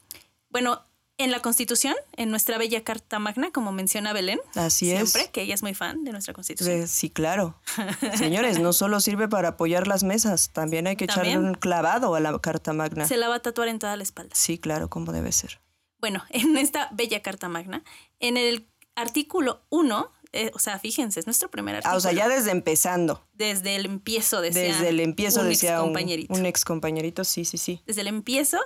bueno, 0.48 0.82
en 1.18 1.30
la 1.30 1.40
Constitución, 1.40 1.94
en 2.16 2.30
nuestra 2.30 2.56
bella 2.56 2.82
Carta 2.82 3.18
Magna, 3.18 3.50
como 3.50 3.72
menciona 3.72 4.14
Belén. 4.14 4.40
Así 4.54 4.86
siempre, 4.86 5.30
que 5.30 5.42
ella 5.42 5.54
es 5.54 5.62
muy 5.62 5.74
fan 5.74 6.02
de 6.04 6.12
nuestra 6.12 6.32
Constitución. 6.32 6.88
Sí, 6.88 7.10
claro. 7.10 7.60
Señores, 8.16 8.58
no 8.58 8.72
solo 8.72 9.00
sirve 9.00 9.28
para 9.28 9.48
apoyar 9.48 9.86
las 9.86 10.02
mesas, 10.02 10.50
también 10.50 10.86
hay 10.86 10.96
que 10.96 11.04
echarle 11.04 11.36
un 11.36 11.54
clavado 11.54 12.14
a 12.14 12.20
la 12.20 12.38
Carta 12.38 12.72
Magna. 12.72 13.06
Se 13.06 13.18
la 13.18 13.28
va 13.28 13.34
a 13.36 13.40
tatuar 13.40 13.68
en 13.68 13.78
toda 13.78 13.96
la 13.96 14.02
espalda. 14.02 14.34
Sí, 14.34 14.58
claro, 14.58 14.88
como 14.88 15.12
debe 15.12 15.32
ser. 15.32 15.60
Bueno, 15.98 16.24
en 16.30 16.56
esta 16.56 16.88
bella 16.92 17.20
Carta 17.20 17.48
Magna, 17.48 17.82
en 18.20 18.36
el 18.36 18.66
artículo 18.94 19.60
1 19.70 20.10
eh, 20.32 20.50
o 20.54 20.60
sea, 20.60 20.78
fíjense, 20.78 21.18
es 21.18 21.26
nuestro 21.26 21.50
primer 21.50 21.76
artículo. 21.76 21.94
Ah, 21.94 21.96
o 21.96 22.00
sea, 22.00 22.12
ya 22.12 22.28
desde 22.28 22.52
empezando. 22.52 23.26
Desde 23.32 23.74
el 23.74 23.86
empiezo 23.86 24.40
decía. 24.40 24.62
Desde 24.62 24.88
el 24.90 25.00
empiezo 25.00 25.40
un 25.40 25.48
decía 25.48 25.72
ex 25.72 25.80
compañerito. 25.80 26.34
Un, 26.34 26.46
ex 26.46 26.64
compañerito, 26.64 27.24
sí, 27.24 27.44
sí, 27.44 27.58
sí. 27.58 27.82
Desde 27.86 28.02
el 28.02 28.06
empiezo 28.06 28.58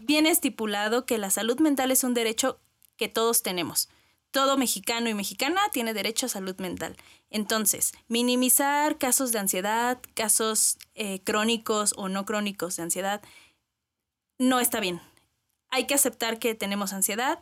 viene 0.00 0.30
estipulado 0.30 1.06
que 1.06 1.18
la 1.18 1.30
salud 1.30 1.58
mental 1.58 1.90
es 1.90 2.04
un 2.04 2.14
derecho 2.14 2.60
que 2.96 3.08
todos 3.08 3.42
tenemos. 3.42 3.88
Todo 4.30 4.56
mexicano 4.56 5.08
y 5.08 5.14
mexicana 5.14 5.60
tiene 5.72 5.92
derecho 5.92 6.26
a 6.26 6.28
salud 6.28 6.56
mental. 6.58 6.96
Entonces, 7.30 7.92
minimizar 8.06 8.98
casos 8.98 9.32
de 9.32 9.38
ansiedad, 9.38 9.98
casos 10.14 10.78
eh, 10.94 11.20
crónicos 11.24 11.94
o 11.96 12.08
no 12.08 12.26
crónicos 12.26 12.76
de 12.76 12.84
ansiedad, 12.84 13.22
no 14.38 14.60
está 14.60 14.78
bien. 14.78 15.00
Hay 15.70 15.86
que 15.86 15.94
aceptar 15.94 16.38
que 16.38 16.54
tenemos 16.54 16.92
ansiedad 16.92 17.40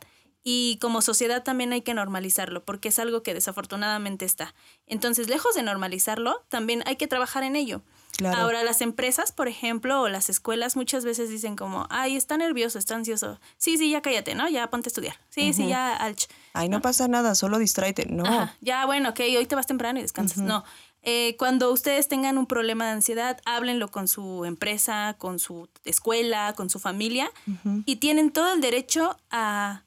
y 0.48 0.78
como 0.80 1.02
sociedad 1.02 1.42
también 1.42 1.72
hay 1.72 1.82
que 1.82 1.92
normalizarlo, 1.92 2.64
porque 2.64 2.90
es 2.90 3.00
algo 3.00 3.24
que 3.24 3.34
desafortunadamente 3.34 4.24
está. 4.24 4.54
Entonces, 4.86 5.28
lejos 5.28 5.56
de 5.56 5.64
normalizarlo, 5.64 6.44
también 6.48 6.84
hay 6.86 6.94
que 6.94 7.08
trabajar 7.08 7.42
en 7.42 7.56
ello. 7.56 7.82
Ahora, 8.24 8.62
las 8.62 8.80
empresas, 8.80 9.32
por 9.32 9.48
ejemplo, 9.48 10.02
o 10.02 10.08
las 10.08 10.30
escuelas 10.30 10.76
muchas 10.76 11.04
veces 11.04 11.30
dicen 11.30 11.56
como, 11.56 11.88
ay, 11.90 12.14
está 12.14 12.36
nervioso, 12.36 12.78
está 12.78 12.94
ansioso. 12.94 13.40
Sí, 13.58 13.76
sí, 13.76 13.90
ya 13.90 14.02
cállate, 14.02 14.36
¿no? 14.36 14.48
Ya 14.48 14.70
ponte 14.70 14.86
a 14.86 14.90
estudiar. 14.90 15.16
Sí, 15.30 15.52
sí, 15.52 15.66
ya 15.66 15.96
alch. 15.96 16.28
Ay, 16.52 16.68
no, 16.68 16.80
pasa 16.80 17.08
nada, 17.08 17.34
solo 17.34 17.58
distráete. 17.58 18.06
No. 18.06 18.48
Ya, 18.60 18.86
bueno, 18.86 19.08
ok, 19.08 19.20
hoy 19.36 19.46
te 19.46 19.56
vas 19.56 19.66
temprano 19.66 19.98
y 19.98 20.02
descansas. 20.02 20.38
No. 20.38 20.62
Eh, 21.02 21.34
cuando 21.40 21.72
ustedes 21.72 22.06
tengan 22.06 22.38
un 22.38 22.46
problema 22.46 22.84
de 22.86 22.92
ansiedad, 22.92 23.40
háblenlo 23.46 23.90
con 23.90 24.06
su 24.06 24.44
empresa, 24.44 25.16
con 25.18 25.40
su 25.40 25.68
escuela, 25.84 26.52
con 26.56 26.70
su 26.70 26.78
familia 26.78 27.32
y 27.84 27.96
tienen 27.96 28.30
todo 28.30 28.52
el 28.54 28.60
derecho 28.60 29.18
a 29.32 29.82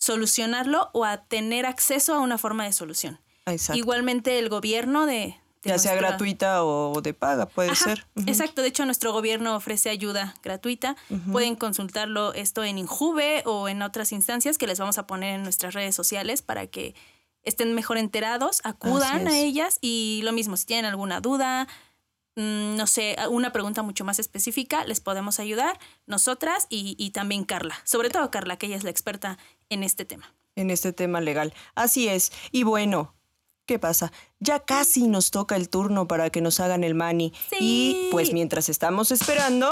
solucionarlo 0.00 0.90
o 0.92 1.04
a 1.04 1.18
tener 1.18 1.66
acceso 1.66 2.14
a 2.14 2.20
una 2.20 2.38
forma 2.38 2.64
de 2.64 2.72
solución. 2.72 3.20
Igualmente 3.74 4.38
el 4.38 4.48
gobierno 4.48 5.06
de... 5.06 5.36
ya 5.62 5.78
sea 5.78 5.94
gratuita 5.94 6.64
o 6.64 7.00
de 7.02 7.14
paga, 7.14 7.46
puede 7.46 7.76
ser. 7.76 8.06
Exacto, 8.26 8.62
de 8.62 8.68
hecho 8.68 8.84
nuestro 8.86 9.12
gobierno 9.12 9.54
ofrece 9.54 9.90
ayuda 9.90 10.34
gratuita. 10.42 10.96
Pueden 11.30 11.54
consultarlo 11.54 12.32
esto 12.34 12.64
en 12.64 12.78
Injuve 12.78 13.42
o 13.44 13.68
en 13.68 13.82
otras 13.82 14.10
instancias 14.12 14.58
que 14.58 14.66
les 14.66 14.80
vamos 14.80 14.98
a 14.98 15.06
poner 15.06 15.36
en 15.36 15.42
nuestras 15.42 15.74
redes 15.74 15.94
sociales 15.94 16.42
para 16.42 16.66
que 16.66 16.94
estén 17.42 17.74
mejor 17.74 17.96
enterados, 17.98 18.60
acudan 18.64 19.28
a 19.28 19.38
ellas 19.38 19.78
y 19.80 20.20
lo 20.24 20.32
mismo, 20.32 20.56
si 20.56 20.66
tienen 20.66 20.84
alguna 20.86 21.20
duda, 21.20 21.68
Mm, 22.36 22.76
no 22.76 22.86
sé, 22.86 23.16
una 23.28 23.52
pregunta 23.52 23.82
mucho 23.82 24.04
más 24.04 24.18
específica, 24.18 24.84
les 24.84 25.00
podemos 25.00 25.40
ayudar 25.40 25.78
nosotras 26.06 26.66
y, 26.70 27.10
también 27.10 27.44
Carla, 27.44 27.74
sobre 27.84 28.08
todo 28.08 28.30
Carla, 28.30 28.56
que 28.56 28.66
ella 28.66 28.76
es 28.76 28.84
la 28.84 28.90
experta 28.90 29.36
en 29.70 29.82
este 29.82 30.04
tema. 30.04 30.34
En 30.56 30.70
este 30.70 30.92
tema 30.92 31.20
legal. 31.20 31.54
Así 31.74 32.08
es. 32.08 32.32
Y 32.50 32.64
bueno, 32.64 33.14
¿qué 33.66 33.78
pasa? 33.78 34.12
Ya 34.40 34.60
casi 34.60 35.06
nos 35.08 35.30
toca 35.30 35.56
el 35.56 35.70
turno 35.70 36.06
para 36.06 36.28
que 36.30 36.42
nos 36.42 36.60
hagan 36.60 36.84
el 36.84 36.94
mani. 36.94 37.32
Y 37.58 38.08
pues 38.10 38.32
mientras 38.32 38.68
estamos 38.68 39.12
esperando, 39.12 39.70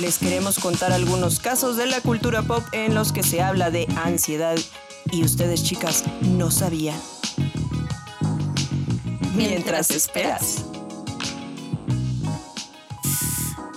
les 0.00 0.18
queremos 0.18 0.58
contar 0.58 0.92
algunos 0.92 1.40
casos 1.40 1.76
de 1.76 1.86
la 1.86 2.00
cultura 2.00 2.42
pop 2.42 2.64
en 2.72 2.94
los 2.94 3.12
que 3.12 3.22
se 3.22 3.40
habla 3.40 3.70
de 3.70 3.86
ansiedad. 3.96 4.58
Y 5.12 5.24
ustedes, 5.24 5.62
chicas, 5.62 6.04
no 6.22 6.50
sabían. 6.50 7.00
Mientras, 9.34 9.90
esperas. 9.90 10.64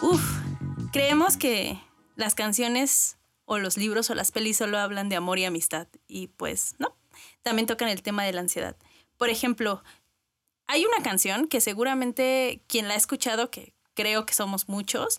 Uf, 0.01 0.21
creemos 0.91 1.37
que 1.37 1.79
las 2.15 2.33
canciones 2.33 3.18
o 3.49 3.57
los 3.57 3.77
libros 3.77 4.11
o 4.11 4.15
las 4.15 4.31
pelis 4.31 4.57
solo 4.57 4.77
hablan 4.77 5.09
de 5.09 5.15
amor 5.15 5.39
y 5.39 5.45
amistad. 5.45 5.87
Y 6.07 6.27
pues 6.27 6.75
no, 6.77 6.95
también 7.41 7.65
tocan 7.65 7.89
el 7.89 8.03
tema 8.03 8.23
de 8.23 8.31
la 8.31 8.41
ansiedad. 8.41 8.77
Por 9.17 9.29
ejemplo, 9.29 9.83
hay 10.67 10.85
una 10.85 11.03
canción 11.03 11.47
que 11.47 11.59
seguramente 11.59 12.61
quien 12.67 12.87
la 12.87 12.93
ha 12.93 12.97
escuchado, 12.97 13.49
que 13.49 13.73
creo 13.95 14.27
que 14.27 14.35
somos 14.35 14.69
muchos, 14.69 15.17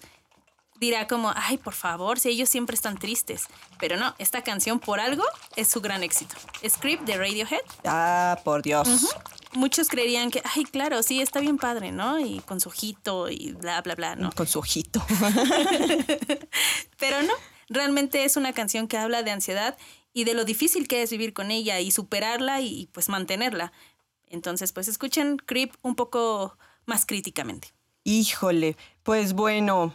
dirá 0.79 1.09
como, 1.09 1.33
ay, 1.35 1.59
por 1.59 1.75
favor, 1.75 2.21
si 2.21 2.29
ellos 2.29 2.49
siempre 2.49 2.75
están 2.75 2.99
tristes. 2.99 3.47
Pero 3.81 3.97
no, 3.97 4.15
esta 4.19 4.45
canción 4.45 4.79
por 4.79 5.01
algo 5.01 5.25
es 5.57 5.67
su 5.67 5.81
gran 5.81 6.05
éxito. 6.05 6.37
Script 6.67 7.03
de 7.03 7.17
Radiohead. 7.17 7.63
Ah, 7.85 8.39
por 8.45 8.63
Dios. 8.63 9.09
Muchos 9.55 9.89
creerían 9.89 10.31
que, 10.31 10.41
ay, 10.55 10.63
claro, 10.63 11.03
sí, 11.03 11.21
está 11.21 11.41
bien 11.41 11.59
padre, 11.59 11.91
¿no? 11.91 12.21
Y 12.21 12.39
con 12.47 12.61
su 12.61 12.69
ojito 12.69 13.29
y 13.29 13.55
bla, 13.55 13.83
bla, 13.83 13.97
bla, 13.97 14.15
¿no? 14.15 14.31
Con 14.31 14.47
su 14.47 14.61
ojito. 14.61 15.05
Pero 16.97 17.23
no, 17.23 17.35
realmente 17.71 18.25
es 18.25 18.37
una 18.37 18.53
canción 18.53 18.89
que 18.89 18.99
habla 18.99 19.23
de 19.23 19.31
ansiedad 19.31 19.79
y 20.13 20.25
de 20.25 20.35
lo 20.35 20.45
difícil 20.45 20.89
que 20.89 21.03
es 21.03 21.11
vivir 21.11 21.33
con 21.33 21.51
ella 21.51 21.81
y 21.81 21.91
superarla 21.91 22.61
y 22.61 22.89
pues 22.93 23.09
mantenerla. 23.09 23.73
Entonces, 24.29 24.73
pues 24.73 24.89
escuchen 24.89 25.39
Creep 25.39 25.73
un 25.83 25.95
poco 25.95 26.59
más 26.85 27.07
críticamente. 27.07 27.69
Híjole, 28.05 28.77
pues 29.03 29.33
bueno, 29.33 29.95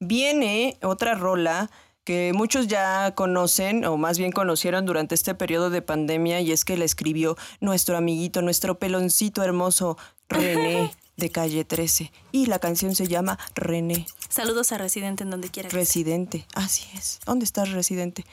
viene 0.00 0.78
otra 0.82 1.14
rola 1.14 1.70
que 2.04 2.32
muchos 2.34 2.68
ya 2.68 3.14
conocen 3.14 3.84
o 3.84 3.96
más 3.96 4.16
bien 4.16 4.30
conocieron 4.30 4.86
durante 4.86 5.14
este 5.14 5.34
periodo 5.34 5.70
de 5.70 5.82
pandemia 5.82 6.40
y 6.40 6.52
es 6.52 6.64
que 6.64 6.76
la 6.76 6.84
escribió 6.84 7.36
nuestro 7.60 7.96
amiguito, 7.96 8.42
nuestro 8.42 8.78
peloncito 8.78 9.42
hermoso 9.42 9.98
René 10.28 10.92
de 11.16 11.30
calle 11.30 11.64
13 11.64 12.12
y 12.32 12.46
la 12.46 12.58
canción 12.58 12.94
se 12.94 13.06
llama 13.06 13.38
René. 13.54 14.06
Saludos 14.28 14.72
a 14.72 14.78
Residente 14.78 15.24
en 15.24 15.30
donde 15.30 15.48
quiera. 15.48 15.68
Residente, 15.70 16.46
así 16.54 16.86
es. 16.94 17.20
¿Dónde 17.24 17.44
estás 17.44 17.70
Residente? 17.70 18.24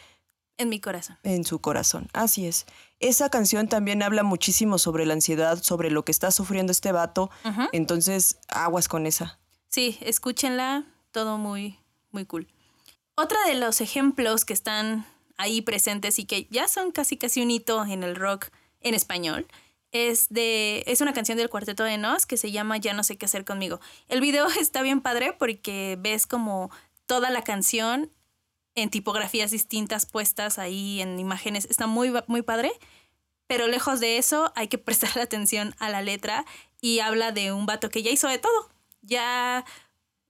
En 0.57 0.69
mi 0.69 0.79
corazón. 0.79 1.17
En 1.23 1.45
su 1.45 1.59
corazón, 1.59 2.09
así 2.13 2.45
es. 2.45 2.65
Esa 2.99 3.29
canción 3.29 3.67
también 3.67 4.03
habla 4.03 4.23
muchísimo 4.23 4.77
sobre 4.77 5.05
la 5.05 5.13
ansiedad, 5.13 5.61
sobre 5.61 5.89
lo 5.89 6.05
que 6.05 6.11
está 6.11 6.29
sufriendo 6.31 6.71
este 6.71 6.91
vato. 6.91 7.31
Entonces, 7.71 8.37
aguas 8.49 8.87
con 8.87 9.07
esa. 9.07 9.39
Sí, 9.69 9.97
escúchenla, 10.01 10.85
todo 11.11 11.37
muy, 11.37 11.79
muy 12.11 12.25
cool. 12.25 12.47
Otra 13.15 13.39
de 13.47 13.55
los 13.55 13.81
ejemplos 13.81 14.45
que 14.45 14.53
están 14.53 15.05
ahí 15.37 15.61
presentes 15.61 16.19
y 16.19 16.25
que 16.25 16.47
ya 16.51 16.67
son 16.67 16.91
casi 16.91 17.17
casi 17.17 17.41
un 17.41 17.49
hito 17.49 17.83
en 17.85 18.03
el 18.03 18.15
rock 18.15 18.49
en 18.81 18.93
español 18.93 19.47
es 19.93 20.27
de 20.29 20.83
es 20.87 20.99
una 21.01 21.13
canción 21.13 21.37
del 21.37 21.49
Cuarteto 21.49 21.83
de 21.83 21.97
Nos 21.97 22.25
que 22.25 22.35
se 22.35 22.51
llama 22.51 22.77
Ya 22.77 22.93
no 22.93 23.03
sé 23.03 23.17
qué 23.17 23.25
hacer 23.25 23.45
conmigo. 23.45 23.79
El 24.09 24.19
video 24.19 24.47
está 24.59 24.81
bien 24.81 24.99
padre 24.99 25.33
porque 25.33 25.97
ves 25.99 26.27
como 26.27 26.69
toda 27.05 27.29
la 27.29 27.43
canción 27.43 28.11
en 28.75 28.89
tipografías 28.89 29.51
distintas 29.51 30.05
puestas 30.07 30.59
ahí 30.59 30.99
en 31.01 31.19
imágenes. 31.19 31.65
Está 31.69 31.87
muy 31.87 32.11
muy 32.27 32.41
padre, 32.41 32.71
pero 33.47 33.67
lejos 33.67 33.99
de 33.99 34.17
eso 34.17 34.51
hay 34.55 34.67
que 34.67 34.77
prestar 34.79 35.17
atención 35.19 35.75
a 35.79 35.89
la 35.89 36.01
letra 36.01 36.43
y 36.81 36.99
habla 36.99 37.31
de 37.31 37.53
un 37.53 37.65
vato 37.65 37.89
que 37.89 38.03
ya 38.03 38.11
hizo 38.11 38.27
de 38.27 38.39
todo. 38.39 38.69
Ya 39.01 39.63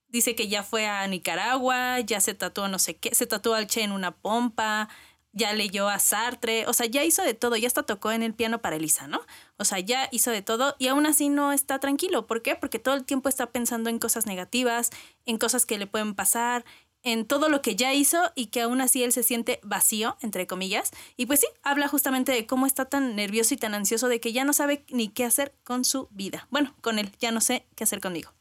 dice 0.08 0.36
que 0.36 0.46
ya 0.46 0.62
fue 0.62 0.86
a 0.86 1.06
Nicaragua, 1.06 2.00
ya 2.00 2.20
se 2.20 2.34
tatuó 2.34 2.68
no 2.68 2.78
sé 2.78 2.96
qué, 2.96 3.14
se 3.14 3.26
tatuó 3.26 3.54
al 3.54 3.66
Che 3.66 3.82
en 3.82 3.92
una 3.92 4.12
pompa, 4.14 4.90
ya 5.34 5.52
leyó 5.52 5.88
a 5.88 5.98
Sartre, 5.98 6.66
o 6.66 6.72
sea, 6.72 6.86
ya 6.86 7.04
hizo 7.04 7.22
de 7.22 7.34
todo, 7.34 7.56
ya 7.56 7.66
hasta 7.66 7.82
tocó 7.82 8.12
en 8.12 8.22
el 8.22 8.32
piano 8.34 8.60
para 8.62 8.76
Elisa, 8.76 9.06
¿no? 9.08 9.20
O 9.58 9.64
sea, 9.64 9.80
ya 9.80 10.08
hizo 10.12 10.30
de 10.30 10.42
todo 10.42 10.76
y 10.78 10.88
aún 10.88 11.06
así 11.06 11.28
no 11.28 11.52
está 11.52 11.78
tranquilo. 11.80 12.26
¿Por 12.26 12.40
qué? 12.40 12.54
Porque 12.54 12.78
todo 12.78 12.94
el 12.94 13.04
tiempo 13.04 13.28
está 13.28 13.50
pensando 13.50 13.90
en 13.90 13.98
cosas 13.98 14.26
negativas, 14.26 14.90
en 15.26 15.38
cosas 15.38 15.66
que 15.66 15.78
le 15.78 15.86
pueden 15.86 16.14
pasar, 16.14 16.64
en 17.04 17.26
todo 17.26 17.48
lo 17.48 17.62
que 17.62 17.76
ya 17.76 17.92
hizo 17.92 18.32
y 18.34 18.46
que 18.46 18.62
aún 18.62 18.80
así 18.80 19.02
él 19.02 19.12
se 19.12 19.22
siente 19.22 19.60
vacío, 19.62 20.16
entre 20.22 20.46
comillas. 20.46 20.90
Y 21.16 21.26
pues 21.26 21.40
sí, 21.40 21.46
habla 21.62 21.86
justamente 21.86 22.32
de 22.32 22.46
cómo 22.46 22.66
está 22.66 22.86
tan 22.86 23.14
nervioso 23.14 23.54
y 23.54 23.58
tan 23.58 23.74
ansioso 23.74 24.08
de 24.08 24.20
que 24.20 24.32
ya 24.32 24.44
no 24.44 24.52
sabe 24.52 24.84
ni 24.88 25.08
qué 25.08 25.24
hacer 25.24 25.54
con 25.64 25.84
su 25.84 26.08
vida. 26.10 26.48
Bueno, 26.50 26.74
con 26.80 26.98
él, 26.98 27.12
ya 27.20 27.30
no 27.30 27.40
sé 27.40 27.66
qué 27.76 27.84
hacer 27.84 28.00
conmigo. 28.00 28.32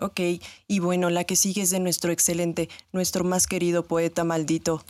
Ok, 0.00 0.20
y 0.68 0.78
bueno, 0.78 1.10
la 1.10 1.24
que 1.24 1.34
sigue 1.34 1.62
es 1.62 1.70
de 1.70 1.80
nuestro 1.80 2.12
excelente, 2.12 2.68
nuestro 2.92 3.24
más 3.24 3.48
querido 3.48 3.82
poeta 3.82 4.22
maldito, 4.22 4.84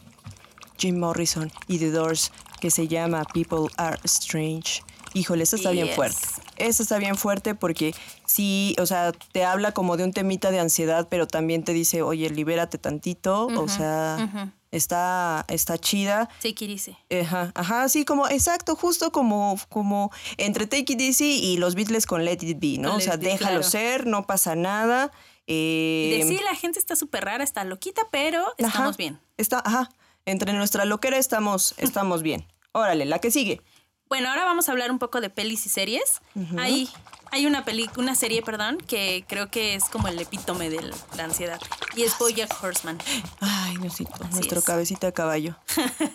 Jim 0.78 0.98
Morrison 0.98 1.50
y 1.66 1.78
The 1.78 1.90
Doors, 1.90 2.32
que 2.60 2.70
se 2.70 2.88
llama 2.88 3.24
People 3.34 3.72
Are 3.76 3.98
Strange. 4.04 4.82
Híjole, 5.14 5.42
esta 5.42 5.56
está 5.56 5.70
bien 5.70 5.88
fuerte. 5.88 6.18
Esta 6.56 6.82
está 6.82 6.98
bien 6.98 7.16
fuerte 7.16 7.54
porque 7.54 7.94
sí, 8.26 8.76
o 8.78 8.86
sea, 8.86 9.12
te 9.32 9.44
habla 9.44 9.72
como 9.72 9.96
de 9.96 10.04
un 10.04 10.12
temita 10.12 10.50
de 10.50 10.60
ansiedad, 10.60 11.08
pero 11.10 11.26
también 11.26 11.64
te 11.64 11.72
dice, 11.72 12.02
oye, 12.02 12.28
libérate 12.30 12.78
tantito, 12.78 13.46
o 13.46 13.68
sea, 13.68 14.52
está, 14.70 15.44
está 15.48 15.78
chida. 15.78 16.28
Take 16.42 16.64
it 16.64 16.70
easy. 16.70 16.96
Ajá, 17.22 17.52
ajá, 17.54 17.88
sí, 17.88 18.04
como, 18.04 18.28
exacto, 18.28 18.76
justo 18.76 19.10
como, 19.12 19.58
como 19.68 20.10
entre 20.36 20.66
Take 20.66 20.92
It 20.92 21.00
Easy 21.00 21.40
y 21.42 21.56
los 21.56 21.74
Beatles 21.74 22.06
con 22.06 22.24
Let 22.24 22.38
It 22.42 22.58
Be, 22.60 22.78
¿no? 22.78 22.96
o 22.96 23.00
sea, 23.00 23.16
déjalo 23.16 23.62
ser, 23.62 24.06
no 24.06 24.26
pasa 24.26 24.54
nada. 24.54 25.10
Eh, 25.46 26.18
de 26.18 26.28
sí, 26.28 26.42
la 26.44 26.54
gente 26.54 26.78
está 26.78 26.94
súper 26.94 27.24
rara, 27.24 27.42
está 27.42 27.64
loquita, 27.64 28.02
pero 28.10 28.44
estamos 28.58 28.98
bien. 28.98 29.18
Está, 29.38 29.62
ajá, 29.64 29.88
entre 30.30 30.52
nuestra 30.52 30.84
loquera 30.84 31.18
estamos, 31.18 31.74
estamos 31.78 32.22
bien. 32.22 32.46
Órale, 32.72 33.04
la 33.04 33.18
que 33.18 33.30
sigue. 33.30 33.62
Bueno, 34.08 34.30
ahora 34.30 34.44
vamos 34.44 34.68
a 34.68 34.72
hablar 34.72 34.90
un 34.90 34.98
poco 34.98 35.20
de 35.20 35.28
pelis 35.28 35.66
y 35.66 35.68
series. 35.68 36.22
Hay, 36.56 36.88
hay 37.30 37.44
una, 37.44 37.66
peli, 37.66 37.90
una 37.98 38.14
serie 38.14 38.40
perdón, 38.40 38.78
que 38.78 39.26
creo 39.28 39.50
que 39.50 39.74
es 39.74 39.84
como 39.84 40.08
el 40.08 40.18
epítome 40.18 40.70
de 40.70 40.80
la 41.14 41.24
ansiedad. 41.24 41.60
Y 41.94 42.04
es 42.04 42.18
Bojack 42.18 42.62
Horseman. 42.62 42.98
Ay, 43.40 43.76
Diosito, 43.76 44.24
nuestro 44.30 44.62
cabecita 44.62 45.08
de 45.08 45.12
caballo. 45.12 45.56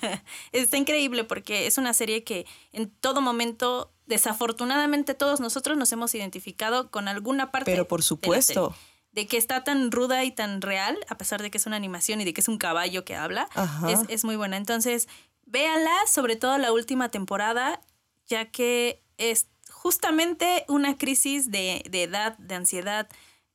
Está 0.52 0.78
increíble 0.78 1.24
porque 1.24 1.68
es 1.68 1.78
una 1.78 1.94
serie 1.94 2.24
que 2.24 2.48
en 2.72 2.90
todo 2.90 3.22
momento, 3.22 3.94
desafortunadamente 4.08 5.14
todos 5.14 5.40
nosotros 5.40 5.78
nos 5.78 5.92
hemos 5.92 6.16
identificado 6.16 6.90
con 6.90 7.08
alguna 7.08 7.52
parte. 7.52 7.70
Pero 7.70 7.88
por 7.88 8.02
supuesto 8.02 8.70
de 8.70 8.93
que 9.14 9.38
está 9.38 9.64
tan 9.64 9.92
ruda 9.92 10.24
y 10.24 10.32
tan 10.32 10.62
real, 10.62 10.98
a 11.08 11.18
pesar 11.18 11.42
de 11.42 11.52
que 11.52 11.58
es 11.58 11.66
una 11.66 11.76
animación 11.76 12.22
y 12.22 12.26
de 12.26 12.34
que 12.34 12.42
es 12.42 12.48
un 12.48 12.58
caballo 12.58 13.06
que 13.06 13.16
habla, 13.16 13.48
es, 13.88 14.00
es, 14.08 14.24
muy 14.24 14.36
buena. 14.36 14.58
Entonces, 14.58 15.08
véanla, 15.46 15.96
sobre 16.08 16.36
todo 16.36 16.58
la 16.58 16.72
última 16.72 17.10
temporada, 17.10 17.80
ya 18.28 18.50
que 18.50 19.04
es 19.18 19.48
justamente 19.70 20.66
una 20.68 20.98
crisis 20.98 21.52
de, 21.52 21.84
de 21.90 22.04
edad, 22.04 22.38
de 22.38 22.56
ansiedad, 22.56 23.08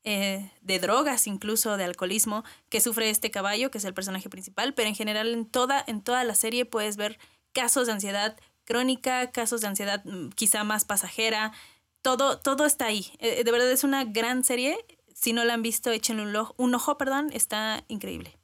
eh, 0.04 0.50
de 0.62 0.78
drogas, 0.78 1.26
incluso 1.26 1.76
de 1.76 1.84
alcoholismo, 1.84 2.44
que 2.68 2.80
sufre 2.80 3.10
este 3.10 3.30
caballo, 3.30 3.70
que 3.70 3.78
es 3.78 3.84
el 3.84 3.94
personaje 3.94 4.30
principal, 4.30 4.72
pero 4.74 4.88
en 4.88 4.94
general 4.94 5.28
en 5.28 5.44
toda, 5.44 5.82
en 5.86 6.02
toda 6.02 6.22
la 6.24 6.34
serie 6.34 6.64
puedes 6.64 6.96
ver 6.96 7.18
casos 7.52 7.86
de 7.86 7.94
ansiedad 7.94 8.36
crónica, 8.64 9.30
casos 9.32 9.60
de 9.60 9.66
ansiedad 9.66 10.04
mm, 10.04 10.30
quizá 10.30 10.64
más 10.64 10.84
pasajera, 10.84 11.52
todo, 12.00 12.38
todo 12.38 12.64
está 12.64 12.86
ahí. 12.86 13.06
Eh, 13.18 13.42
de 13.42 13.50
verdad 13.50 13.70
es 13.70 13.82
una 13.82 14.04
gran 14.04 14.44
serie 14.44 14.78
si 15.20 15.32
no 15.32 15.44
la 15.44 15.54
han 15.54 15.62
visto, 15.62 15.90
échenle 15.90 16.22
un, 16.22 16.36
ojo, 16.36 16.54
un 16.56 16.74
ojo, 16.74 16.96
perdón, 16.96 17.30
está 17.32 17.84
increíble. 17.88 18.36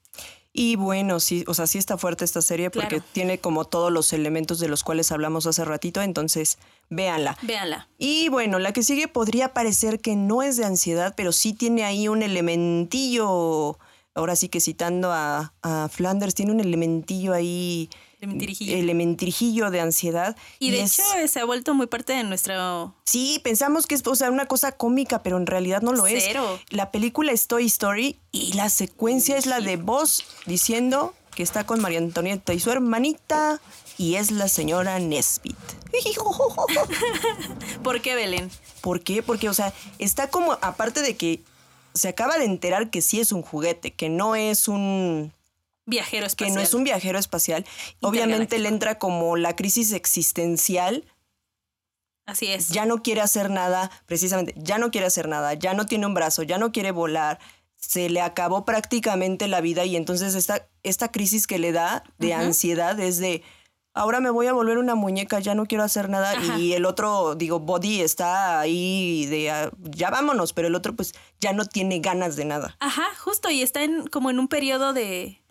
Y 0.52 0.76
bueno, 0.76 1.18
sí, 1.18 1.44
o 1.48 1.54
sea, 1.54 1.66
sí 1.66 1.78
está 1.78 1.98
fuerte 1.98 2.24
esta 2.24 2.40
serie 2.40 2.70
porque 2.70 3.00
tiene 3.00 3.38
como 3.38 3.64
todos 3.64 3.90
los 3.90 4.12
elementos 4.12 4.60
de 4.60 4.68
los 4.68 4.84
cuales 4.84 5.10
hablamos 5.10 5.46
hace 5.46 5.64
ratito, 5.64 6.00
entonces 6.00 6.58
véanla. 6.90 7.36
Véanla. 7.42 7.88
Y 7.98 8.28
bueno, 8.28 8.60
la 8.60 8.72
que 8.72 8.84
sigue 8.84 9.08
podría 9.08 9.52
parecer 9.52 10.00
que 10.00 10.14
no 10.14 10.42
es 10.44 10.56
de 10.56 10.64
ansiedad, 10.64 11.14
pero 11.16 11.32
sí 11.32 11.54
tiene 11.54 11.82
ahí 11.82 12.06
un 12.06 12.22
elementillo, 12.22 13.78
ahora 14.14 14.36
sí 14.36 14.48
que 14.48 14.60
citando 14.60 15.10
a, 15.12 15.52
a 15.62 15.88
Flanders, 15.88 16.36
tiene 16.36 16.52
un 16.52 16.60
elementillo 16.60 17.32
ahí 17.32 17.90
Elementirijillo. 18.24 19.70
de 19.70 19.80
ansiedad. 19.80 20.36
Y 20.58 20.70
de 20.70 20.82
hecho 20.82 21.02
se 21.26 21.40
ha 21.40 21.44
vuelto 21.44 21.74
muy 21.74 21.86
parte 21.86 22.12
de 22.12 22.24
nuestro... 22.24 22.94
Sí, 23.04 23.40
pensamos 23.42 23.86
que 23.86 23.94
es 23.94 24.06
o 24.06 24.14
sea, 24.14 24.30
una 24.30 24.46
cosa 24.46 24.72
cómica, 24.72 25.22
pero 25.22 25.36
en 25.36 25.46
realidad 25.46 25.82
no 25.82 25.92
lo 25.92 26.06
es. 26.06 26.28
La 26.70 26.90
película 26.90 27.32
es 27.32 27.46
Toy 27.46 27.66
Story 27.66 28.18
y 28.32 28.52
la 28.54 28.68
secuencia 28.70 29.36
es 29.36 29.46
la 29.46 29.60
de 29.60 29.76
Voz 29.76 30.24
diciendo 30.46 31.14
que 31.34 31.42
está 31.42 31.64
con 31.66 31.80
María 31.80 31.98
Antonieta 31.98 32.54
y 32.54 32.60
su 32.60 32.70
hermanita 32.70 33.60
y 33.98 34.16
es 34.16 34.30
la 34.30 34.48
señora 34.48 34.98
Nesbit. 34.98 35.56
¿Por 37.82 38.00
qué, 38.00 38.14
Belén? 38.14 38.50
¿Por 38.80 39.00
qué? 39.02 39.22
Porque, 39.22 39.48
o 39.48 39.54
sea, 39.54 39.72
está 39.98 40.28
como, 40.28 40.52
aparte 40.60 41.00
de 41.02 41.16
que 41.16 41.40
se 41.94 42.08
acaba 42.08 42.38
de 42.38 42.44
enterar 42.44 42.90
que 42.90 43.02
sí 43.02 43.20
es 43.20 43.32
un 43.32 43.42
juguete, 43.42 43.92
que 43.92 44.08
no 44.08 44.34
es 44.34 44.68
un 44.68 45.32
viajero 45.87 46.26
espacial. 46.26 46.51
Que 46.51 46.55
no 46.55 46.61
es 46.61 46.74
un 46.74 46.85
viajero 46.85 47.18
espacial. 47.18 47.64
Obviamente 48.01 48.59
le 48.59 48.68
entra 48.68 48.99
como 48.99 49.37
la 49.37 49.57
crisis 49.57 49.93
existencial. 49.93 51.05
Así 52.26 52.47
es. 52.47 52.68
Ya 52.68 52.87
no 52.87 53.03
quiere 53.03 53.20
hacer 53.20 53.51
nada, 53.51 53.91
precisamente, 54.07 54.55
ya 54.57 54.78
no 54.78 54.91
quiere 54.91 55.07
hacer 55.07 55.28
nada, 55.28 55.53
ya 55.55 55.74
no 55.74 55.85
tiene 55.85 56.07
un 56.07 56.14
brazo, 56.14 56.43
ya 56.43 56.57
no 56.57 56.72
quiere 56.72 56.91
volar, 56.91 57.39
se 57.76 58.09
le 58.09 58.22
acabó 58.22 58.64
prácticamente 58.64 59.47
la 59.47 59.61
vida 59.61 59.85
y 59.85 59.97
entonces 59.97 60.35
esta, 60.35 60.66
esta 60.82 61.12
crisis 61.12 61.47
que 61.47 61.59
le 61.59 61.72
da 61.72 62.03
de 62.18 62.32
ansiedad 62.32 62.99
es 62.99 63.18
de, 63.18 63.43
ahora 63.93 64.20
me 64.20 64.30
voy 64.30 64.47
a 64.47 64.55
volver 64.55 64.78
una 64.78 64.95
muñeca, 64.95 65.39
ya 65.39 65.55
no 65.55 65.66
quiero 65.66 65.85
hacer 65.85 66.09
nada. 66.09 66.35
Y 66.59 66.72
el 66.72 66.87
otro, 66.87 67.35
digo, 67.35 67.61
Body 67.61 68.01
está 68.01 68.59
ahí 68.61 69.26
de, 69.26 69.51
ah, 69.51 69.70
ya 69.78 70.09
vámonos, 70.09 70.55
pero 70.55 70.68
el 70.68 70.74
otro 70.74 70.95
pues 70.95 71.14
ya 71.41 71.53
no 71.53 71.66
tiene 71.66 72.01
ganas 72.01 72.37
de 72.37 72.47
nada. 72.47 72.76
Ajá, 72.80 73.05
justo, 73.18 73.51
y 73.51 73.62
está 73.62 73.85
en, 73.85 74.07
como 74.07 74.30
en 74.30 74.39
un 74.39 74.49
periodo 74.49 74.95
de, 74.95 75.43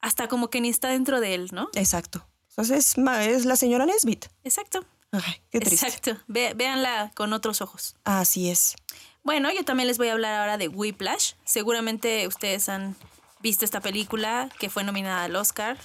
hasta 0.00 0.28
como 0.28 0.50
que 0.50 0.60
ni 0.60 0.68
está 0.68 0.88
dentro 0.88 1.20
de 1.20 1.34
él, 1.34 1.48
¿no? 1.52 1.68
Exacto. 1.74 2.26
Entonces 2.50 2.96
es, 2.96 3.44
la 3.44 3.56
señora 3.56 3.86
Nesbit. 3.86 4.26
Exacto. 4.44 4.84
Ay, 5.12 5.22
qué 5.50 5.60
triste. 5.60 5.86
Exacto. 5.86 6.16
véanla 6.26 7.12
con 7.14 7.32
otros 7.32 7.62
ojos. 7.62 7.96
Así 8.04 8.50
es. 8.50 8.74
Bueno, 9.22 9.50
yo 9.52 9.64
también 9.64 9.86
les 9.86 9.98
voy 9.98 10.08
a 10.08 10.12
hablar 10.12 10.40
ahora 10.40 10.58
de 10.58 10.68
Whiplash. 10.68 11.34
Seguramente 11.44 12.26
ustedes 12.26 12.68
han 12.68 12.96
visto 13.40 13.64
esta 13.64 13.80
película 13.80 14.48
que 14.58 14.70
fue 14.70 14.84
nominada 14.84 15.24
al 15.24 15.36
Oscar. 15.36 15.78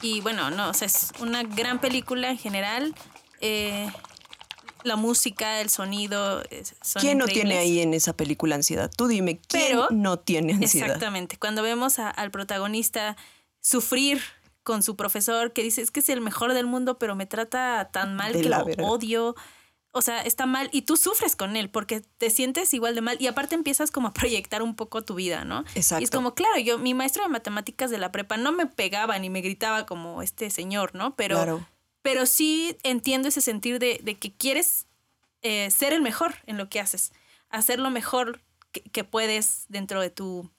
Y 0.00 0.20
bueno, 0.20 0.50
no, 0.50 0.70
o 0.70 0.74
sea, 0.74 0.86
es 0.86 1.12
una 1.20 1.42
gran 1.42 1.80
película 1.80 2.30
en 2.30 2.38
general. 2.38 2.94
Eh, 3.40 3.90
la 4.84 4.96
música, 4.96 5.60
el 5.60 5.70
sonido. 5.70 6.42
Son 6.82 7.00
¿Quién 7.00 7.18
no 7.18 7.26
tiene 7.26 7.58
ahí 7.58 7.80
en 7.80 7.94
esa 7.94 8.16
película 8.16 8.54
ansiedad? 8.54 8.90
Tú 8.94 9.06
dime, 9.06 9.40
¿quién 9.40 9.78
no 9.90 10.18
tiene 10.18 10.54
ansiedad? 10.54 10.88
Exactamente. 10.88 11.36
Cuando 11.38 11.62
vemos 11.62 11.98
al 11.98 12.30
protagonista 12.30 13.16
sufrir 13.62 14.20
con 14.62 14.82
su 14.82 14.96
profesor 14.96 15.52
que 15.52 15.62
dice, 15.62 15.80
es 15.80 15.90
que 15.90 16.00
es 16.00 16.08
el 16.08 16.20
mejor 16.20 16.52
del 16.52 16.66
mundo, 16.66 16.98
pero 16.98 17.16
me 17.16 17.26
trata 17.26 17.88
tan 17.90 18.14
mal 18.14 18.32
que 18.32 18.44
lo 18.44 18.64
odio. 18.86 19.34
O 19.94 20.00
sea, 20.00 20.22
está 20.22 20.46
mal 20.46 20.70
y 20.72 20.82
tú 20.82 20.96
sufres 20.96 21.36
con 21.36 21.54
él 21.54 21.68
porque 21.68 22.00
te 22.00 22.30
sientes 22.30 22.72
igual 22.72 22.94
de 22.94 23.02
mal 23.02 23.16
y 23.20 23.26
aparte 23.26 23.54
empiezas 23.54 23.90
como 23.90 24.08
a 24.08 24.12
proyectar 24.14 24.62
un 24.62 24.74
poco 24.74 25.02
tu 25.02 25.14
vida, 25.14 25.44
¿no? 25.44 25.64
Exacto. 25.74 26.00
Y 26.00 26.04
es 26.04 26.10
como, 26.10 26.34
claro, 26.34 26.58
yo, 26.58 26.78
mi 26.78 26.94
maestro 26.94 27.22
de 27.24 27.28
matemáticas 27.28 27.90
de 27.90 27.98
la 27.98 28.10
prepa 28.10 28.36
no 28.36 28.52
me 28.52 28.66
pegaba 28.66 29.18
ni 29.18 29.28
me 29.28 29.42
gritaba 29.42 29.84
como 29.84 30.22
este 30.22 30.48
señor, 30.48 30.94
¿no? 30.94 31.14
Pero, 31.14 31.66
pero 32.00 32.24
sí 32.26 32.76
entiendo 32.84 33.28
ese 33.28 33.42
sentir 33.42 33.78
de, 33.78 33.98
que 34.18 34.32
quieres 34.32 34.86
eh, 35.42 35.70
ser 35.70 35.92
el 35.92 36.00
mejor 36.00 36.36
en 36.46 36.56
lo 36.56 36.70
que 36.70 36.80
haces, 36.80 37.12
hacer 37.50 37.78
lo 37.78 37.90
mejor 37.90 38.40
que 38.92 39.04
puedes 39.04 39.66
dentro 39.68 40.00
de 40.00 40.08
tu 40.08 40.50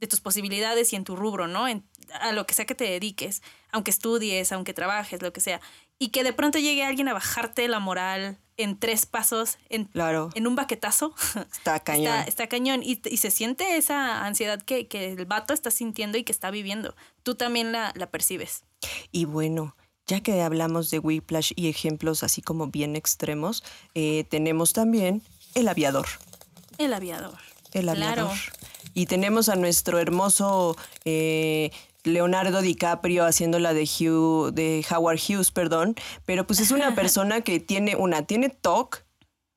de 0.00 0.06
tus 0.06 0.20
posibilidades 0.20 0.92
y 0.92 0.96
en 0.96 1.04
tu 1.04 1.16
rubro, 1.16 1.46
¿no? 1.46 1.68
En, 1.68 1.84
a 2.20 2.32
lo 2.32 2.46
que 2.46 2.54
sea 2.54 2.64
que 2.64 2.74
te 2.74 2.84
dediques, 2.84 3.42
aunque 3.70 3.90
estudies, 3.90 4.50
aunque 4.52 4.74
trabajes, 4.74 5.22
lo 5.22 5.32
que 5.32 5.40
sea. 5.40 5.60
Y 5.98 6.08
que 6.08 6.24
de 6.24 6.32
pronto 6.32 6.58
llegue 6.58 6.84
alguien 6.84 7.08
a 7.08 7.12
bajarte 7.12 7.68
la 7.68 7.78
moral 7.78 8.38
en 8.56 8.78
tres 8.78 9.06
pasos, 9.06 9.58
en, 9.68 9.84
claro. 9.84 10.30
en 10.34 10.46
un 10.46 10.54
baquetazo. 10.54 11.14
Está 11.52 11.80
cañón. 11.80 12.24
Está, 12.26 12.46
cañón. 12.48 12.82
Y, 12.82 13.00
y, 13.04 13.16
se 13.18 13.30
siente 13.30 13.76
esa 13.76 14.24
ansiedad 14.24 14.62
que, 14.62 14.86
que, 14.88 15.12
el 15.12 15.26
vato 15.26 15.54
está 15.54 15.70
sintiendo 15.70 16.18
y 16.18 16.24
que 16.24 16.32
está 16.32 16.50
viviendo. 16.50 16.94
Tú 17.22 17.34
también 17.34 17.72
la, 17.72 17.92
la 17.94 18.10
percibes. 18.10 18.64
Y 19.12 19.24
bueno, 19.26 19.76
ya 20.06 20.20
que 20.20 20.42
hablamos 20.42 20.90
de 20.90 20.98
Whiplash 20.98 21.52
y 21.56 21.68
ejemplos 21.68 22.22
así 22.22 22.42
como 22.42 22.66
bien 22.66 22.96
extremos, 22.96 23.62
eh, 23.94 24.24
tenemos 24.28 24.72
también 24.72 25.22
El 25.54 25.68
Aviador. 25.68 26.06
El 26.78 26.94
aviador. 26.94 27.38
El 27.72 27.84
Claro. 27.86 28.00
Aviador. 28.28 28.36
Y 28.94 29.06
tenemos 29.06 29.48
a 29.48 29.56
nuestro 29.56 29.98
hermoso 30.00 30.76
eh, 31.04 31.70
Leonardo 32.02 32.60
DiCaprio 32.62 33.24
haciéndola 33.24 33.72
de 33.74 33.82
Hugh, 33.84 34.52
de 34.52 34.84
Howard 34.90 35.18
Hughes, 35.18 35.50
perdón. 35.52 35.94
Pero 36.24 36.46
pues 36.46 36.60
es 36.60 36.70
una 36.70 36.94
persona 36.96 37.42
que 37.42 37.60
tiene 37.60 37.94
una, 37.96 38.22
tiene 38.26 38.48
TOC, 38.48 39.04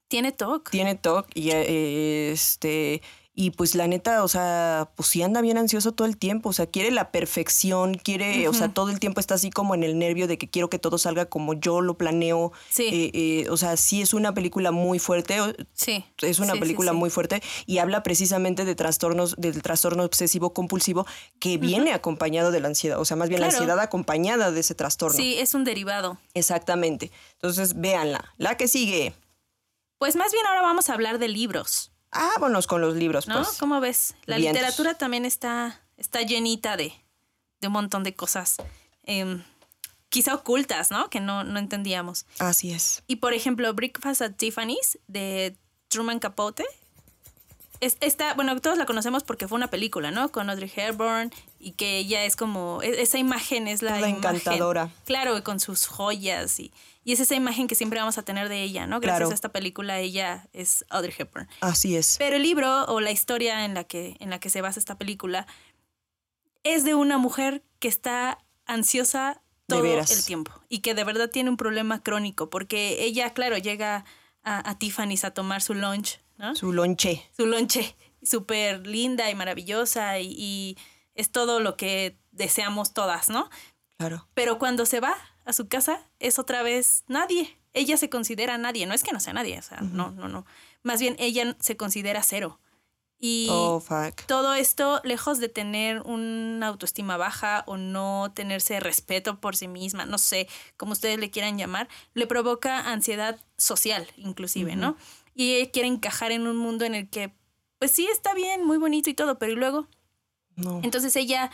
Tiene 0.08 0.32
TOC. 0.32 0.70
tiene 0.70 0.96
TOC 0.96 1.28
y 1.34 1.52
eh, 1.52 2.32
este 2.32 3.02
y 3.36 3.50
pues 3.52 3.74
la 3.74 3.88
neta, 3.88 4.24
o 4.24 4.28
sea, 4.28 4.92
pues 4.96 5.10
sí 5.10 5.24
anda 5.24 5.42
bien 5.42 5.58
ansioso 5.58 5.92
todo 5.92 6.08
el 6.08 6.18
tiempo, 6.18 6.50
o 6.50 6.54
sea, 6.54 6.68
quiere 6.68 6.92
la 6.92 7.12
perfección, 7.12 7.96
quiere, 7.96 8.48
o 8.48 8.54
sea, 8.54 8.70
todo 8.74 8.90
el 8.92 9.00
tiempo 9.00 9.20
está 9.20 9.34
así 9.36 9.50
como 9.50 9.74
en 9.74 9.84
el 9.84 9.98
nervio 9.98 10.28
de 10.28 10.38
que 10.38 10.50
quiero 10.50 10.70
que 10.70 10.78
todo 10.78 10.98
salga 11.00 11.26
como 11.26 11.54
yo 11.56 11.82
lo 11.82 11.98
planeo. 11.98 12.52
Sí. 12.70 12.84
Eh, 12.92 13.12
eh, 13.14 13.50
o 13.50 13.58
sea, 13.58 13.76
sí 13.78 14.02
es 14.04 14.14
una 14.14 14.34
película 14.34 14.72
muy 14.72 15.00
fuerte, 15.00 15.38
Sí. 15.74 16.06
es 16.22 16.38
una 16.40 16.54
Sí, 16.54 16.60
película 16.60 16.92
sí. 16.92 16.98
muy 16.98 17.10
fuerte 17.10 17.42
y 17.66 17.80
habla 17.80 18.04
precisamente 18.04 18.66
de 18.66 18.76
trastornos, 18.76 19.36
del 19.38 19.62
trastorno 19.64 20.04
obsesivo 20.04 20.54
compulsivo 20.54 21.08
que 21.40 21.58
viene 21.58 21.94
acompañado 21.94 22.52
de 22.52 22.60
la 22.60 22.68
ansiedad, 22.68 23.00
o 23.00 23.06
sea, 23.06 23.18
más 23.18 23.30
bien 23.30 23.42
la 23.42 23.48
ansiedad 23.48 23.80
acompañada 23.80 24.52
de 24.52 24.60
ese 24.60 24.76
trastorno. 24.76 25.18
Sí, 25.18 25.38
es 25.40 25.54
un 25.56 25.64
derivado. 25.64 26.20
Exactamente. 26.36 27.12
Entonces, 27.34 27.80
véanla. 27.80 28.34
La 28.38 28.58
que 28.58 28.68
sigue. 28.68 29.16
Pues 29.98 30.16
más 30.18 30.32
bien 30.34 30.46
ahora 30.46 30.62
vamos 30.62 30.90
a 30.90 30.94
hablar 30.94 31.18
de 31.18 31.30
libros, 31.30 31.93
Vámonos 32.14 32.68
con 32.68 32.82
los 32.82 32.96
libros, 32.96 33.28
¿no? 33.28 33.44
pues. 33.44 33.58
¿Cómo 33.58 33.80
ves? 33.80 34.16
La 34.26 34.38
Vientos. 34.38 34.54
literatura 34.62 34.94
también 34.98 35.26
está, 35.26 35.82
está 35.98 36.22
llenita 36.22 36.78
de, 36.78 36.94
de 37.62 37.68
un 37.68 37.74
montón 37.74 38.04
de 38.04 38.16
cosas, 38.16 38.58
em, 39.04 39.44
quizá 40.10 40.36
ocultas, 40.36 40.92
¿no? 40.92 41.10
Que 41.10 41.20
no, 41.20 41.44
no 41.44 41.60
entendíamos. 41.60 42.26
Así 42.40 42.72
es. 42.72 43.04
Y 43.08 43.18
por 43.18 43.34
ejemplo, 43.34 43.74
Breakfast 43.74 44.22
at 44.22 44.34
Tiffany's 44.36 45.00
de 45.08 45.58
Truman 45.88 46.20
Capote. 46.20 46.66
Es, 47.84 47.98
esta, 48.00 48.34
bueno, 48.36 48.60
todos 48.62 48.78
la 48.78 48.86
conocemos 48.86 49.24
porque 49.24 49.48
fue 49.48 49.56
una 49.58 49.70
película, 49.70 50.12
¿no? 50.12 50.32
Con 50.32 50.50
Audrey 50.50 50.72
Hepburn 50.76 51.32
y 51.60 51.72
que 51.72 51.98
ella 51.98 52.24
es 52.26 52.36
como, 52.36 52.82
e- 52.82 53.02
esa 53.02 53.18
imagen 53.18 53.68
es 53.68 53.82
la 53.82 53.98
imagen. 53.98 54.16
encantadora. 54.18 54.90
Claro, 55.06 55.44
con 55.44 55.60
sus 55.60 55.88
joyas 55.88 56.60
y, 56.60 56.72
y 57.04 57.14
es 57.14 57.20
esa 57.20 57.36
imagen 57.36 57.68
que 57.68 57.76
siempre 57.76 58.00
vamos 58.00 58.18
a 58.18 58.24
tener 58.24 58.48
de 58.50 58.62
ella, 58.64 58.88
¿no? 58.88 59.00
Gracias 59.00 59.18
Claro. 59.20 59.32
a 59.32 59.34
esta 59.36 59.50
película 59.50 60.00
ella 60.00 60.48
es 60.54 60.86
Audrey 60.90 61.14
Hepburn. 61.18 61.48
Así 61.62 61.96
es. 61.98 62.16
Pero 62.20 62.38
el 62.38 62.44
libro 62.44 62.86
o 62.86 63.00
la 63.02 63.12
historia 63.12 63.66
en 63.66 63.74
la 63.74 63.84
que, 63.84 64.16
en 64.20 64.30
la 64.30 64.40
que 64.40 64.50
se 64.50 64.62
basa 64.62 64.80
esta 64.80 64.98
película 64.98 65.46
es 66.64 66.84
de 66.86 66.96
una 66.96 67.18
mujer 67.18 67.64
que 67.80 67.88
está 67.90 68.40
ansiosa 68.66 69.42
todo 69.68 69.84
el 69.86 70.26
tiempo 70.26 70.52
y 70.70 70.80
que 70.80 70.94
de 70.94 71.04
verdad 71.04 71.30
tiene 71.30 71.50
un 71.50 71.58
problema 71.58 72.02
crónico 72.04 72.50
porque 72.50 73.04
ella, 73.04 73.34
claro, 73.34 73.58
llega 73.58 74.06
a, 74.44 74.70
a 74.70 74.78
Tiffany's 74.78 75.24
a 75.26 75.32
tomar 75.32 75.62
su 75.62 75.74
lunch, 75.74 76.20
¿no? 76.44 76.56
Su 76.56 76.74
lonche. 76.74 77.28
Su 77.36 77.46
lonche 77.46 77.96
súper 78.22 78.86
linda 78.86 79.30
y 79.30 79.36
maravillosa 79.36 80.20
y, 80.20 80.28
y 80.38 80.78
es 81.16 81.32
todo 81.32 81.60
lo 81.60 81.76
que 81.78 82.18
deseamos 82.32 82.94
todas, 82.94 83.30
¿no? 83.30 83.50
Claro. 83.98 84.28
Pero 84.34 84.60
cuando 84.60 84.86
se 84.86 85.00
va 85.00 85.16
a 85.46 85.54
su 85.54 85.68
casa 85.68 86.02
es 86.20 86.40
otra 86.40 86.64
vez 86.64 87.04
nadie. 87.08 87.58
Ella 87.74 87.98
se 87.98 88.10
considera 88.10 88.58
nadie. 88.58 88.86
No 88.86 88.94
es 88.94 89.04
que 89.04 89.12
no 89.14 89.20
sea 89.20 89.34
nadie, 89.34 89.58
o 89.58 89.62
sea, 89.62 89.80
no, 89.82 90.12
no, 90.12 90.28
no. 90.28 90.46
Más 90.84 91.00
bien 91.00 91.16
ella 91.20 91.56
se 91.60 91.76
considera 91.78 92.22
cero. 92.24 92.60
Y 93.20 93.48
Oh, 93.50 93.80
fuck. 93.80 94.22
todo 94.28 94.54
esto, 94.54 95.00
lejos 95.06 95.40
de 95.40 95.48
tener 95.48 96.02
una 96.02 96.68
autoestima 96.68 97.16
baja 97.16 97.64
o 97.68 97.78
no 97.78 98.34
tenerse 98.36 98.82
respeto 98.82 99.40
por 99.40 99.56
sí 99.56 99.70
misma, 99.70 100.06
no 100.06 100.18
sé, 100.18 100.50
como 100.76 100.92
ustedes 100.92 101.18
le 101.20 101.32
quieran 101.32 101.58
llamar, 101.58 101.88
le 102.16 102.28
provoca 102.28 102.92
ansiedad 102.92 103.40
social, 103.58 104.06
inclusive, 104.18 104.76
¿no? 104.76 104.98
Y 105.36 105.54
ella 105.56 105.72
quiere 105.72 105.88
encajar 105.88 106.32
en 106.32 106.48
un 106.48 106.58
mundo 106.58 106.86
en 106.86 106.96
el 106.96 107.10
que, 107.10 107.34
pues 107.80 107.92
sí, 107.92 108.08
está 108.12 108.34
bien, 108.34 108.66
muy 108.66 108.78
bonito 108.78 109.10
y 109.10 109.14
todo, 109.14 109.40
pero 109.40 109.52
¿y 109.54 109.56
luego? 109.56 109.88
No. 110.56 110.80
Entonces 110.84 111.16
ella, 111.16 111.52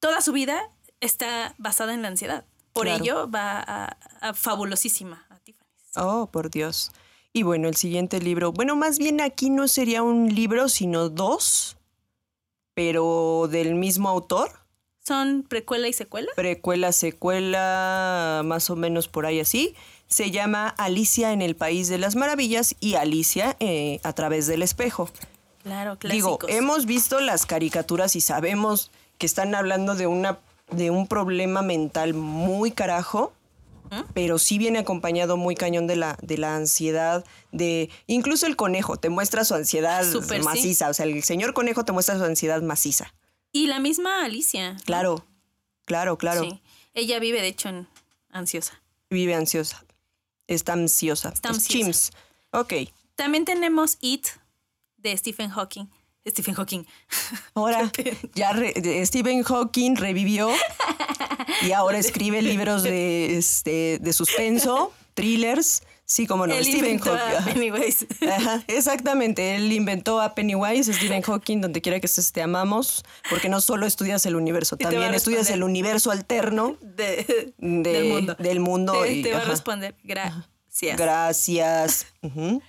toda 0.00 0.20
su 0.20 0.32
vida 0.32 0.70
está 1.00 1.54
basada 1.58 1.94
en 1.94 2.02
la 2.02 2.08
ansiedad. 2.08 2.44
Por 2.72 2.86
Claro. 2.86 3.04
ello 3.04 3.30
va 3.30 3.60
a, 3.60 3.96
a 4.20 4.34
fabulosísima 4.34 5.26
a 5.30 5.38
Tiffany's. 5.38 5.96
Oh, 5.96 6.28
por 6.32 6.50
Dios. 6.50 6.90
Y 7.32 7.42
bueno, 7.44 7.68
el 7.68 7.76
siguiente 7.76 8.20
libro. 8.20 8.50
Bueno, 8.52 8.74
más 8.76 8.98
bien 8.98 9.20
aquí 9.20 9.50
no 9.50 9.68
sería 9.68 10.02
un 10.02 10.34
libro, 10.34 10.68
sino 10.68 11.08
dos, 11.08 11.76
pero 12.74 13.48
del 13.50 13.74
mismo 13.76 14.08
autor. 14.08 14.63
Son 15.06 15.42
precuela 15.46 15.86
y 15.86 15.92
secuela. 15.92 16.30
Precuela, 16.34 16.90
secuela, 16.90 18.40
más 18.42 18.70
o 18.70 18.76
menos 18.76 19.06
por 19.06 19.26
ahí 19.26 19.38
así. 19.38 19.74
Se 20.06 20.30
llama 20.30 20.68
Alicia 20.68 21.32
en 21.32 21.42
el 21.42 21.56
País 21.56 21.88
de 21.88 21.98
las 21.98 22.16
Maravillas 22.16 22.74
y 22.80 22.94
Alicia 22.94 23.54
eh, 23.60 24.00
a 24.02 24.14
través 24.14 24.46
del 24.46 24.62
espejo. 24.62 25.10
Claro, 25.62 25.96
Digo, 25.96 26.38
clásicos. 26.38 26.50
hemos 26.50 26.86
visto 26.86 27.20
las 27.20 27.44
caricaturas 27.44 28.16
y 28.16 28.22
sabemos 28.22 28.90
que 29.18 29.26
están 29.26 29.54
hablando 29.54 29.94
de 29.94 30.06
una 30.06 30.38
de 30.70 30.90
un 30.90 31.06
problema 31.06 31.60
mental 31.60 32.14
muy 32.14 32.70
carajo, 32.70 33.34
pero 34.14 34.38
sí 34.38 34.56
viene 34.56 34.78
acompañado 34.78 35.36
muy 35.36 35.54
cañón 35.54 35.86
de 35.86 35.96
la 35.96 36.16
de 36.22 36.38
la 36.38 36.56
ansiedad, 36.56 37.24
de 37.52 37.90
incluso 38.06 38.46
el 38.46 38.56
conejo 38.56 38.96
te 38.96 39.10
muestra 39.10 39.44
su 39.44 39.54
ansiedad 39.54 40.02
sí. 40.02 40.38
maciza, 40.42 40.88
o 40.88 40.94
sea, 40.94 41.04
el 41.04 41.22
señor 41.22 41.52
conejo 41.52 41.84
te 41.84 41.92
muestra 41.92 42.16
su 42.16 42.24
ansiedad 42.24 42.62
maciza. 42.62 43.12
Y 43.54 43.68
la 43.68 43.78
misma 43.78 44.24
Alicia. 44.24 44.76
Claro. 44.84 45.24
Claro, 45.84 46.18
claro. 46.18 46.42
Sí. 46.42 46.60
Ella 46.92 47.20
vive, 47.20 47.40
de 47.40 47.46
hecho, 47.46 47.68
en 47.68 47.86
ansiosa. 48.30 48.82
Vive 49.10 49.34
ansiosa. 49.36 49.84
Está 50.48 50.72
ansiosa. 50.72 51.28
Está 51.28 51.50
ansiosa. 51.50 51.68
Chims. 51.72 52.10
Ok. 52.50 52.72
También 53.14 53.44
tenemos 53.44 53.96
It 54.00 54.26
de 54.96 55.16
Stephen 55.16 55.50
Hawking. 55.50 55.86
Stephen 56.26 56.54
Hawking. 56.54 56.84
Ahora 57.54 57.92
ya 58.34 58.52
re- 58.52 59.06
Stephen 59.06 59.44
Hawking 59.44 59.94
revivió 59.94 60.50
y 61.62 61.70
ahora 61.70 61.98
escribe 62.04 62.42
libros 62.42 62.82
de, 62.82 63.36
este, 63.36 63.98
de 64.00 64.12
suspenso, 64.12 64.92
thrillers. 65.14 65.82
Sí, 66.14 66.28
como 66.28 66.46
no, 66.46 66.54
Él 66.54 66.64
Stephen 66.64 67.00
a 67.02 67.04
Hawking. 67.04 67.54
Pennywise. 67.54 68.06
Ajá, 68.30 68.62
exactamente, 68.68 69.56
él 69.56 69.72
inventó 69.72 70.20
a 70.20 70.32
Pennywise, 70.36 70.92
Stephen 70.92 71.22
Hawking, 71.22 71.60
donde 71.60 71.80
quiera 71.82 71.98
que 71.98 72.06
estés 72.06 72.30
te 72.30 72.40
amamos, 72.40 73.04
porque 73.28 73.48
no 73.48 73.60
solo 73.60 73.84
estudias 73.84 74.24
el 74.24 74.36
universo, 74.36 74.76
también 74.76 75.12
estudias 75.12 75.50
el 75.50 75.64
universo 75.64 76.12
alterno 76.12 76.76
De- 76.82 77.52
de- 77.58 77.82
del 77.92 78.04
mundo. 78.12 78.36
del 78.38 78.60
mundo 78.60 79.02
Te, 79.02 79.12
y- 79.12 79.22
te 79.22 79.32
va 79.32 79.40
a 79.40 79.44
responder. 79.46 79.96
Gracias. 80.04 80.96
Gracias. 80.96 82.06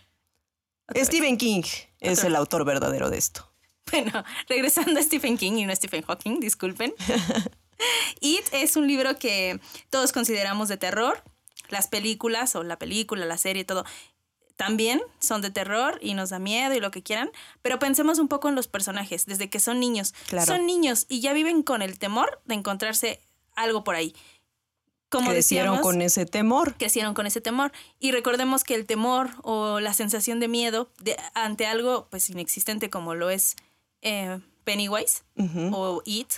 Stephen 1.04 1.38
King 1.38 1.62
es 2.00 2.24
el 2.24 2.36
autor 2.36 2.66
verdadero 2.66 3.12
de 3.12 3.20
esto. 3.20 3.52
Bueno, 3.92 4.24
regresando 4.50 5.00
a 5.00 5.04
Stephen 5.04 5.38
King 5.38 5.54
y 5.58 5.66
no 5.66 5.72
a 5.72 5.76
Stephen 5.76 6.02
Hawking, 6.02 6.40
disculpen. 6.40 6.96
It 8.22 8.46
es 8.54 8.76
un 8.76 8.88
libro 8.88 9.20
que 9.20 9.60
todos 9.92 10.12
consideramos 10.12 10.68
de 10.68 10.78
terror. 10.78 11.24
Las 11.70 11.88
películas 11.88 12.56
o 12.56 12.64
la 12.64 12.78
película, 12.80 13.26
la 13.26 13.38
serie, 13.38 13.64
todo 13.66 13.86
también 14.56 15.02
son 15.20 15.42
de 15.42 15.52
terror 15.52 16.00
y 16.02 16.14
nos 16.14 16.30
da 16.30 16.40
miedo 16.40 16.74
y 16.74 16.80
lo 16.80 16.90
que 16.90 17.04
quieran, 17.04 17.30
pero 17.62 17.78
pensemos 17.78 18.20
un 18.20 18.30
poco 18.30 18.48
en 18.48 18.56
los 18.56 18.68
personajes, 18.68 19.26
desde 19.26 19.50
que 19.50 19.60
son 19.60 19.82
niños. 19.82 20.14
Claro. 20.28 20.46
Son 20.46 20.66
niños 20.66 21.06
y 21.10 21.20
ya 21.20 21.34
viven 21.34 21.62
con 21.62 21.82
el 21.82 22.00
temor 22.00 22.42
de 22.46 22.56
encontrarse 22.56 23.20
algo 23.56 23.84
por 23.84 23.96
ahí. 23.96 24.16
Como 25.10 25.30
Crecieron 25.30 25.76
decíamos, 25.76 25.82
con 25.94 26.02
ese 26.02 26.26
temor. 26.26 26.76
crecieron 26.78 27.14
con 27.14 27.28
ese 27.28 27.40
temor. 27.42 27.72
Y 28.00 28.12
recordemos 28.12 28.64
que 28.64 28.76
el 28.76 28.86
temor 28.86 29.30
o 29.44 29.80
la 29.80 29.94
sensación 29.94 30.40
de 30.40 30.48
miedo 30.48 30.90
de- 31.00 31.18
ante 31.36 31.68
algo 31.68 32.08
pues 32.10 32.30
inexistente 32.30 32.90
como 32.90 33.14
lo 33.14 33.30
es 33.30 33.56
eh, 34.02 34.40
Pennywise 34.64 35.24
o 35.74 36.02
It, 36.06 36.34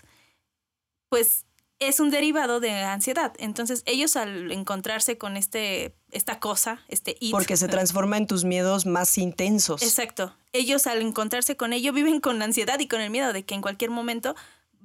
pues 1.10 1.46
es 1.80 2.00
un 2.00 2.10
derivado 2.10 2.60
de 2.60 2.72
ansiedad. 2.72 3.34
Entonces 3.38 3.84
ellos 3.86 4.16
al 4.16 4.52
encontrarse 4.52 5.18
con 5.18 5.38
este, 5.38 5.96
esta 6.12 6.40
cosa, 6.40 6.82
este 6.88 7.18
It, 7.20 7.32
Porque 7.32 7.58
se 7.58 7.68
transforma 7.68 8.18
en 8.18 8.28
tus 8.28 8.44
miedos 8.44 8.86
más 8.86 9.18
intensos. 9.18 9.82
Exacto. 9.84 10.36
Ellos 10.54 10.88
al 10.88 11.02
encontrarse 11.02 11.56
con 11.56 11.74
ello 11.74 11.94
viven 11.94 12.20
con 12.20 12.40
la 12.40 12.46
ansiedad 12.46 12.80
y 12.80 12.88
con 12.88 13.02
el 13.02 13.10
miedo 13.10 13.34
de 13.34 13.46
que 13.46 13.56
en 13.56 13.62
cualquier 13.62 13.92
momento 13.92 14.36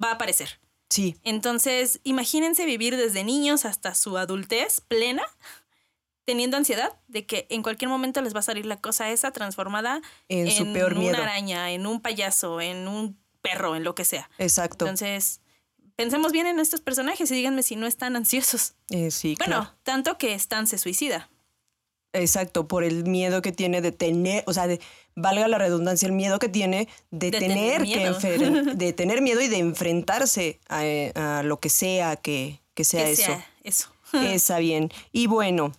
va 0.03 0.11
a 0.11 0.15
aparecer. 0.15 0.61
Sí, 0.91 1.17
Entonces, 1.23 2.01
imagínense 2.05 2.67
vivir 2.67 2.99
desde 2.99 3.25
niños 3.25 3.65
hasta 3.65 3.95
su 3.95 4.19
adultez 4.19 4.83
plena, 4.83 5.23
teniendo 6.27 6.59
ansiedad 6.59 6.93
de 7.09 7.25
que 7.25 7.47
en 7.49 7.63
cualquier 7.63 7.89
momento 7.89 8.21
les 8.21 8.35
va 8.35 8.41
a 8.41 8.43
salir 8.43 8.67
la 8.67 8.77
cosa 8.77 9.11
esa 9.11 9.31
transformada 9.31 10.03
En 10.29 10.51
su 10.51 10.71
peor 10.75 10.95
miedo. 10.95 11.15
una 11.15 11.23
araña, 11.23 11.71
en 11.71 11.87
un 11.87 12.03
payaso, 12.03 12.61
en 12.61 12.89
un 12.89 13.19
perro, 13.41 13.75
en 13.75 13.85
lo 13.85 13.95
que 13.95 14.05
sea. 14.05 14.29
exacto. 14.37 14.85
Entonces, 14.85 15.41
pensemos 16.03 16.33
bien 16.33 16.49
en 16.49 16.59
estos 16.59 16.81
personajes 16.81 17.31
y 17.31 17.35
díganme 17.37 17.63
si 17.63 17.77
no 17.77 17.87
están 17.87 18.17
ansiosos. 18.17 18.75
Eh, 18.91 19.13
sí, 19.13 19.37
Bueno, 19.39 19.61
claro. 19.61 19.75
tanto 19.85 20.19
que 20.19 20.35
Stan 20.35 20.67
se 20.67 20.77
suicida. 20.77 21.31
Exacto, 22.13 22.67
por 22.67 22.83
el 22.83 23.05
miedo 23.05 23.41
que 23.41 23.53
tiene 23.53 23.81
de 23.81 23.93
tener, 23.93 24.43
o 24.49 24.53
sea, 24.53 24.67
de, 24.67 24.81
valga 25.15 25.47
la 25.47 25.59
redundancia, 25.59 26.07
el 26.07 26.13
miedo 26.13 26.41
que 26.41 26.49
tiene 26.49 26.89
de, 27.13 27.31
De 27.31 27.39
tener, 27.39 27.83
tener 27.85 28.17
que 28.19 28.75
de 28.75 28.93
tener 28.93 29.23
miedo 29.23 29.41
y 29.41 29.47
de 29.49 29.59
enfrentarse 29.59 30.59
a, 30.69 30.83
a 31.15 31.43
lo 31.45 31.61
que 31.61 31.71
sea 31.71 32.17
que, 32.17 32.59
que 32.75 32.83
sea 32.83 33.05
que 33.05 33.13
eso. 33.13 33.23
sea 33.23 33.47
eso. 33.63 33.89
Esa 34.13 34.59
bien. 34.59 34.91
Y 35.13 35.29
bueno, 35.29 35.73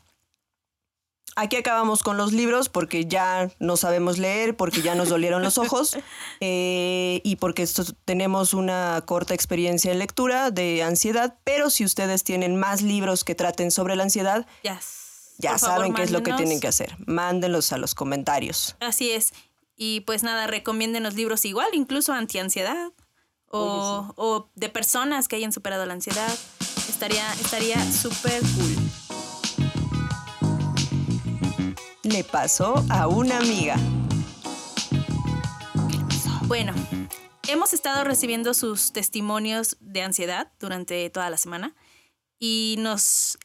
aquí 1.35 1.55
acabamos 1.55 2.03
con 2.03 2.17
los 2.17 2.33
libros 2.33 2.69
porque 2.69 3.05
ya 3.05 3.49
no 3.59 3.77
sabemos 3.77 4.17
leer, 4.17 4.55
porque 4.55 4.81
ya 4.81 4.95
nos 4.95 5.09
dolieron 5.09 5.41
los 5.43 5.57
ojos 5.57 5.97
eh, 6.39 7.21
y 7.23 7.35
porque 7.37 7.63
esto, 7.63 7.83
tenemos 8.05 8.53
una 8.53 9.01
corta 9.05 9.33
experiencia 9.33 9.91
en 9.91 9.99
lectura 9.99 10.51
de 10.51 10.83
ansiedad, 10.83 11.37
pero 11.43 11.69
si 11.69 11.85
ustedes 11.85 12.23
tienen 12.23 12.55
más 12.55 12.81
libros 12.81 13.23
que 13.23 13.35
traten 13.35 13.71
sobre 13.71 13.95
la 13.95 14.03
ansiedad, 14.03 14.45
Yes. 14.63 15.35
ya 15.37 15.51
Por 15.51 15.59
favor, 15.59 15.75
saben 15.77 15.93
qué 15.93 16.03
es 16.03 16.11
lo 16.11 16.23
que 16.23 16.33
tienen 16.33 16.59
que 16.59 16.67
hacer. 16.67 16.95
Mándenlos 17.05 17.71
a 17.71 17.77
los 17.77 17.95
comentarios. 17.95 18.75
Así 18.79 19.11
es. 19.11 19.33
Y 19.75 20.01
pues 20.01 20.23
nada, 20.23 20.47
recomienden 20.47 21.03
los 21.03 21.15
libros 21.15 21.45
igual, 21.45 21.69
incluso 21.73 22.13
antiansiedad. 22.13 22.91
O, 23.55 24.11
o 24.15 24.49
de 24.55 24.69
personas 24.69 25.27
que 25.27 25.35
hayan 25.35 25.51
superado 25.51 25.85
la 25.85 25.93
ansiedad. 25.93 26.35
Estaría 26.89 27.31
estaría 27.33 27.91
súper 27.91 28.41
cool. 28.41 29.02
Le 32.13 32.23
pasó 32.23 32.75
a 32.89 33.07
una 33.07 33.39
amiga. 33.39 33.75
Bueno, 36.43 36.73
hemos 37.47 37.73
estado 37.73 38.03
recibiendo 38.03 38.53
sus 38.53 38.93
testimonios 38.93 39.77
de 39.79 40.03
ansiedad 40.03 40.51
durante 40.59 41.09
toda 41.09 41.29
la 41.31 41.37
semana 41.37 41.73
y 42.37 42.75
nos, 42.77 43.39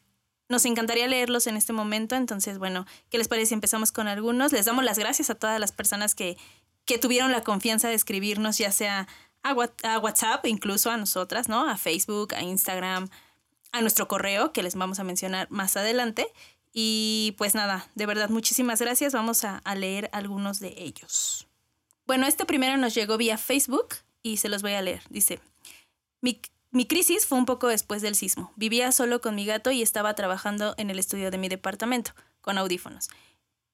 nos 0.50 0.66
encantaría 0.66 1.06
leerlos 1.06 1.46
en 1.46 1.56
este 1.56 1.72
momento. 1.72 2.14
Entonces, 2.14 2.58
bueno, 2.58 2.84
¿qué 3.08 3.16
les 3.18 3.28
parece 3.28 3.54
empezamos 3.54 3.90
con 3.90 4.06
algunos? 4.06 4.52
Les 4.52 4.66
damos 4.66 4.84
las 4.84 4.98
gracias 4.98 5.30
a 5.30 5.34
todas 5.34 5.58
las 5.58 5.72
personas 5.72 6.14
que, 6.14 6.36
que 6.84 6.98
tuvieron 6.98 7.32
la 7.32 7.42
confianza 7.42 7.88
de 7.88 7.94
escribirnos, 7.94 8.58
ya 8.58 8.70
sea 8.70 9.08
a, 9.42 9.54
Wha- 9.54 9.72
a 9.82 9.98
WhatsApp, 9.98 10.44
incluso 10.44 10.90
a 10.90 10.98
nosotras, 10.98 11.48
¿no? 11.48 11.66
A 11.68 11.78
Facebook, 11.78 12.34
a 12.34 12.42
Instagram, 12.42 13.08
a 13.72 13.80
nuestro 13.80 14.08
correo, 14.08 14.52
que 14.52 14.62
les 14.62 14.74
vamos 14.74 14.98
a 14.98 15.04
mencionar 15.04 15.50
más 15.50 15.76
adelante. 15.78 16.26
Y 16.80 17.34
pues 17.38 17.56
nada, 17.56 17.88
de 17.96 18.06
verdad, 18.06 18.28
muchísimas 18.28 18.80
gracias. 18.80 19.12
Vamos 19.12 19.42
a, 19.42 19.58
a 19.64 19.74
leer 19.74 20.08
algunos 20.12 20.60
de 20.60 20.76
ellos. 20.76 21.48
Bueno, 22.06 22.24
este 22.24 22.44
primero 22.44 22.76
nos 22.76 22.94
llegó 22.94 23.16
vía 23.16 23.36
Facebook 23.36 23.96
y 24.22 24.36
se 24.36 24.48
los 24.48 24.62
voy 24.62 24.74
a 24.74 24.80
leer. 24.80 25.02
Dice, 25.10 25.40
mi, 26.20 26.40
mi 26.70 26.86
crisis 26.86 27.26
fue 27.26 27.36
un 27.36 27.46
poco 27.46 27.66
después 27.66 28.00
del 28.00 28.14
sismo. 28.14 28.52
Vivía 28.54 28.92
solo 28.92 29.20
con 29.20 29.34
mi 29.34 29.44
gato 29.44 29.72
y 29.72 29.82
estaba 29.82 30.14
trabajando 30.14 30.76
en 30.78 30.88
el 30.90 31.00
estudio 31.00 31.32
de 31.32 31.38
mi 31.38 31.48
departamento, 31.48 32.12
con 32.42 32.58
audífonos. 32.58 33.08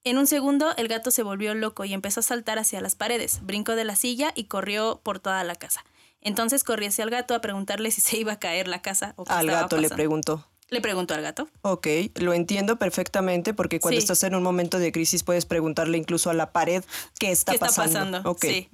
En 0.05 0.16
un 0.16 0.26
segundo, 0.26 0.74
el 0.78 0.88
gato 0.88 1.11
se 1.11 1.22
volvió 1.22 1.55
loco 1.55 1.84
y 1.84 1.92
empezó 1.92 2.20
a 2.20 2.22
saltar 2.22 2.59
hacia 2.59 2.80
las 2.80 2.94
paredes. 2.94 3.40
Brincó 3.42 3.76
de 3.76 3.84
la 3.84 3.96
silla 3.96 4.32
y 4.34 4.44
corrió 4.44 5.02
por 5.02 5.18
toda 5.18 5.44
la 5.44 5.57
casa. 5.57 5.84
Entonces 6.22 6.64
corrí 6.64 6.86
hacia 6.86 7.05
el 7.05 7.11
gato 7.11 7.34
a 7.34 7.42
preguntarle 7.42 7.90
si 7.90 8.00
se 8.00 8.16
iba 8.16 8.32
a 8.32 8.38
caer 8.38 8.66
la 8.66 8.80
casa 8.80 9.12
o 9.16 9.24
qué 9.24 9.32
Al 9.34 9.48
gato 9.48 9.76
le 9.76 9.90
preguntó. 9.90 10.48
Le 10.70 10.80
preguntó 10.80 11.14
al 11.14 11.22
gato. 11.22 11.48
Ok, 11.62 11.86
lo 12.16 12.32
entiendo 12.32 12.78
perfectamente 12.78 13.52
porque 13.54 13.80
cuando 13.80 14.00
Sí. 14.00 14.04
estás 14.04 14.22
en 14.24 14.34
un 14.34 14.42
momento 14.42 14.78
de 14.78 14.92
crisis 14.92 15.22
puedes 15.22 15.44
preguntarle 15.46 15.98
incluso 15.98 16.30
a 16.30 16.34
la 16.34 16.52
pared 16.52 16.82
qué 17.18 17.30
está 17.30 17.52
¿Qué 17.52 17.56
está 17.56 17.66
pasando. 17.66 18.22
pasando? 18.22 18.30
Ok, 18.30 18.44
Sí. 18.44 18.68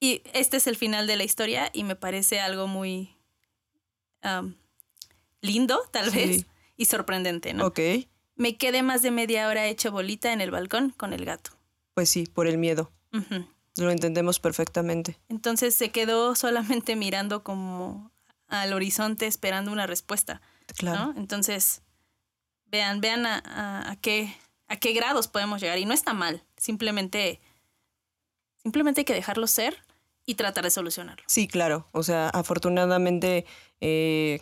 Y 0.00 0.22
este 0.32 0.56
es 0.56 0.66
el 0.66 0.76
final 0.76 1.06
de 1.06 1.16
la 1.16 1.24
historia 1.24 1.70
y 1.72 1.84
me 1.84 1.94
parece 1.96 2.40
algo 2.40 2.66
muy 2.66 3.14
am, 4.22 4.56
lindo, 5.40 5.80
tal 5.90 6.10
Sí. 6.10 6.16
vez, 6.16 6.46
y 6.76 6.84
sorprendente, 6.86 7.52
¿no? 7.54 7.66
ok, 7.66 7.78
Me 8.36 8.56
quedé 8.56 8.82
más 8.82 9.02
de 9.02 9.10
media 9.10 9.46
hora 9.48 9.66
hecho 9.66 9.92
bolita 9.92 10.32
en 10.32 10.40
el 10.40 10.50
balcón 10.50 10.90
con 10.90 11.12
el 11.12 11.24
gato. 11.24 11.50
pues 11.94 12.08
sí, 12.08 12.26
por 12.26 12.46
el 12.46 12.56
miedo. 12.58 12.90
Lo 13.76 13.90
entendemos 13.90 14.40
perfectamente. 14.40 15.18
Entonces 15.28 15.74
se 15.74 15.90
quedó 15.90 16.34
solamente 16.34 16.96
mirando 16.96 17.42
como 17.44 18.10
al 18.48 18.72
horizonte 18.72 19.26
esperando 19.26 19.70
una 19.72 19.86
respuesta, 19.86 20.40
Claro. 20.76 21.12
¿no? 21.12 21.18
Entonces, 21.20 21.82
vean, 22.66 23.00
vean 23.00 23.26
a, 23.26 23.38
a- 23.44 23.90
a 23.92 23.96
qué, 23.96 24.34
a 24.68 24.76
qué 24.76 24.92
grados 24.92 25.28
podemos 25.28 25.60
llegar. 25.60 25.78
Y 25.78 25.84
no 25.84 25.94
está 25.94 26.14
mal, 26.14 26.42
simplemente, 26.56 27.40
simplemente 28.62 29.00
hay 29.00 29.04
que 29.04 29.14
dejarlo 29.14 29.46
ser 29.46 29.82
y 30.24 30.34
tratar 30.36 30.64
de 30.64 30.70
solucionarlo. 30.70 31.24
Sí, 31.26 31.48
claro. 31.48 31.88
O 31.92 32.02
sea, 32.02 32.28
afortunadamente 32.28 33.44
eh, 33.80 34.40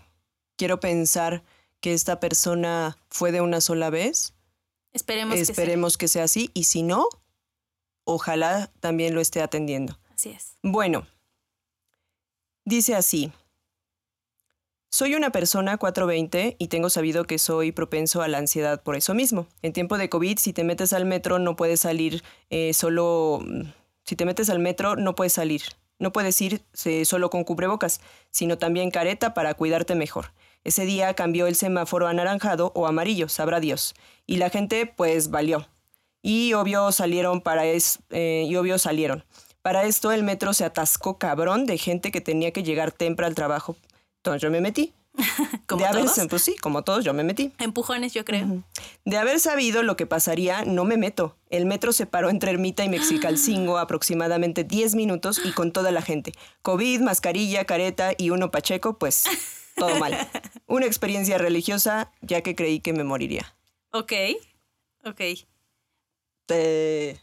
quiero 0.57 0.79
pensar 0.81 1.43
que 1.81 1.95
esta 1.95 2.21
persona 2.21 2.99
fue 3.09 3.33
de 3.33 3.41
una 3.41 3.61
sola 3.63 3.89
vez. 3.91 4.35
Esperemos, 4.93 5.35
que 5.37 5.41
Esperemos 5.41 5.97
que 5.97 6.09
sea 6.09 6.25
así. 6.25 6.51
Y 6.53 6.65
si 6.65 6.83
no, 6.83 7.07
ojalá 8.05 8.71
también 8.81 9.15
lo 9.15 9.21
esté 9.23 9.41
atendiendo. 9.41 9.95
sí. 10.17 10.31
Así 10.31 10.31
es. 10.31 10.59
Bueno, 10.63 11.07
dice 12.67 12.95
así. 12.95 13.33
Soy 14.93 15.15
una 15.15 15.31
persona 15.31 15.77
420 15.77 16.57
y 16.59 16.67
tengo 16.67 16.91
sabido 16.91 17.25
que 17.25 17.39
soy 17.39 17.71
propenso 17.71 18.23
a 18.23 18.29
la 18.29 18.39
ansiedad 18.39 18.83
por 18.83 18.97
eso 18.97 19.15
mismo. 19.15 19.47
En 19.63 19.73
tiempo 19.73 19.97
de 19.99 20.09
COVID, 20.09 20.37
si 20.39 20.53
te 20.53 20.65
metes 20.65 20.93
al 20.93 21.05
metro, 21.05 21.39
no 21.39 21.55
puedes 21.55 21.81
salir 21.81 22.25
eh, 22.51 22.75
solo... 22.75 23.41
Si 24.03 24.17
te 24.17 24.25
metes 24.25 24.51
al 24.51 24.59
metro, 24.59 24.97
no 24.97 25.15
puedes 25.15 25.35
salir. 25.35 25.63
No 26.01 26.13
puedes 26.13 26.41
ir 26.43 26.63
solo 27.05 27.31
con 27.31 27.45
cubrebocas, 27.45 28.01
sino 28.33 28.59
también 28.59 28.91
careta 28.91 29.33
para 29.33 29.55
cuidarte 29.55 29.95
mejor. 29.95 30.33
Ese 30.65 30.85
día 30.87 31.15
cambió 31.15 31.47
el 31.47 31.55
semáforo 31.55 32.09
a 32.09 32.11
anaranjado 32.11 32.73
o 32.75 32.89
amarillo, 32.89 33.29
sabrá 33.29 33.61
Dios. 33.61 33.95
Y 34.27 34.39
la 34.39 34.51
gente, 34.51 34.87
pues, 34.87 35.31
valió. 35.31 35.69
Y 36.21 36.55
obvio 36.55 36.91
salieron 36.91 37.43
para 37.43 37.65
es, 37.65 38.01
eh, 38.11 38.45
y 38.49 38.57
obvio 38.57 38.77
salieron. 38.77 39.25
Para 39.63 39.85
esto 39.85 40.11
el 40.11 40.25
metro 40.25 40.53
se 40.53 40.65
atascó 40.65 41.17
cabrón 41.17 41.67
de 41.67 41.79
gente 41.79 42.11
que 42.11 42.21
tenía 42.21 42.51
que 42.51 42.65
llegar 42.65 42.91
temprano 42.91 43.29
al 43.29 43.35
trabajo. 43.37 43.77
Entonces 44.21 44.43
yo 44.43 44.51
me 44.51 44.61
metí. 44.61 44.93
Como 45.67 45.83
de 45.83 45.89
haber, 45.89 46.05
todos. 46.05 46.27
pues 46.29 46.43
sí, 46.43 46.57
como 46.57 46.83
todos, 46.85 47.05
yo 47.05 47.13
me 47.13 47.25
metí. 47.25 47.53
Empujones, 47.59 48.15
yo 48.15 48.25
creo. 48.25 48.63
De 49.05 49.17
haber 49.19 49.41
sabido 49.41 49.83
lo 49.83 49.97
que 49.97 50.07
pasaría, 50.07 50.65
no 50.65 50.85
me 50.85 50.97
meto. 50.97 51.37
El 51.49 51.67
metro 51.67 51.93
se 51.93 52.07
paró 52.07 52.31
entre 52.31 52.53
Ermita 52.53 52.85
y 52.85 52.89
Mexicalcingo 52.89 53.79
aproximadamente 53.79 54.63
10 54.63 54.95
minutos 54.95 55.41
y 55.45 55.53
con 55.53 55.73
toda 55.73 55.91
la 55.91 56.03
gente. 56.03 56.33
COVID, 56.63 57.01
mascarilla, 57.01 57.65
careta 57.65 58.13
y 58.17 58.31
uno 58.31 58.51
pacheco, 58.51 58.99
pues 58.99 59.25
todo 59.77 59.97
mal. 59.99 60.17
Una 60.67 60.87
experiencia 60.87 61.39
religiosa, 61.39 62.13
ya 62.21 62.43
que 62.43 62.55
creí 62.55 62.81
que 62.81 62.93
me 62.93 63.03
moriría. 63.05 63.55
Ok, 63.93 64.13
ok. 65.05 65.21
Eh, 66.49 67.19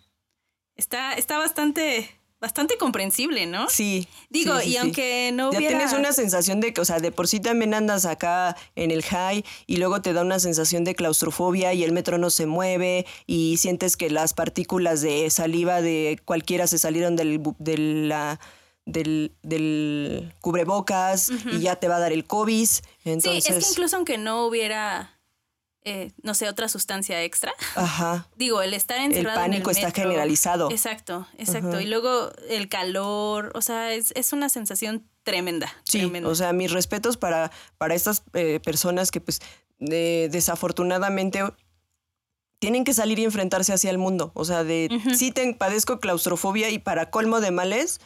Está, 0.75 1.13
está 1.13 1.39
bastante, 1.39 2.16
bastante 2.39 2.77
comprensible, 2.77 3.45
¿no? 3.47 3.67
sí. 3.69 4.07
Digo, 4.29 4.55
sí, 4.57 4.63
sí, 4.63 4.69
y 4.69 4.71
sí. 4.73 4.77
aunque 4.77 5.31
no 5.33 5.51
Ya 5.51 5.57
hubiera... 5.57 5.77
tienes 5.77 5.93
una 5.97 6.11
sensación 6.13 6.59
de 6.59 6.73
que, 6.73 6.81
o 6.81 6.85
sea, 6.85 6.99
de 6.99 7.11
por 7.11 7.27
sí 7.27 7.39
también 7.39 7.73
andas 7.73 8.05
acá 8.05 8.55
en 8.75 8.91
el 8.91 9.01
high 9.03 9.43
y 9.65 9.77
luego 9.77 10.01
te 10.01 10.13
da 10.13 10.21
una 10.21 10.39
sensación 10.39 10.83
de 10.83 10.93
claustrofobia 10.95 11.73
y 11.73 11.83
el 11.83 11.91
metro 11.93 12.17
no 12.17 12.29
se 12.29 12.45
mueve 12.45 13.05
y 13.25 13.57
sientes 13.57 13.97
que 13.97 14.09
las 14.09 14.33
partículas 14.33 15.01
de 15.01 15.29
saliva 15.29 15.81
de 15.81 16.19
cualquiera 16.25 16.67
se 16.67 16.77
salieron 16.77 17.15
del, 17.15 17.41
bu- 17.41 17.55
de 17.59 17.77
la- 17.77 18.39
del, 18.85 19.33
del 19.43 20.33
cubrebocas 20.39 21.29
y 21.51 21.59
ya 21.59 21.75
te 21.75 21.87
va 21.87 21.97
a 21.97 21.99
dar 21.99 22.13
el 22.13 22.25
COVID. 22.25 22.67
Entonces, 23.03 23.43
Sí, 23.43 23.51
es 23.53 23.65
que 23.65 23.69
incluso 23.71 23.95
aunque 23.97 24.17
no 24.17 24.45
hubiera, 24.45 25.16
eh, 25.89 26.11
no 26.21 26.33
sé, 26.33 26.49
otra 26.49 26.67
sustancia 26.67 27.23
extra, 27.23 27.53
ajá, 27.75 28.27
digo, 28.35 28.61
el 28.61 28.73
estar 28.73 28.99
encerrado 28.99 29.39
pánico 29.39 29.71
en 29.71 29.77
el 29.77 29.83
está 29.85 30.01
generalizado. 30.01 30.69
Exacto, 30.69 31.27
exacto. 31.37 31.79
Y 31.79 31.85
luego 31.85 32.31
el 32.49 32.67
calor, 32.67 33.51
o 33.55 33.61
sea, 33.61 33.93
es, 33.93 34.11
es 34.15 34.33
una 34.33 34.49
sensación 34.49 35.07
tremenda. 35.23 35.73
Sí, 35.85 35.99
tremenda. 35.99 36.29
o 36.29 36.35
sea, 36.35 36.51
mis 36.53 36.71
respetos 36.71 37.15
para, 37.17 37.51
para 37.77 37.95
estas 37.95 38.23
eh, 38.33 38.59
personas 38.63 39.11
que 39.11 39.21
pues 39.21 39.39
de- 39.79 40.29
desafortunadamente 40.31 41.41
tienen 42.59 42.83
que 42.83 42.93
salir 42.93 43.19
y 43.19 43.23
enfrentarse 43.23 43.71
hacia 43.73 43.89
el 43.91 43.97
mundo. 43.97 44.31
O 44.33 44.43
sea, 44.45 44.63
de 44.63 44.89
sí 45.15 45.31
te 45.31 45.53
padezco 45.53 45.99
claustrofobia 45.99 46.69
y 46.69 46.79
para 46.79 47.09
colmo 47.11 47.39
de 47.39 47.51
males, 47.51 47.99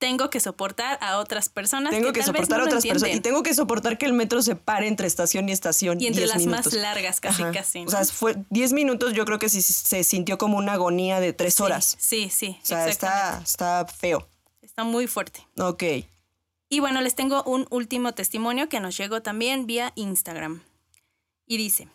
tengo 0.00 0.30
que 0.30 0.40
soportar 0.40 0.98
a 1.02 1.18
otras 1.18 1.50
personas. 1.50 1.90
tengo 1.92 2.12
que, 2.12 2.20
tal 2.20 2.32
vez 2.32 2.40
soportar 2.40 2.58
no 2.58 2.64
a 2.64 2.66
otras 2.68 2.84
personas. 2.86 3.16
Y 3.16 3.20
tengo 3.20 3.42
que 3.42 3.54
soportar 3.54 3.98
que 3.98 4.06
el 4.06 4.14
metro 4.14 4.40
se 4.40 4.56
pare 4.56 4.88
entre 4.88 5.06
estación 5.06 5.48
y 5.48 5.52
estación. 5.52 6.00
Y 6.00 6.06
entre 6.06 6.22
10 6.24 6.34
las 6.34 6.46
más 6.46 6.72
largas, 6.72 7.20
casi, 7.20 7.42
Ajá. 7.42 7.52
casi. 7.52 7.80
¿no? 7.82 7.86
O 7.86 7.90
sea, 7.90 8.04
fue 8.06 8.34
10 8.48 8.72
minutos, 8.72 9.12
yo 9.12 9.26
creo 9.26 9.38
que 9.38 9.50
sí 9.50 9.60
se 9.60 10.02
sintió 10.02 10.38
como 10.38 10.56
una 10.56 10.72
agonía 10.72 11.20
de 11.20 11.34
tres 11.34 11.54
Sí, 11.54 11.62
horas. 11.62 11.96
Sí, 12.00 12.30
sí. 12.30 12.58
O 12.62 12.66
sea, 12.66 12.88
está, 12.88 13.40
está 13.44 13.86
feo. 13.86 14.26
está 14.62 14.84
muy 14.84 15.06
fuerte. 15.06 15.46
Ok. 15.58 15.84
Y 16.70 16.80
bueno, 16.80 17.02
les 17.02 17.14
tengo 17.14 17.42
un 17.42 17.66
último 17.70 18.14
testimonio 18.14 18.70
que 18.70 18.80
nos 18.80 18.96
llegó 18.96 19.20
también 19.20 19.66
vía 19.66 19.92
Instagram. 19.96 20.62
Y 21.46 21.58
dice, 21.58 21.88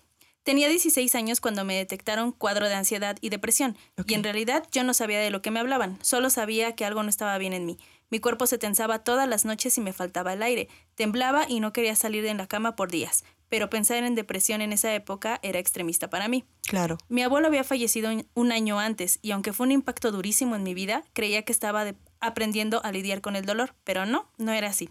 tenía 0.43 0.69
16 0.69 1.15
años 1.15 1.41
cuando 1.41 1.63
me 1.65 1.75
detectaron 1.75 2.31
cuadro 2.33 2.67
de 2.69 2.75
ansiedad 2.75 3.17
y 3.21 3.29
depresión. 3.29 3.75
Y 4.05 4.13
en 4.13 4.23
realidad 4.23 4.67
yo 4.71 4.83
no 4.83 4.93
sabía 4.93 5.19
de 5.19 5.31
lo 5.31 5.41
que 5.41 5.49
me 5.49 5.59
hablaban, 5.59 5.97
solo 6.03 6.29
sabía 6.29 6.75
que 6.75 6.85
algo 6.85 7.01
no 7.01 7.09
estaba 7.09 7.35
bien 7.39 7.53
en 7.53 7.65
mí. 7.65 7.79
Mi 8.09 8.19
cuerpo 8.19 8.45
se 8.47 8.57
tensaba 8.57 8.99
todas 8.99 9.27
las 9.27 9.45
noches 9.45 9.77
y 9.77 9.81
me 9.81 9.93
faltaba 9.93 10.33
el 10.33 10.43
aire. 10.43 10.69
Temblaba 10.95 11.45
y 11.49 11.59
no 11.59 11.73
quería 11.73 11.95
salir 11.95 12.23
de 12.23 12.33
la 12.33 12.47
cama 12.47 12.75
por 12.75 12.91
días. 12.91 13.23
Pero 13.49 13.69
pensar 13.69 14.03
en 14.03 14.15
depresión 14.15 14.61
en 14.61 14.73
esa 14.73 14.93
época 14.93 15.39
era 15.43 15.59
extremista 15.59 16.09
para 16.09 16.27
mí. 16.27 16.45
Claro. 16.67 16.97
Mi 17.09 17.21
abuelo 17.23 17.47
había 17.47 17.63
fallecido 17.63 18.11
un- 18.33 18.51
año 18.51 18.79
antes 18.79 19.19
y 19.21 19.31
aunque 19.31 19.53
fue 19.53 19.65
un 19.67 19.71
impacto 19.71 20.11
durísimo 20.11 20.55
en 20.55 20.63
mi 20.63 20.73
vida, 20.73 21.03
creía 21.13 21.43
que 21.43 21.51
estaba 21.51 21.85
aprendiendo 22.19 22.83
a 22.83 22.91
lidiar 22.91 23.21
con 23.21 23.35
el 23.35 23.45
dolor, 23.45 23.75
pero 23.83 24.05
no, 24.05 24.29
no 24.37 24.51
era 24.51 24.69
así. 24.69 24.89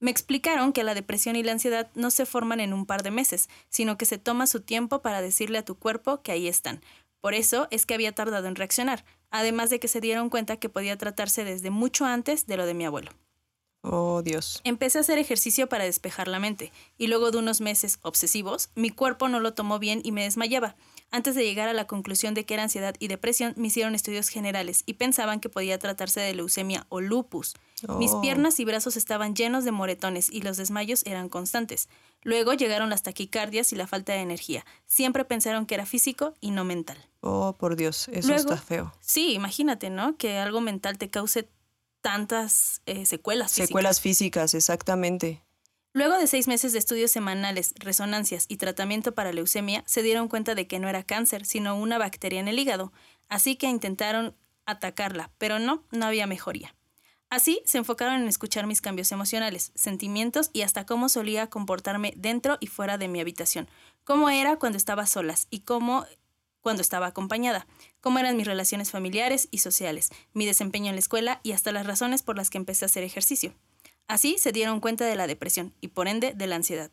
Me 0.00 0.10
explicaron 0.10 0.72
que 0.72 0.84
la 0.84 0.94
depresión 0.94 1.34
y 1.36 1.42
la 1.42 1.52
ansiedad 1.52 1.90
no 1.94 2.10
se 2.10 2.26
forman 2.26 2.60
en 2.60 2.72
un 2.74 2.84
par 2.84 3.02
de 3.02 3.10
meses, 3.10 3.48
sino 3.70 3.96
que 3.96 4.04
se 4.06 4.18
toma 4.18 4.46
su 4.46 4.60
tiempo 4.60 5.00
para 5.00 5.22
decirle 5.22 5.58
a 5.58 5.64
tu 5.64 5.76
cuerpo 5.78 6.20
que 6.22 6.32
ahí 6.32 6.46
están. 6.48 6.82
Por 7.24 7.32
eso 7.32 7.68
es 7.70 7.86
que 7.86 7.94
había 7.94 8.14
tardado 8.14 8.48
en 8.48 8.54
reaccionar, 8.54 9.02
además 9.30 9.70
de 9.70 9.80
que 9.80 9.88
se 9.88 10.02
dieron 10.02 10.28
cuenta 10.28 10.58
que 10.58 10.68
podía 10.68 10.98
tratarse 10.98 11.42
desde 11.42 11.70
mucho 11.70 12.04
antes 12.04 12.46
de 12.46 12.58
lo 12.58 12.66
de 12.66 12.74
mi 12.74 12.84
abuelo. 12.84 13.12
Oh, 13.80 14.20
Dios. 14.22 14.60
Empecé 14.62 14.98
a 14.98 15.00
hacer 15.00 15.18
ejercicio 15.18 15.66
para 15.66 15.84
despejar 15.84 16.28
la 16.28 16.38
mente, 16.38 16.70
y 16.98 17.06
luego 17.06 17.30
de 17.30 17.38
unos 17.38 17.62
meses 17.62 17.98
obsesivos, 18.02 18.68
mi 18.74 18.90
cuerpo 18.90 19.28
no 19.28 19.40
lo 19.40 19.54
tomó 19.54 19.78
bien 19.78 20.02
y 20.04 20.12
me 20.12 20.24
desmayaba. 20.24 20.76
Antes 21.10 21.36
de 21.36 21.44
llegar 21.44 21.68
a 21.68 21.72
la 21.74 21.86
conclusión 21.86 22.34
de 22.34 22.44
que 22.44 22.54
era 22.54 22.64
ansiedad 22.64 22.96
y 22.98 23.06
depresión, 23.06 23.54
me 23.56 23.68
hicieron 23.68 23.94
estudios 23.94 24.28
generales 24.28 24.82
y 24.84 24.94
pensaban 24.94 25.38
que 25.38 25.48
podía 25.48 25.78
tratarse 25.78 26.20
de 26.20 26.34
leucemia 26.34 26.86
o 26.88 27.00
lupus. 27.00 27.54
Mis 27.98 28.10
Oh. 28.10 28.20
piernas 28.20 28.58
y 28.58 28.64
brazos 28.64 28.96
estaban 28.96 29.34
llenos 29.36 29.64
de 29.64 29.70
moretones 29.70 30.28
y 30.28 30.40
los 30.42 30.56
desmayos 30.56 31.02
eran 31.06 31.28
constantes. 31.28 31.88
Luego 32.22 32.54
llegaron 32.54 32.90
las 32.90 33.02
taquicardias 33.04 33.72
y 33.72 33.76
la 33.76 33.86
falta 33.86 34.12
de 34.12 34.20
energía. 34.22 34.64
Siempre 34.86 35.24
pensaron 35.24 35.66
que 35.66 35.74
era 35.76 35.86
físico 35.86 36.34
y 36.40 36.50
no 36.50 36.64
mental. 36.64 36.98
Oh, 37.20 37.54
por 37.58 37.76
Dios, 37.76 38.08
eso 38.08 38.26
Luego- 38.28 38.52
está 38.52 38.56
feo. 38.56 38.92
Sí, 39.00 39.34
imagínate, 39.34 39.90
¿no? 39.90 40.16
Que 40.16 40.38
algo 40.38 40.60
mental 40.60 40.98
te 40.98 41.10
cause 41.10 41.48
tantas 42.00 42.82
eh, 42.86 43.06
secuelas 43.06 43.52
físicas. 43.52 43.68
Secuelas 43.68 44.00
físicas, 44.00 44.54
exactamente. 44.54 45.44
Luego 45.96 46.18
de 46.18 46.26
seis 46.26 46.48
meses 46.48 46.72
de 46.72 46.80
estudios 46.80 47.12
semanales, 47.12 47.72
resonancias 47.76 48.46
y 48.48 48.56
tratamiento 48.56 49.14
para 49.14 49.32
leucemia, 49.32 49.84
se 49.86 50.02
dieron 50.02 50.26
cuenta 50.26 50.56
de 50.56 50.66
que 50.66 50.80
no 50.80 50.88
era 50.88 51.04
cáncer, 51.04 51.46
sino 51.46 51.76
una 51.76 51.98
bacteria 51.98 52.40
en 52.40 52.48
el 52.48 52.58
hígado. 52.58 52.92
Así 53.28 53.54
que 53.54 53.68
intentaron 53.68 54.34
atacarla, 54.66 55.30
pero 55.38 55.60
no, 55.60 55.84
no 55.92 56.06
había 56.06 56.26
mejoría. 56.26 56.74
Así 57.30 57.62
se 57.64 57.78
enfocaron 57.78 58.22
en 58.22 58.26
escuchar 58.26 58.66
mis 58.66 58.80
cambios 58.80 59.12
emocionales, 59.12 59.70
sentimientos 59.76 60.50
y 60.52 60.62
hasta 60.62 60.84
cómo 60.84 61.08
solía 61.08 61.48
comportarme 61.48 62.12
dentro 62.16 62.58
y 62.58 62.66
fuera 62.66 62.98
de 62.98 63.06
mi 63.06 63.20
habitación, 63.20 63.68
cómo 64.02 64.30
era 64.30 64.56
cuando 64.56 64.78
estaba 64.78 65.06
solas 65.06 65.46
y 65.48 65.60
cómo 65.60 66.06
cuando 66.60 66.82
estaba 66.82 67.06
acompañada, 67.06 67.68
cómo 68.00 68.18
eran 68.18 68.36
mis 68.36 68.48
relaciones 68.48 68.90
familiares 68.90 69.46
y 69.52 69.58
sociales, 69.58 70.10
mi 70.32 70.44
desempeño 70.44 70.88
en 70.88 70.96
la 70.96 71.00
escuela 71.00 71.40
y 71.44 71.52
hasta 71.52 71.70
las 71.70 71.86
razones 71.86 72.24
por 72.24 72.36
las 72.36 72.50
que 72.50 72.58
empecé 72.58 72.84
a 72.84 72.86
hacer 72.86 73.04
ejercicio. 73.04 73.54
Así 74.06 74.36
se 74.38 74.52
dieron 74.52 74.80
cuenta 74.80 75.04
de 75.04 75.16
la 75.16 75.26
depresión 75.26 75.74
y 75.80 75.88
por 75.88 76.08
ende 76.08 76.32
de 76.34 76.46
la 76.46 76.56
ansiedad. 76.56 76.90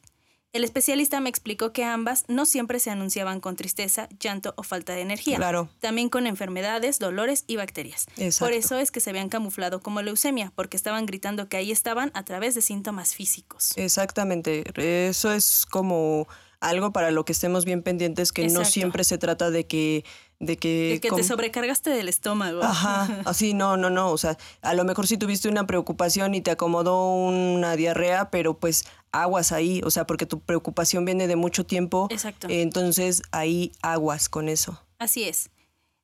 El 0.53 0.66
especialista 0.66 1.22
me 1.22 1.30
explicó 1.30 1.72
que 1.72 1.86
ambas 1.86 2.26
no 2.28 2.45
siempre 2.45 2.80
se 2.80 2.89
anunciaban 2.89 3.39
con 3.39 3.55
tristeza, 3.55 4.09
llanto 4.20 4.53
o 4.57 4.64
falta 4.64 4.93
de 4.93 5.01
energía. 5.01 5.38
Claro. 5.38 5.70
También 5.80 6.09
con 6.09 6.28
enfermedades, 6.28 6.99
dolores 6.99 7.45
y 7.47 7.55
bacterias. 7.55 8.05
Exacto. 8.18 8.45
Por 8.45 8.53
eso 8.53 8.78
es 8.78 8.91
que 8.91 8.99
se 8.99 9.12
habían 9.12 9.30
camuflado 9.30 9.82
como 9.82 10.01
leucemia, 10.01 10.51
porque 10.53 10.76
estaban 10.76 11.05
gritando 11.05 11.47
que 11.47 11.55
ahí 11.55 11.72
estaban 11.72 12.12
a 12.16 12.26
través 12.26 12.53
de 12.53 12.62
síntomas 12.62 13.16
físicos. 13.16 13.72
Exactamente. 13.78 14.66
Eso 14.76 15.32
es 15.32 15.66
como 15.66 16.28
algo 16.59 16.91
para 16.91 17.12
lo 17.12 17.24
que 17.24 17.32
estemos 17.32 17.64
bien 17.64 17.82
pendientes, 17.82 18.34
que 18.34 18.49
no 18.49 18.66
siempre 18.66 19.05
se 19.05 19.18
trata 19.18 19.51
de 19.51 19.68
que... 19.68 20.03
De 20.42 20.58
que, 20.58 20.94
De 20.94 21.00
que 21.00 21.12
te 21.12 21.24
sobrecargaste 21.24 21.92
del 21.92 22.10
estómago. 22.10 22.64
Ajá, 22.64 23.22
así 23.26 23.54
no, 23.54 23.78
no, 23.78 23.92
no. 23.92 24.10
O 24.10 24.18
sea, 24.18 24.39
a 24.64 24.74
lo 24.74 24.84
mejor 24.84 25.06
sí 25.06 25.16
tuviste 25.16 25.48
una 25.48 25.68
preocupación 25.68 26.34
y 26.34 26.42
te 26.42 26.50
acomodó 26.50 27.14
una 27.14 27.76
diarrea, 27.76 28.32
pero 28.32 28.58
pues 28.58 28.86
aguas 29.12 29.52
ahí. 29.52 29.82
O 29.86 29.92
sea, 29.92 30.08
porque 30.08 30.26
tu 30.26 30.39
preocupación 30.39 31.06
viene 31.06 31.28
de 31.28 31.36
mucho 31.36 31.64
tiempo. 31.64 32.08
Exacto. 32.10 32.48
Entonces 32.50 33.22
ahí 33.32 33.72
aguas 33.84 34.30
con 34.30 34.50
eso. 34.50 34.82
Así 34.98 35.26
es. 35.26 35.52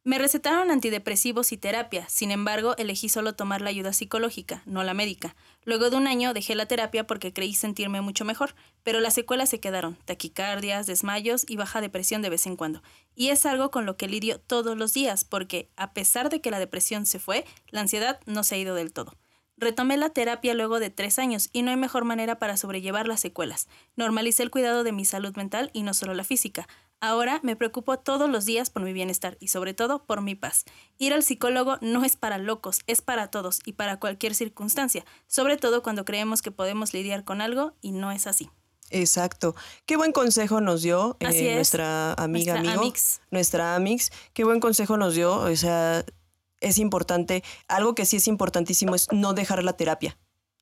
Me 0.07 0.17
recetaron 0.17 0.71
antidepresivos 0.71 1.51
y 1.51 1.57
terapia, 1.57 2.07
sin 2.07 2.31
embargo, 2.31 2.77
elegí 2.77 3.09
solo 3.09 3.35
tomar 3.35 3.59
la 3.59 3.71
ayuda 3.71 3.91
psicológica, 3.91 4.61
no 4.65 4.81
la 4.83 4.93
médica. 4.93 5.35
Luego 5.65 5.89
de 5.89 5.97
un 5.97 6.07
año 6.07 6.33
dejé 6.33 6.55
la 6.55 6.65
terapia 6.65 7.05
porque 7.05 7.33
creí 7.33 7.53
sentirme 7.53 7.99
mucho 7.99 8.23
mejor, 8.23 8.55
pero 8.83 9.01
las 9.01 9.15
secuelas 9.15 9.49
se 9.49 9.59
quedaron, 9.59 9.97
taquicardias, 10.05 10.87
desmayos 10.87 11.43
y 11.45 11.57
baja 11.57 11.81
depresión 11.81 12.21
de 12.21 12.29
vez 12.29 12.47
en 12.47 12.55
cuando. 12.55 12.81
Y 13.15 13.31
es 13.31 13.45
algo 13.45 13.69
con 13.69 13.85
lo 13.85 13.97
que 13.97 14.07
lidio 14.07 14.39
todos 14.39 14.77
los 14.77 14.93
días, 14.93 15.25
porque 15.25 15.67
a 15.75 15.91
pesar 15.91 16.29
de 16.29 16.39
que 16.39 16.51
la 16.51 16.59
depresión 16.59 17.05
se 17.05 17.19
fue, 17.19 17.43
la 17.67 17.81
ansiedad 17.81 18.21
no 18.25 18.43
se 18.43 18.55
ha 18.55 18.59
ido 18.59 18.75
del 18.75 18.93
todo. 18.93 19.11
Retomé 19.59 19.97
la 19.97 20.11
terapia 20.11 20.53
luego 20.53 20.79
de 20.79 20.91
tres 20.91 21.17
años 21.17 21.49
y 21.51 21.63
no 21.63 21.71
hay 21.71 21.77
mejor 21.77 22.05
manera 22.05 22.37
para 22.37 22.57
sobrellevar 22.57 23.07
las 23.07 23.19
secuelas. 23.19 23.67
Normalicé 23.95 24.43
el 24.43 24.51
cuidado 24.51 24.83
de 24.83 24.91
mi 24.91 25.03
salud 25.03 25.35
mental 25.35 25.71
y 25.73 25.81
no 25.81 25.95
solo 25.95 26.13
la 26.13 26.23
física. 26.23 26.67
Ahora 26.99 27.39
me 27.43 27.55
preocupo 27.55 27.99
todos 27.99 28.27
los 28.29 28.45
días 28.45 28.71
por 28.71 28.81
mi 28.81 28.91
bienestar 28.91 29.37
y 29.39 29.49
sobre 29.49 29.73
todo 29.75 30.03
por 30.03 30.21
mi 30.21 30.33
paz. 30.33 30.65
Ir 30.97 31.13
al 31.13 31.21
psicólogo 31.23 31.77
no 31.81 32.03
es 32.03 32.15
para 32.15 32.39
locos, 32.39 32.79
es 32.87 33.01
para 33.01 33.29
todos 33.29 33.59
y 33.65 33.73
para 33.73 33.99
cualquier 33.99 34.33
circunstancia, 34.33 35.05
sobre 35.27 35.57
todo 35.57 35.83
cuando 35.83 36.05
creemos 36.05 36.41
que 36.41 36.49
podemos 36.51 36.93
lidiar 36.93 37.23
con 37.23 37.39
algo 37.41 37.73
y 37.81 37.91
no 37.91 38.11
es 38.11 38.25
así. 38.25 38.49
Exacto. 38.89 39.53
Qué 39.85 39.95
buen 39.95 40.11
consejo 40.11 40.59
nos 40.61 40.81
dio 40.81 41.17
eh, 41.19 41.53
nuestra 41.55 42.13
amiga, 42.13 42.53
Nuestra 42.53 42.59
amigo, 42.71 42.81
Amix. 42.81 43.21
nuestra 43.31 43.75
Amix. 43.75 44.11
Qué 44.33 44.43
buen 44.43 44.59
consejo 44.59 44.97
nos 44.97 45.13
dio. 45.13 45.35
O 45.35 45.55
sea, 45.55 46.03
es 46.61 46.77
importante. 46.79 47.43
Algo 47.67 47.93
que 47.95 48.05
sí 48.05 48.15
es 48.15 48.27
importantísimo 48.27 48.95
es 48.95 49.07
no 49.11 49.33
dejar 49.33 49.63
la 49.63 49.73
terapia. 49.73 50.17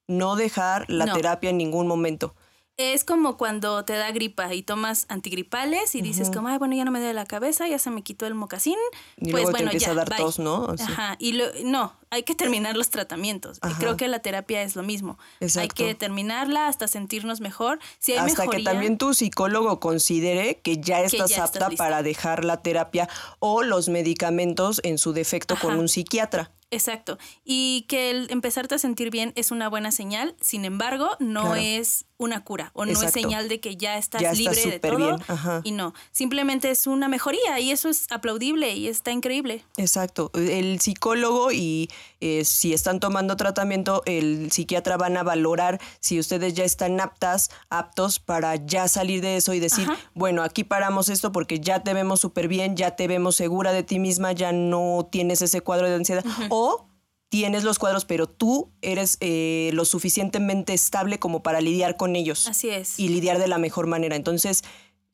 No 0.07 0.35
dejar 0.35 0.89
la 0.89 1.05
No. 1.05 1.13
terapia 1.13 1.51
en 1.51 1.57
ningún 1.57 1.87
momento. 1.87 2.35
Es 2.77 3.05
como 3.05 3.37
cuando 3.37 3.85
te 3.85 3.93
da 3.93 4.11
gripa 4.11 4.53
y 4.53 4.61
tomas 4.61 5.05
antigripales 5.07 5.95
y 5.95 6.01
dices 6.01 6.29
como, 6.29 6.49
ay, 6.49 6.57
bueno, 6.57 6.75
ya 6.75 6.83
no 6.83 6.91
me 6.91 6.99
duele 6.99 7.13
la 7.13 7.25
cabeza, 7.25 7.69
ya 7.69 7.79
se 7.79 7.89
me 7.89 8.01
quitó 8.01 8.25
el 8.25 8.33
mocasín. 8.33 8.75
Y 9.15 9.31
pues 9.31 9.31
luego 9.31 9.47
te 9.47 9.51
bueno, 9.53 9.67
empieza 9.67 9.85
ya, 9.87 9.91
a 9.93 9.95
dar 9.95 10.09
bye. 10.09 10.17
tos, 10.17 10.39
¿no? 10.39 10.67
Ajá, 10.77 11.15
y 11.17 11.31
lo- 11.31 11.45
no, 11.63 11.93
hay 12.09 12.23
que 12.23 12.35
terminar 12.35 12.75
los 12.75 12.89
tratamientos. 12.89 13.59
Y 13.63 13.67
Ajá. 13.67 13.77
Creo 13.79 13.95
que 13.95 14.09
la 14.09 14.19
terapia 14.19 14.61
es 14.61 14.75
lo 14.75 14.83
mismo. 14.83 15.17
Hay 15.39 15.47
Exacto. 15.47 15.75
que 15.75 15.95
terminarla 15.95 16.67
hasta 16.67 16.89
sentirnos 16.89 17.39
mejor. 17.39 17.79
Si 17.99 18.11
hay 18.11 18.17
Hasta 18.17 18.41
mejoría, 18.41 18.57
que 18.59 18.63
también 18.65 18.97
tu 18.97 19.13
psicólogo 19.13 19.79
considere 19.79 20.59
que 20.59 20.77
ya 20.79 20.99
estás 20.99 21.29
ya 21.29 21.45
apta 21.45 21.69
para 21.77 22.03
dejar 22.03 22.43
la 22.43 22.61
terapia 22.61 23.07
o 23.39 23.63
los 23.63 23.87
medicamentos 23.87 24.81
en 24.83 24.97
su 24.97 25.13
defecto 25.13 25.55
con 25.61 25.79
un 25.79 25.87
psiquiatra. 25.87 26.51
Exacto. 26.71 27.17
Y 27.43 27.85
que 27.87 28.09
el 28.11 28.27
empezarte 28.31 28.75
a 28.75 28.79
sentir 28.79 29.09
bien 29.11 29.31
es 29.35 29.51
una 29.51 29.69
buena 29.69 29.91
señal, 29.91 30.35
sin 30.41 30.65
embargo, 30.65 31.09
no 31.19 31.41
Claro. 31.41 31.55
es 31.55 32.05
una 32.17 32.45
cura 32.45 32.71
o 32.73 32.85
no 32.85 32.91
es 32.93 33.11
señal 33.11 33.49
de 33.49 33.59
que 33.59 33.75
ya 33.75 33.97
estás 33.97 34.21
Ya 34.21 34.31
libre 34.31 34.65
de 34.65 34.79
todo. 34.79 35.17
Y 35.63 35.71
no, 35.71 35.93
simplemente 36.11 36.71
es 36.71 36.87
una 36.87 37.09
mejoría 37.09 37.59
y 37.59 37.71
eso 37.71 37.89
es 37.89 38.07
aplaudible 38.09 38.73
y 38.73 38.87
está 38.87 39.11
increíble. 39.11 39.65
Exacto. 39.77 40.31
El 40.33 40.79
psicólogo 40.79 41.51
y 41.51 41.89
eh, 42.21 42.45
si 42.45 42.73
están 42.73 42.99
tomando 43.01 43.35
tratamiento, 43.35 44.01
el 44.05 44.49
psiquiatra 44.51 44.95
van 44.95 45.17
a 45.17 45.23
valorar 45.23 45.79
si 45.99 46.17
ustedes 46.17 46.53
ya 46.53 46.63
están 46.63 46.99
aptas, 47.01 47.49
aptos 47.69 48.19
para 48.19 48.55
ya 48.55 48.87
salir 48.87 49.21
de 49.21 49.35
eso 49.35 49.53
y 49.53 49.59
decir, 49.59 49.89
Ajá. 49.89 49.99
bueno, 50.13 50.41
aquí 50.43 50.63
paramos 50.63 51.09
esto 51.09 51.33
porque 51.33 51.59
ya 51.59 51.83
te 51.83 51.93
vemos 51.93 52.21
súper 52.21 52.47
bien, 52.47 52.77
ya 52.77 52.95
te 52.95 53.07
vemos 53.07 53.35
segura 53.35 53.73
de 53.73 53.83
ti 53.83 53.99
misma, 53.99 54.31
ya 54.31 54.53
no 54.53 55.07
tienes 55.11 55.41
ese 55.41 55.59
cuadro 55.61 55.89
de 55.89 55.95
ansiedad. 55.95 56.23
O 56.57 56.87
tienes 57.27 57.65
los 57.65 57.79
cuadros, 57.79 58.05
pero 58.05 58.27
tú 58.27 58.71
eres 58.81 59.17
eh, 59.19 59.71
lo 59.73 59.83
suficientemente 59.83 60.73
estable 60.73 61.19
como 61.19 61.43
para 61.43 61.59
lidiar 61.59 61.97
con 61.97 62.15
ellos 62.15 62.47
Así 62.47 62.69
es. 62.69 62.97
y 62.97 63.09
lidiar 63.09 63.39
de 63.39 63.49
la 63.49 63.57
mejor 63.57 63.87
manera. 63.87 64.15
Entonces, 64.15 64.63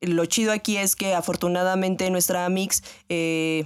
lo 0.00 0.24
chido 0.26 0.52
aquí 0.52 0.76
es 0.76 0.94
que 0.94 1.14
afortunadamente 1.14 2.08
nuestra 2.10 2.44
Amix 2.44 2.84
eh, 3.08 3.64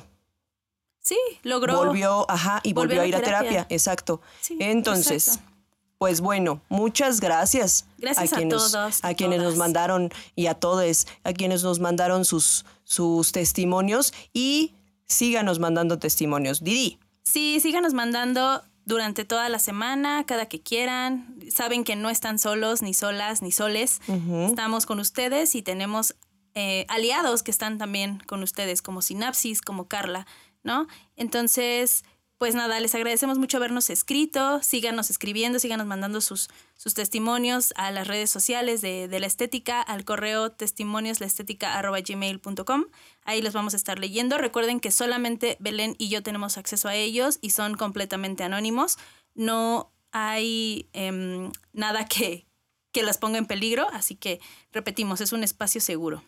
sí, 1.01 1.19
logró. 1.43 1.77
volvió, 1.77 2.25
ajá, 2.31 2.61
y 2.63 2.73
volvió, 2.73 2.97
volvió 2.97 3.03
a 3.03 3.07
ir 3.07 3.17
a 3.17 3.21
terapia, 3.21 3.51
terapia. 3.51 3.75
exacto. 3.75 4.23
Sí, 4.41 4.57
Entonces, 4.59 5.29
exacto. 5.29 5.53
pues 5.99 6.23
bueno, 6.23 6.63
muchas 6.71 7.21
gracias. 7.21 7.85
Gracias 7.99 8.33
a 8.33 8.37
quienes, 8.37 8.57
todos 8.57 9.05
A 9.05 9.13
quienes 9.13 9.43
nos 9.43 9.57
mandaron 9.57 10.11
y 10.35 10.47
a 10.47 10.55
todos, 10.55 11.07
a 11.25 11.33
quienes 11.35 11.63
nos 11.63 11.79
mandaron 11.79 12.25
sus, 12.25 12.65
sus 12.85 13.33
testimonios 13.33 14.15
y 14.33 14.77
síganos 15.07 15.59
mandando 15.59 15.99
testimonios. 15.99 16.65
Didi. 16.65 16.99
Sí, 17.37 17.61
síganos 17.61 17.93
mandando 17.93 18.65
durante 18.87 19.27
toda 19.27 19.51
la 19.51 19.59
semana, 19.59 20.25
cada 20.25 20.47
que 20.47 20.63
quieran. 20.63 21.39
Saben 21.55 21.85
que 21.85 21.95
no 21.95 22.09
están 22.09 22.39
solos, 22.39 22.81
ni 22.81 22.95
solas, 22.95 23.43
ni 23.43 23.53
soles. 23.53 24.01
Estamos 24.49 24.87
con 24.87 25.01
ustedes 25.01 25.55
y 25.55 25.61
tenemos 25.61 26.17
eh, 26.55 26.87
aliados 26.89 27.43
que 27.43 27.51
están 27.51 27.77
también 27.77 28.21
con 28.21 28.43
ustedes, 28.43 28.81
como 28.81 29.03
Sinapsis, 29.03 29.61
como 29.61 29.87
Carla, 29.87 30.27
¿no? 30.63 30.87
Entonces, 31.15 32.07
pues 32.39 32.55
nada, 32.55 32.79
les 32.81 32.95
agradecemos 32.95 33.39
mucho 33.39 33.57
habernos 33.57 33.89
escrito. 33.89 34.63
Síganos 34.63 35.09
escribiendo, 35.09 35.59
síganos 35.59 35.87
mandando 35.87 36.21
sus, 36.21 36.51
sus 36.77 36.93
testimonios 36.93 37.73
a 37.77 37.91
las 37.91 38.07
redes 38.07 38.29
sociales 38.29 38.83
de, 38.83 39.09
de 39.09 39.21
la 39.21 39.27
estética, 39.27 39.81
al 39.81 40.05
correo 40.05 40.53
testimonios.laestética.gmail.com. 40.53 42.85
Ahí 43.25 43.41
los 43.41 43.55
vamos 43.55 43.73
a 43.73 43.79
estar 43.79 43.99
leyendo. 43.99 44.37
Recuerden 44.37 44.81
que 44.81 44.91
solamente 44.91 45.57
Belén 45.61 45.97
y 45.99 46.11
yo 46.11 46.23
tenemos 46.23 46.59
acceso 46.59 46.89
a 46.89 46.95
ellos 46.95 47.39
y 47.41 47.49
son 47.51 47.75
completamente 47.75 48.45
anónimos. 48.45 48.99
No 49.35 49.91
hay 50.13 50.91
em, 50.93 51.51
nada 51.73 52.05
que, 52.05 52.45
que 52.93 53.03
las 53.03 53.17
ponga 53.17 53.39
en 53.39 53.47
peligro, 53.47 53.87
así 53.93 54.15
que 54.15 54.41
repetimos, 54.73 55.23
es 55.23 55.33
un 55.33 55.43
espacio 55.43 55.81
seguro. 55.81 56.23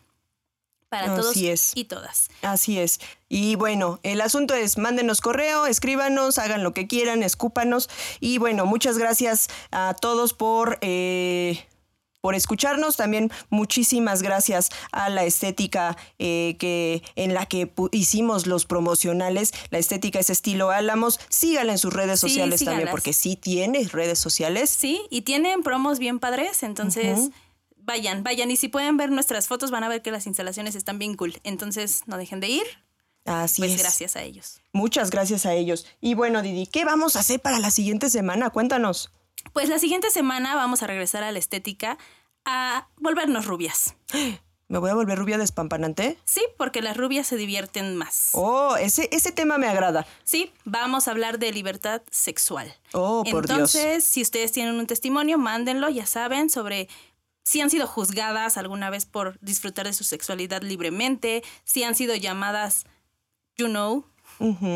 Para 0.88 1.14
todos 1.14 1.30
Así 1.30 1.48
es. 1.48 1.72
y 1.74 1.84
todas. 1.84 2.28
Así 2.42 2.78
es. 2.78 3.00
Y 3.28 3.56
bueno, 3.56 4.00
el 4.02 4.20
asunto 4.20 4.54
es, 4.54 4.78
mándenos 4.78 5.20
correo, 5.20 5.66
escríbanos, 5.66 6.38
hagan 6.38 6.62
lo 6.62 6.72
que 6.72 6.86
quieran, 6.86 7.22
escúpanos. 7.22 7.88
Y 8.20 8.38
bueno, 8.38 8.64
muchas 8.66 8.98
gracias 8.98 9.48
a 9.70 9.94
todos 10.00 10.32
por... 10.34 10.78
eh, 10.80 11.64
por 12.20 12.34
escucharnos. 12.34 12.96
También 12.96 13.30
muchísimas 13.48 14.22
gracias 14.22 14.70
a 14.90 15.08
la 15.08 15.22
estética 15.24 15.96
eh, 16.18 16.56
que, 16.58 17.02
en 17.14 17.32
la 17.32 17.46
que 17.46 17.72
hicimos 17.92 18.48
los 18.48 18.66
promocionales. 18.66 19.52
La 19.70 19.78
estética 19.78 20.18
es 20.18 20.28
estilo 20.28 20.70
Álamos. 20.70 21.20
Síganla 21.28 21.72
en 21.72 21.78
sus 21.78 21.92
redes 21.92 22.18
Sí, 22.18 22.28
sociales 22.28 22.64
también, 22.64 22.88
porque 22.90 23.12
sí 23.12 23.36
tiene 23.36 23.86
redes 23.92 24.18
sociales. 24.18 24.68
Sí, 24.68 25.00
y 25.10 25.22
tienen 25.22 25.62
promos 25.62 26.00
bien 26.00 26.18
padres, 26.18 26.64
entonces. 26.64 27.30
Vayan, 27.88 28.22
vayan. 28.22 28.50
Y 28.52 28.56
si 28.56 28.68
pueden 28.68 28.96
ver 28.96 29.10
nuestras 29.10 29.48
fotos, 29.48 29.72
van 29.72 29.82
a 29.82 29.88
ver 29.88 30.02
que 30.02 30.12
las 30.12 30.26
instalaciones 30.28 30.76
están 30.76 31.00
bien 31.00 31.14
cool. 31.16 31.40
Entonces, 31.42 32.02
no 32.06 32.16
dejen 32.18 32.38
de 32.38 32.48
ir. 32.48 32.66
Así 33.24 33.62
Pues 33.62 33.72
es. 33.72 33.80
gracias 33.82 34.14
a 34.14 34.22
ellos. 34.22 34.60
Muchas 34.72 35.10
gracias 35.10 35.44
a 35.46 35.54
ellos. 35.54 35.86
Y 36.00 36.14
bueno, 36.14 36.40
Didi, 36.42 36.66
¿qué 36.66 36.84
vamos 36.84 37.16
a 37.16 37.20
hacer 37.20 37.40
para 37.40 37.58
la 37.58 37.70
siguiente 37.70 38.08
semana? 38.10 38.50
Cuéntanos. 38.50 39.10
Pues 39.52 39.68
la 39.68 39.78
siguiente 39.78 40.10
semana 40.10 40.54
vamos 40.54 40.82
a 40.82 40.86
regresar 40.86 41.24
a 41.24 41.32
la 41.32 41.38
estética 41.38 41.98
a 42.44 42.88
volvernos 42.96 43.46
rubias. 43.46 43.94
¿Me 44.70 44.78
voy 44.78 44.90
a 44.90 44.94
volver 44.94 45.18
rubia 45.18 45.38
despampanante? 45.38 46.18
Sí, 46.26 46.42
porque 46.58 46.82
las 46.82 46.94
rubias 46.94 47.26
se 47.26 47.36
divierten 47.36 47.96
más. 47.96 48.28
Oh, 48.32 48.76
ese, 48.76 49.08
ese 49.12 49.32
tema 49.32 49.56
me 49.56 49.66
agrada. 49.66 50.06
Sí, 50.24 50.52
vamos 50.66 51.08
a 51.08 51.12
hablar 51.12 51.38
de 51.38 51.52
libertad 51.52 52.02
sexual. 52.10 52.74
Oh, 52.92 53.24
por 53.30 53.46
Dios. 53.46 53.74
Entonces, 53.74 54.04
si 54.04 54.20
ustedes 54.20 54.52
tienen 54.52 54.74
un 54.74 54.86
testimonio, 54.86 55.38
mándenlo, 55.38 55.88
ya 55.88 56.04
saben, 56.04 56.50
sobre 56.50 56.86
si 57.48 57.62
han 57.62 57.70
sido 57.70 57.86
juzgadas 57.86 58.58
alguna 58.58 58.90
vez 58.90 59.06
por 59.06 59.38
disfrutar 59.40 59.86
de 59.86 59.94
su 59.94 60.04
sexualidad 60.04 60.60
libremente, 60.60 61.42
si 61.64 61.82
han 61.82 61.94
sido 61.94 62.14
llamadas, 62.14 62.84
you 63.56 63.68
know, 63.68 64.04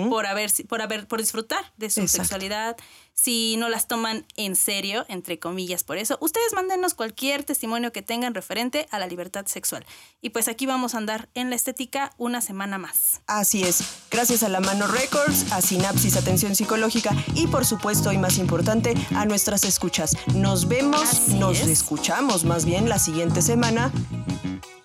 por 0.09 0.25
haber, 0.25 0.51
por 0.70 0.81
haber, 0.81 1.07
por 1.07 1.20
disfrutar 1.20 1.70
de 1.77 1.91
su 1.91 2.01
Exacto. 2.01 2.23
sexualidad, 2.23 2.79
si 3.14 3.56
no 3.56 3.68
las 3.68 3.86
toman 3.88 4.26
en 4.36 4.56
serio, 4.56 5.04
entre 5.08 5.38
comillas, 5.38 5.84
por 5.84 5.96
eso. 5.96 6.18
Ustedes 6.20 6.52
mándenos 6.54 6.94
cualquier 6.94 7.44
testimonio 7.44 7.92
que 7.92 8.02
tengan 8.02 8.34
referente 8.34 8.88
a 8.90 8.98
la 8.98 9.06
libertad 9.06 9.46
sexual. 9.46 9.84
Y 10.20 10.30
pues 10.30 10.48
aquí 10.48 10.66
vamos 10.66 10.94
a 10.94 10.98
andar 10.98 11.28
en 11.34 11.50
la 11.50 11.56
estética 11.56 12.12
una 12.16 12.40
semana 12.40 12.78
más. 12.78 13.20
Así 13.26 13.62
es. 13.62 13.82
Gracias 14.10 14.42
a 14.42 14.48
la 14.48 14.60
Mano 14.60 14.86
Records, 14.88 15.52
a 15.52 15.60
Sinapsis 15.60 16.16
Atención 16.16 16.54
Psicológica 16.56 17.14
y 17.34 17.46
por 17.46 17.64
supuesto 17.64 18.12
y 18.12 18.18
más 18.18 18.38
importante 18.38 18.94
a 19.14 19.24
nuestras 19.26 19.64
escuchas. 19.64 20.16
Nos 20.34 20.66
vemos, 20.68 21.02
Así 21.02 21.34
nos 21.34 21.58
es. 21.60 21.68
escuchamos 21.68 22.44
más 22.44 22.64
bien 22.64 22.88
la 22.88 22.98
siguiente 22.98 23.42
semana 23.42 23.92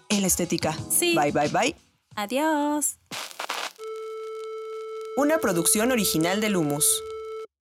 en 0.10 0.22
la 0.22 0.28
estética. 0.28 0.78
Sí. 0.90 1.16
Bye 1.16 1.32
bye 1.32 1.50
bye. 1.50 1.76
Adiós. 2.16 2.98
Una 5.18 5.40
producción 5.40 5.92
original 5.92 6.42
del 6.42 6.56
Humus. 6.58 6.86